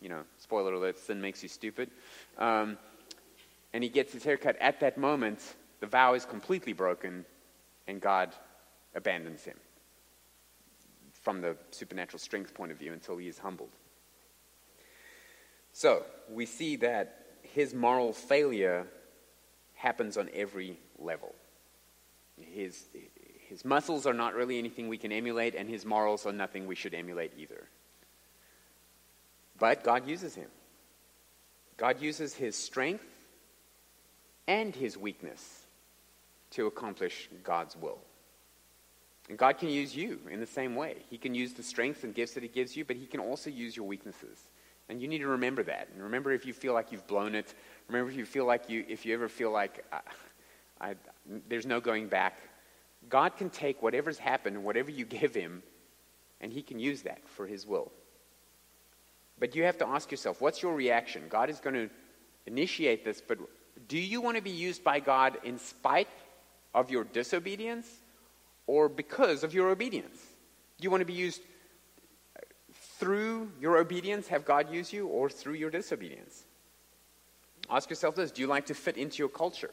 You 0.00 0.08
know, 0.08 0.22
spoiler 0.38 0.72
alert, 0.72 0.98
sin 0.98 1.20
makes 1.20 1.42
you 1.42 1.48
stupid. 1.48 1.90
Um, 2.38 2.78
and 3.72 3.82
he 3.82 3.90
gets 3.90 4.12
his 4.12 4.24
hair 4.24 4.36
cut 4.36 4.56
at 4.60 4.80
that 4.80 4.96
moment, 4.96 5.40
the 5.80 5.86
vow 5.86 6.14
is 6.14 6.24
completely 6.24 6.72
broken, 6.72 7.24
and 7.86 8.00
God 8.00 8.32
abandons 8.94 9.44
him 9.44 9.56
from 11.12 11.40
the 11.40 11.56
supernatural 11.70 12.18
strength 12.18 12.54
point 12.54 12.70
of 12.70 12.78
view 12.78 12.92
until 12.92 13.16
he 13.16 13.28
is 13.28 13.38
humbled. 13.38 13.70
So, 15.72 16.04
we 16.30 16.46
see 16.46 16.76
that 16.76 17.23
his 17.54 17.72
moral 17.72 18.12
failure 18.12 18.84
happens 19.74 20.16
on 20.16 20.28
every 20.34 20.76
level. 20.98 21.32
His, 22.36 22.88
his 23.48 23.64
muscles 23.64 24.06
are 24.06 24.12
not 24.12 24.34
really 24.34 24.58
anything 24.58 24.88
we 24.88 24.98
can 24.98 25.12
emulate, 25.12 25.54
and 25.54 25.68
his 25.68 25.86
morals 25.86 26.26
are 26.26 26.32
nothing 26.32 26.66
we 26.66 26.74
should 26.74 26.94
emulate 26.94 27.32
either. 27.38 27.68
But 29.56 29.84
God 29.84 30.08
uses 30.08 30.34
him. 30.34 30.48
God 31.76 32.02
uses 32.02 32.34
his 32.34 32.56
strength 32.56 33.06
and 34.48 34.74
his 34.74 34.98
weakness 34.98 35.66
to 36.50 36.66
accomplish 36.66 37.30
God's 37.44 37.76
will. 37.76 38.00
And 39.28 39.38
God 39.38 39.58
can 39.58 39.68
use 39.68 39.94
you 39.94 40.18
in 40.28 40.40
the 40.40 40.46
same 40.46 40.74
way. 40.74 40.96
He 41.08 41.18
can 41.18 41.36
use 41.36 41.52
the 41.52 41.62
strengths 41.62 42.02
and 42.02 42.12
gifts 42.12 42.34
that 42.34 42.42
He 42.42 42.48
gives 42.48 42.76
you, 42.76 42.84
but 42.84 42.96
He 42.96 43.06
can 43.06 43.20
also 43.20 43.48
use 43.48 43.76
your 43.76 43.86
weaknesses. 43.86 44.42
And 44.88 45.00
you 45.00 45.08
need 45.08 45.18
to 45.18 45.28
remember 45.28 45.62
that. 45.64 45.88
And 45.92 46.02
remember 46.02 46.32
if 46.32 46.44
you 46.44 46.52
feel 46.52 46.74
like 46.74 46.92
you've 46.92 47.06
blown 47.06 47.34
it. 47.34 47.54
Remember 47.88 48.10
if 48.10 48.16
you 48.16 48.26
feel 48.26 48.44
like 48.44 48.68
you, 48.68 48.84
if 48.88 49.06
you 49.06 49.14
ever 49.14 49.28
feel 49.28 49.50
like, 49.50 49.84
I, 49.92 50.00
I, 50.80 50.94
there's 51.48 51.66
no 51.66 51.80
going 51.80 52.08
back. 52.08 52.38
God 53.08 53.36
can 53.36 53.50
take 53.50 53.82
whatever's 53.82 54.18
happened, 54.18 54.56
and 54.56 54.64
whatever 54.64 54.90
you 54.90 55.04
give 55.04 55.34
Him, 55.34 55.62
and 56.40 56.52
He 56.52 56.62
can 56.62 56.78
use 56.78 57.02
that 57.02 57.26
for 57.28 57.46
His 57.46 57.66
will. 57.66 57.92
But 59.38 59.54
you 59.54 59.64
have 59.64 59.78
to 59.78 59.86
ask 59.86 60.10
yourself, 60.10 60.40
what's 60.40 60.62
your 60.62 60.74
reaction? 60.74 61.24
God 61.28 61.50
is 61.50 61.60
going 61.60 61.74
to 61.74 61.90
initiate 62.46 63.04
this, 63.04 63.20
but 63.26 63.38
do 63.88 63.98
you 63.98 64.20
want 64.20 64.36
to 64.36 64.42
be 64.42 64.50
used 64.50 64.84
by 64.84 65.00
God 65.00 65.38
in 65.44 65.58
spite 65.58 66.08
of 66.74 66.90
your 66.90 67.04
disobedience 67.04 67.88
or 68.66 68.88
because 68.88 69.44
of 69.44 69.54
your 69.54 69.70
obedience? 69.70 70.18
Do 70.78 70.84
you 70.84 70.90
want 70.90 71.00
to 71.00 71.06
be 71.06 71.12
used 71.12 71.42
through 73.04 73.52
your 73.60 73.76
obedience, 73.76 74.28
have 74.28 74.46
God 74.46 74.72
used 74.72 74.90
you, 74.90 75.08
or 75.08 75.28
through 75.28 75.52
your 75.52 75.68
disobedience? 75.68 76.46
Ask 77.68 77.90
yourself 77.90 78.14
this 78.14 78.30
Do 78.30 78.40
you 78.40 78.48
like 78.48 78.64
to 78.66 78.74
fit 78.74 78.96
into 78.96 79.18
your 79.18 79.28
culture? 79.28 79.70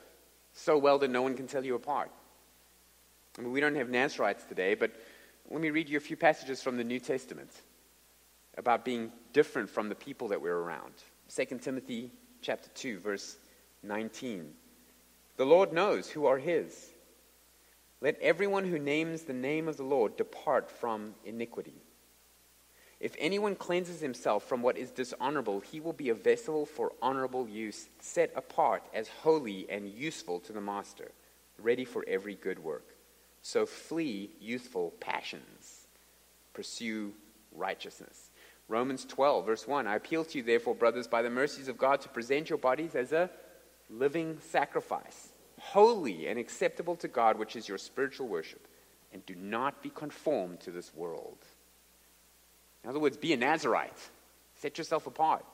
so 0.53 0.77
well 0.77 0.99
that 0.99 1.09
no 1.09 1.21
one 1.21 1.33
can 1.33 1.47
tell 1.47 1.63
you 1.63 1.75
apart. 1.75 2.11
I 3.39 3.41
mean, 3.41 3.53
we 3.53 3.61
don't 3.61 3.75
have 3.75 3.89
Nazarites 3.89 4.43
today, 4.43 4.73
but 4.73 4.91
let 5.49 5.61
me 5.61 5.69
read 5.69 5.87
you 5.87 5.95
a 5.95 6.01
few 6.01 6.17
passages 6.17 6.61
from 6.61 6.75
the 6.75 6.83
New 6.83 6.99
Testament 6.99 7.49
about 8.57 8.83
being 8.83 9.13
different 9.31 9.69
from 9.69 9.87
the 9.87 9.95
people 9.95 10.27
that 10.27 10.41
we're 10.41 10.57
around. 10.57 10.91
2 11.33 11.57
Timothy 11.59 12.11
chapter 12.41 12.67
2 12.75 12.99
verse 12.99 13.37
19. 13.83 14.51
The 15.37 15.45
Lord 15.45 15.71
knows 15.71 16.09
who 16.09 16.25
are 16.25 16.37
his. 16.37 16.89
Let 18.01 18.19
everyone 18.19 18.65
who 18.65 18.77
names 18.77 19.21
the 19.21 19.31
name 19.31 19.69
of 19.69 19.77
the 19.77 19.83
Lord 19.83 20.17
depart 20.17 20.69
from 20.69 21.15
iniquity. 21.23 21.81
If 23.01 23.15
anyone 23.17 23.55
cleanses 23.55 23.99
himself 23.99 24.43
from 24.47 24.61
what 24.61 24.77
is 24.77 24.91
dishonorable, 24.91 25.59
he 25.59 25.79
will 25.79 25.91
be 25.91 26.09
a 26.09 26.13
vessel 26.13 26.67
for 26.67 26.91
honorable 27.01 27.49
use, 27.49 27.89
set 27.99 28.31
apart 28.35 28.83
as 28.93 29.07
holy 29.07 29.65
and 29.71 29.89
useful 29.89 30.39
to 30.41 30.53
the 30.53 30.61
master, 30.61 31.11
ready 31.57 31.83
for 31.83 32.05
every 32.07 32.35
good 32.35 32.59
work. 32.59 32.95
So 33.41 33.65
flee 33.65 34.29
youthful 34.39 34.93
passions, 34.99 35.87
pursue 36.53 37.13
righteousness. 37.51 38.29
Romans 38.67 39.03
12, 39.05 39.47
verse 39.47 39.67
1 39.67 39.87
I 39.87 39.95
appeal 39.95 40.23
to 40.23 40.37
you, 40.37 40.43
therefore, 40.43 40.75
brothers, 40.75 41.07
by 41.07 41.23
the 41.23 41.29
mercies 41.31 41.67
of 41.67 41.79
God, 41.79 42.01
to 42.01 42.09
present 42.09 42.51
your 42.51 42.59
bodies 42.59 42.93
as 42.93 43.11
a 43.13 43.31
living 43.89 44.37
sacrifice, 44.51 45.29
holy 45.59 46.27
and 46.27 46.37
acceptable 46.37 46.95
to 46.97 47.07
God, 47.07 47.39
which 47.39 47.55
is 47.55 47.67
your 47.67 47.79
spiritual 47.79 48.27
worship. 48.27 48.67
And 49.11 49.25
do 49.25 49.33
not 49.33 49.81
be 49.81 49.89
conformed 49.89 50.59
to 50.61 50.71
this 50.71 50.93
world 50.93 51.39
in 52.83 52.89
other 52.89 52.99
words, 52.99 53.17
be 53.17 53.33
a 53.33 53.37
Nazarite. 53.37 53.97
Set 54.55 54.77
yourself 54.77 55.07
apart. 55.07 55.45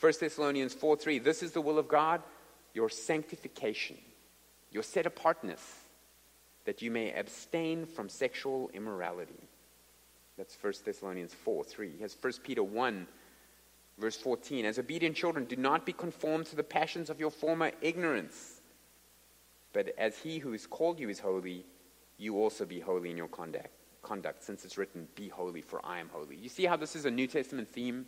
1 0.00 0.12
Thessalonians 0.18 0.72
4 0.72 0.96
3, 0.96 1.18
this 1.18 1.42
is 1.42 1.52
the 1.52 1.60
will 1.60 1.78
of 1.78 1.88
God, 1.88 2.22
your 2.72 2.88
sanctification, 2.88 3.98
your 4.70 4.82
set 4.82 5.04
apartness, 5.04 5.60
that 6.64 6.80
you 6.80 6.90
may 6.90 7.12
abstain 7.12 7.84
from 7.84 8.08
sexual 8.08 8.70
immorality. 8.72 9.48
That's 10.38 10.56
1 10.60 10.72
Thessalonians 10.84 11.34
4 11.34 11.64
3. 11.64 11.90
He 11.96 12.02
has 12.02 12.16
1 12.18 12.32
Peter 12.42 12.62
1, 12.62 13.06
verse 13.98 14.16
14. 14.16 14.64
As 14.64 14.78
obedient 14.78 15.16
children, 15.16 15.44
do 15.44 15.56
not 15.56 15.84
be 15.84 15.92
conformed 15.92 16.46
to 16.46 16.56
the 16.56 16.62
passions 16.62 17.10
of 17.10 17.20
your 17.20 17.30
former 17.30 17.72
ignorance, 17.82 18.62
but 19.74 19.92
as 19.98 20.16
he 20.16 20.38
who 20.38 20.52
has 20.52 20.66
called 20.66 20.98
you 20.98 21.10
is 21.10 21.20
holy, 21.20 21.66
you 22.16 22.38
also 22.38 22.64
be 22.64 22.80
holy 22.80 23.10
in 23.10 23.18
your 23.18 23.28
conduct 23.28 23.68
conduct, 24.02 24.42
since 24.42 24.64
it's 24.64 24.78
written, 24.78 25.08
Be 25.14 25.28
holy, 25.28 25.60
for 25.60 25.84
I 25.84 25.98
am 25.98 26.08
holy. 26.08 26.36
You 26.36 26.48
see 26.48 26.64
how 26.64 26.76
this 26.76 26.96
is 26.96 27.04
a 27.04 27.10
New 27.10 27.26
Testament 27.26 27.68
theme? 27.68 28.06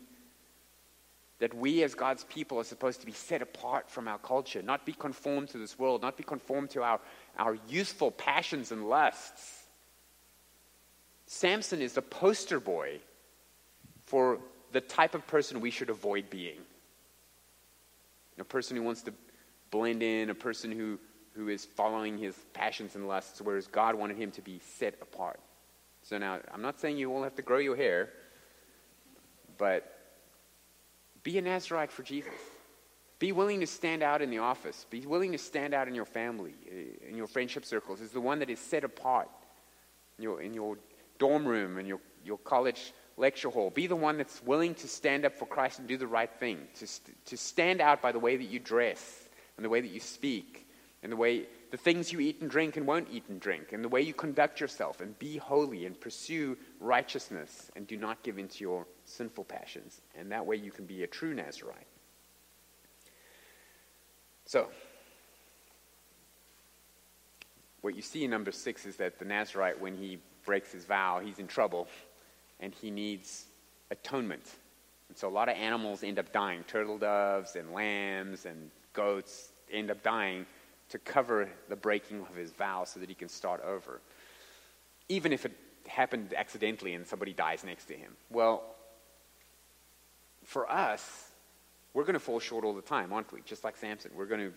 That 1.39 1.55
we 1.55 1.83
as 1.83 1.95
God's 1.95 2.25
people 2.25 2.59
are 2.59 2.65
supposed 2.65 3.01
to 3.01 3.07
be 3.07 3.13
set 3.13 3.43
apart 3.43 3.91
from 3.91 4.07
our 4.07 4.19
culture, 4.19 4.63
not 4.63 4.87
be 4.87 4.93
conformed 4.93 5.49
to 5.51 5.59
this 5.59 5.79
world, 5.79 6.03
not 6.03 6.17
be 6.17 6.23
conformed 6.23 6.71
to 6.71 6.83
our, 6.83 7.01
our 7.37 7.59
youthful 7.69 8.11
passions 8.11 8.71
and 8.71 8.89
lusts. 8.89 9.65
Samson 11.27 11.81
is 11.81 11.95
the 11.95 12.03
poster 12.03 12.61
boy 12.61 13.01
for 14.07 14.39
the 14.73 14.81
type 14.81 15.15
of 15.15 15.27
person 15.27 15.61
we 15.61 15.71
should 15.71 15.91
avoid 15.91 16.31
being. 16.31 16.59
A 18.39 18.45
person 18.45 18.77
who 18.77 18.83
wants 18.83 19.03
to 19.03 19.13
blend 19.71 20.03
in, 20.03 20.31
a 20.31 20.35
person 20.35 20.71
who, 20.71 20.99
who 21.35 21.49
is 21.49 21.65
following 21.65 22.19
his 22.19 22.37
passions 22.53 22.95
and 22.95 23.09
lusts, 23.09 23.41
whereas 23.41 23.67
God 23.67 23.95
wanted 23.95 24.17
him 24.17 24.31
to 24.33 24.43
be 24.43 24.61
set 24.79 24.95
apart. 25.01 25.41
So 26.03 26.19
now, 26.19 26.41
I'm 26.53 26.63
not 26.63 26.81
saying 26.81 26.99
you 26.99 27.13
all 27.13 27.23
have 27.23 27.37
to 27.37 27.43
grow 27.43 27.59
your 27.59 27.77
hair, 27.77 28.11
but 29.57 29.99
be 31.23 31.39
a 31.39 31.43
Nazarite 31.43 31.93
for 31.93 32.03
Jesus. 32.03 32.33
Be 33.19 33.31
willing 33.31 33.61
to 33.61 33.69
stand 33.69 34.03
out 34.03 34.21
in 34.21 34.31
the 34.31 34.39
office. 34.39 34.85
Be 34.91 35.07
willing 35.07 35.31
to 35.31 35.39
stand 35.39 35.75
out 35.75 35.87
in 35.87 35.95
your 35.95 36.05
family, 36.05 36.55
eh, 36.69 37.09
in 37.09 37.17
your 37.17 37.29
friendship 37.29 37.65
circles, 37.65 38.01
as 38.01 38.11
the 38.11 38.21
one 38.21 38.41
that 38.41 38.51
is 38.51 38.59
set 38.59 38.83
apart 38.83 39.29
in 40.19 40.25
your, 40.25 40.43
in 40.43 40.55
your 40.55 40.77
dorm 41.19 41.47
room, 41.47 41.79
in 41.79 41.87
your, 41.87 42.01
your 42.25 42.39
college 42.39 42.93
lecture 43.17 43.49
hall. 43.49 43.71
Be 43.71 43.87
the 43.87 43.95
one 43.95 44.17
that's 44.19 44.43
willing 44.43 44.75
to 44.75 44.89
stand 44.89 45.25
up 45.25 45.35
for 45.35 45.47
Christ 45.47 45.79
and 45.79 45.87
do 45.87 45.97
the 45.97 46.07
right 46.07 46.31
thing, 46.41 46.59
to, 46.81 46.87
st- 46.89 47.27
to 47.27 47.37
stand 47.37 47.81
out 47.81 48.03
by 48.03 48.11
the 48.11 48.19
way 48.19 48.37
that 48.37 48.47
you 48.47 48.59
dress 48.59 49.29
and 49.57 49.65
the 49.65 49.69
way 49.69 49.81
that 49.81 49.91
you 49.91 50.01
speak 50.01 50.67
and 51.05 51.13
the 51.13 51.17
way 51.17 51.47
the 51.73 51.79
things 51.79 52.13
you 52.13 52.21
eat 52.21 52.43
and 52.43 52.51
drink 52.51 52.77
and 52.77 52.87
won't 52.87 53.09
eat 53.11 53.25
and 53.31 53.41
drink 53.41 53.73
and 53.73 53.83
the 53.83 53.89
way 53.89 54.03
you 54.03 54.13
conduct 54.13 54.61
yourself 54.61 55.01
and 55.01 55.19
be 55.19 55.39
holy 55.39 55.87
and 55.87 55.99
pursue 55.99 56.55
righteousness 56.81 57.71
and 57.75 57.87
do 57.87 57.97
not 57.97 58.23
give 58.23 58.39
in 58.39 58.47
to 58.47 58.61
your 58.61 58.87
sinful 59.07 59.45
passions. 59.45 60.03
And 60.15 60.31
that 60.31 60.45
way 60.45 60.57
you 60.57 60.71
can 60.71 60.85
be 60.85 61.03
a 61.03 61.07
true 61.07 61.33
Nazarite. 61.33 61.87
So, 64.45 64.69
what 67.81 67.97
you 67.97 68.03
see 68.03 68.23
in 68.23 68.31
number 68.31 68.53
six 68.53 68.85
is 68.85 68.97
that 68.97 69.19
the 69.19 69.25
Nazarite, 69.25 69.81
when 69.81 69.97
he 69.97 70.19
breaks 70.45 70.73
his 70.73 70.85
vow, 70.85 71.23
he's 71.25 71.39
in 71.39 71.47
trouble 71.47 71.89
and 72.61 72.75
he 72.75 72.91
needs 72.91 73.47
atonement. 73.91 74.57
And 75.09 75.17
so 75.17 75.27
a 75.27 75.31
lot 75.31 75.49
of 75.49 75.57
animals 75.57 76.03
end 76.03 76.19
up 76.19 76.33
dying 76.33 76.65
turtle 76.65 76.99
doves 76.99 77.57
and 77.57 77.73
lambs 77.73 78.45
and 78.45 78.71
goats 78.93 79.53
end 79.73 79.91
up 79.91 80.03
dying 80.03 80.45
to 80.93 80.99
cover 80.99 81.49
the 81.71 81.77
breaking 81.77 82.21
of 82.21 82.37
his 82.37 82.53
vow 82.53 82.85
so 82.85 83.01
that 83.01 83.09
he 83.09 83.15
can 83.15 83.31
start 83.31 83.63
over. 83.65 84.03
Even 85.09 85.33
if 85.33 85.47
it 85.47 85.53
happened 85.87 86.35
accidentally 86.37 86.93
and 86.93 87.07
somebody 87.07 87.33
dies 87.33 87.65
next 87.65 87.87
to 87.87 87.95
him. 87.95 88.13
Well, 88.31 88.63
for 90.45 90.71
us, 90.71 91.31
we're 91.95 92.05
going 92.05 92.13
to 92.13 92.21
fall 92.21 92.41
short 92.41 92.67
all 92.67 92.75
the 92.75 92.83
time, 92.83 93.11
aren't 93.11 93.33
we? 93.33 93.41
Just 93.41 93.65
like 93.65 93.79
Samson. 93.79 94.11
We're 94.15 94.27
going 94.27 94.51
to, 94.51 94.53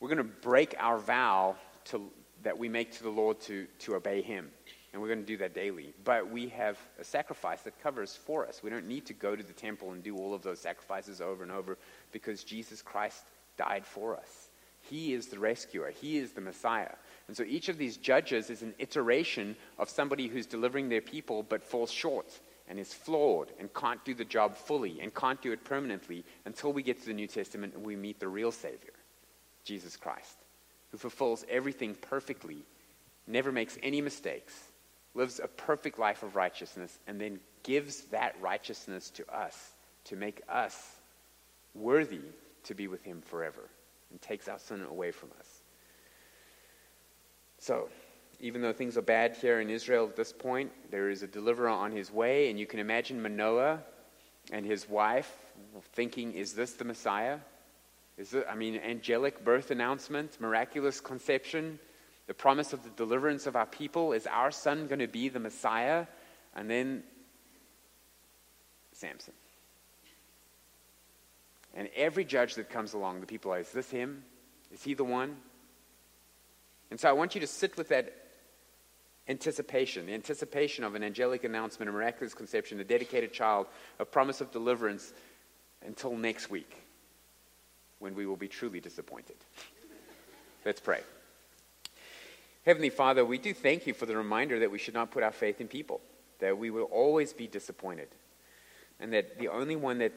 we're 0.00 0.08
going 0.08 0.18
to 0.18 0.24
break 0.24 0.74
our 0.76 0.98
vow 0.98 1.54
to, 1.86 2.10
that 2.42 2.58
we 2.58 2.68
make 2.68 2.90
to 2.96 3.04
the 3.04 3.08
Lord 3.08 3.40
to, 3.42 3.68
to 3.80 3.94
obey 3.94 4.22
him. 4.22 4.50
And 4.92 5.00
we're 5.00 5.08
going 5.08 5.20
to 5.20 5.26
do 5.26 5.36
that 5.36 5.54
daily. 5.54 5.94
But 6.02 6.32
we 6.32 6.48
have 6.48 6.76
a 6.98 7.04
sacrifice 7.04 7.62
that 7.62 7.80
covers 7.80 8.16
for 8.16 8.44
us. 8.44 8.60
We 8.60 8.70
don't 8.70 8.88
need 8.88 9.06
to 9.06 9.14
go 9.14 9.36
to 9.36 9.42
the 9.44 9.52
temple 9.52 9.92
and 9.92 10.02
do 10.02 10.16
all 10.16 10.34
of 10.34 10.42
those 10.42 10.58
sacrifices 10.58 11.20
over 11.20 11.44
and 11.44 11.52
over 11.52 11.78
because 12.10 12.42
Jesus 12.42 12.82
Christ 12.82 13.22
died 13.56 13.86
for 13.86 14.16
us. 14.16 14.47
He 14.88 15.12
is 15.12 15.26
the 15.26 15.38
rescuer, 15.38 15.90
He 15.90 16.18
is 16.18 16.32
the 16.32 16.40
Messiah. 16.40 16.94
And 17.26 17.36
so 17.36 17.42
each 17.42 17.68
of 17.68 17.76
these 17.76 17.98
judges 17.98 18.48
is 18.48 18.62
an 18.62 18.74
iteration 18.78 19.54
of 19.78 19.90
somebody 19.90 20.28
who's 20.28 20.46
delivering 20.46 20.88
their 20.88 21.02
people 21.02 21.42
but 21.42 21.62
falls 21.62 21.90
short 21.90 22.40
and 22.68 22.78
is 22.78 22.94
flawed 22.94 23.52
and 23.58 23.72
can't 23.74 24.02
do 24.04 24.14
the 24.14 24.24
job 24.24 24.56
fully 24.56 25.00
and 25.00 25.14
can't 25.14 25.42
do 25.42 25.52
it 25.52 25.64
permanently 25.64 26.24
until 26.46 26.72
we 26.72 26.82
get 26.82 27.00
to 27.00 27.06
the 27.06 27.12
New 27.12 27.26
Testament 27.26 27.74
and 27.74 27.84
we 27.84 27.96
meet 27.96 28.18
the 28.18 28.28
real 28.28 28.50
Savior, 28.50 28.94
Jesus 29.64 29.96
Christ, 29.96 30.36
who 30.90 30.98
fulfills 30.98 31.44
everything 31.50 31.94
perfectly, 31.94 32.62
never 33.26 33.52
makes 33.52 33.78
any 33.82 34.00
mistakes, 34.00 34.54
lives 35.14 35.38
a 35.38 35.48
perfect 35.48 35.98
life 35.98 36.22
of 36.22 36.34
righteousness, 36.34 36.98
and 37.06 37.20
then 37.20 37.40
gives 37.62 38.02
that 38.06 38.36
righteousness 38.40 39.10
to 39.10 39.34
us 39.34 39.72
to 40.04 40.16
make 40.16 40.42
us 40.48 40.96
worthy 41.74 42.20
to 42.64 42.74
be 42.74 42.88
with 42.88 43.02
Him 43.02 43.20
forever 43.20 43.68
and 44.10 44.20
takes 44.20 44.48
our 44.48 44.58
sin 44.58 44.82
away 44.82 45.10
from 45.10 45.30
us. 45.38 45.62
So, 47.58 47.88
even 48.40 48.62
though 48.62 48.72
things 48.72 48.96
are 48.96 49.02
bad 49.02 49.36
here 49.36 49.60
in 49.60 49.68
Israel 49.68 50.06
at 50.06 50.16
this 50.16 50.32
point, 50.32 50.70
there 50.90 51.10
is 51.10 51.22
a 51.22 51.26
deliverer 51.26 51.68
on 51.68 51.90
his 51.90 52.12
way, 52.12 52.50
and 52.50 52.58
you 52.58 52.66
can 52.66 52.78
imagine 52.78 53.20
Manoah 53.20 53.80
and 54.52 54.64
his 54.64 54.88
wife 54.88 55.32
thinking, 55.92 56.34
Is 56.34 56.54
this 56.54 56.74
the 56.74 56.84
Messiah? 56.84 57.38
Is 58.16 58.34
it, 58.34 58.46
I 58.50 58.54
mean, 58.54 58.76
angelic 58.76 59.44
birth 59.44 59.70
announcement, 59.70 60.40
miraculous 60.40 61.00
conception, 61.00 61.78
the 62.28 62.34
promise 62.34 62.72
of 62.72 62.84
the 62.84 62.90
deliverance 62.90 63.46
of 63.46 63.56
our 63.56 63.66
people. 63.66 64.12
Is 64.12 64.26
our 64.26 64.50
son 64.50 64.86
going 64.86 65.00
to 65.00 65.08
be 65.08 65.28
the 65.28 65.40
Messiah? 65.40 66.06
And 66.54 66.70
then 66.70 67.02
Samson. 68.92 69.34
And 71.78 71.88
every 71.94 72.24
judge 72.24 72.56
that 72.56 72.70
comes 72.70 72.92
along, 72.92 73.20
the 73.20 73.26
people 73.26 73.52
are, 73.52 73.60
is 73.60 73.70
this 73.70 73.88
him? 73.88 74.24
Is 74.74 74.82
he 74.82 74.94
the 74.94 75.04
one? 75.04 75.36
And 76.90 76.98
so 76.98 77.08
I 77.08 77.12
want 77.12 77.36
you 77.36 77.40
to 77.40 77.46
sit 77.46 77.76
with 77.76 77.90
that 77.90 78.12
anticipation, 79.28 80.06
the 80.06 80.14
anticipation 80.14 80.82
of 80.82 80.96
an 80.96 81.04
angelic 81.04 81.44
announcement, 81.44 81.88
a 81.88 81.92
miraculous 81.92 82.34
conception, 82.34 82.80
a 82.80 82.84
dedicated 82.84 83.32
child, 83.32 83.68
a 84.00 84.04
promise 84.04 84.40
of 84.40 84.50
deliverance 84.50 85.12
until 85.86 86.16
next 86.16 86.50
week 86.50 86.82
when 88.00 88.16
we 88.16 88.26
will 88.26 88.36
be 88.36 88.48
truly 88.48 88.80
disappointed. 88.80 89.36
Let's 90.64 90.80
pray. 90.80 91.02
Heavenly 92.66 92.90
Father, 92.90 93.24
we 93.24 93.38
do 93.38 93.54
thank 93.54 93.86
you 93.86 93.94
for 93.94 94.04
the 94.04 94.16
reminder 94.16 94.58
that 94.58 94.72
we 94.72 94.78
should 94.78 94.94
not 94.94 95.12
put 95.12 95.22
our 95.22 95.30
faith 95.30 95.60
in 95.60 95.68
people, 95.68 96.00
that 96.40 96.58
we 96.58 96.70
will 96.70 96.84
always 96.90 97.32
be 97.32 97.46
disappointed, 97.46 98.08
and 98.98 99.12
that 99.12 99.38
the 99.38 99.46
only 99.46 99.76
one 99.76 99.98
that 99.98 100.12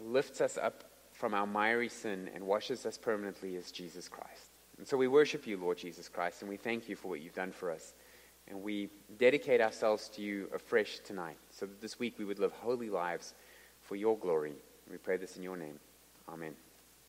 lifts 0.00 0.40
us 0.40 0.58
up 0.58 0.82
from 1.16 1.34
our 1.34 1.46
miry 1.46 1.88
sin 1.88 2.30
and 2.34 2.44
washes 2.46 2.84
us 2.84 2.98
permanently 2.98 3.56
is 3.56 3.72
Jesus 3.72 4.08
Christ. 4.08 4.50
And 4.78 4.86
so 4.86 4.96
we 4.96 5.08
worship 5.08 5.46
you, 5.46 5.56
Lord 5.56 5.78
Jesus 5.78 6.08
Christ, 6.08 6.42
and 6.42 6.48
we 6.48 6.58
thank 6.58 6.88
you 6.88 6.96
for 6.96 7.08
what 7.08 7.20
you've 7.20 7.34
done 7.34 7.52
for 7.52 7.70
us. 7.70 7.94
And 8.48 8.62
we 8.62 8.90
dedicate 9.18 9.60
ourselves 9.60 10.08
to 10.10 10.22
you 10.22 10.48
afresh 10.54 10.98
tonight, 11.00 11.38
so 11.50 11.66
that 11.66 11.80
this 11.80 11.98
week 11.98 12.18
we 12.18 12.24
would 12.24 12.38
live 12.38 12.52
holy 12.52 12.90
lives 12.90 13.34
for 13.80 13.96
your 13.96 14.16
glory. 14.18 14.52
We 14.90 14.98
pray 14.98 15.16
this 15.16 15.36
in 15.36 15.42
your 15.42 15.56
name. 15.56 15.80
Amen. 16.28 16.65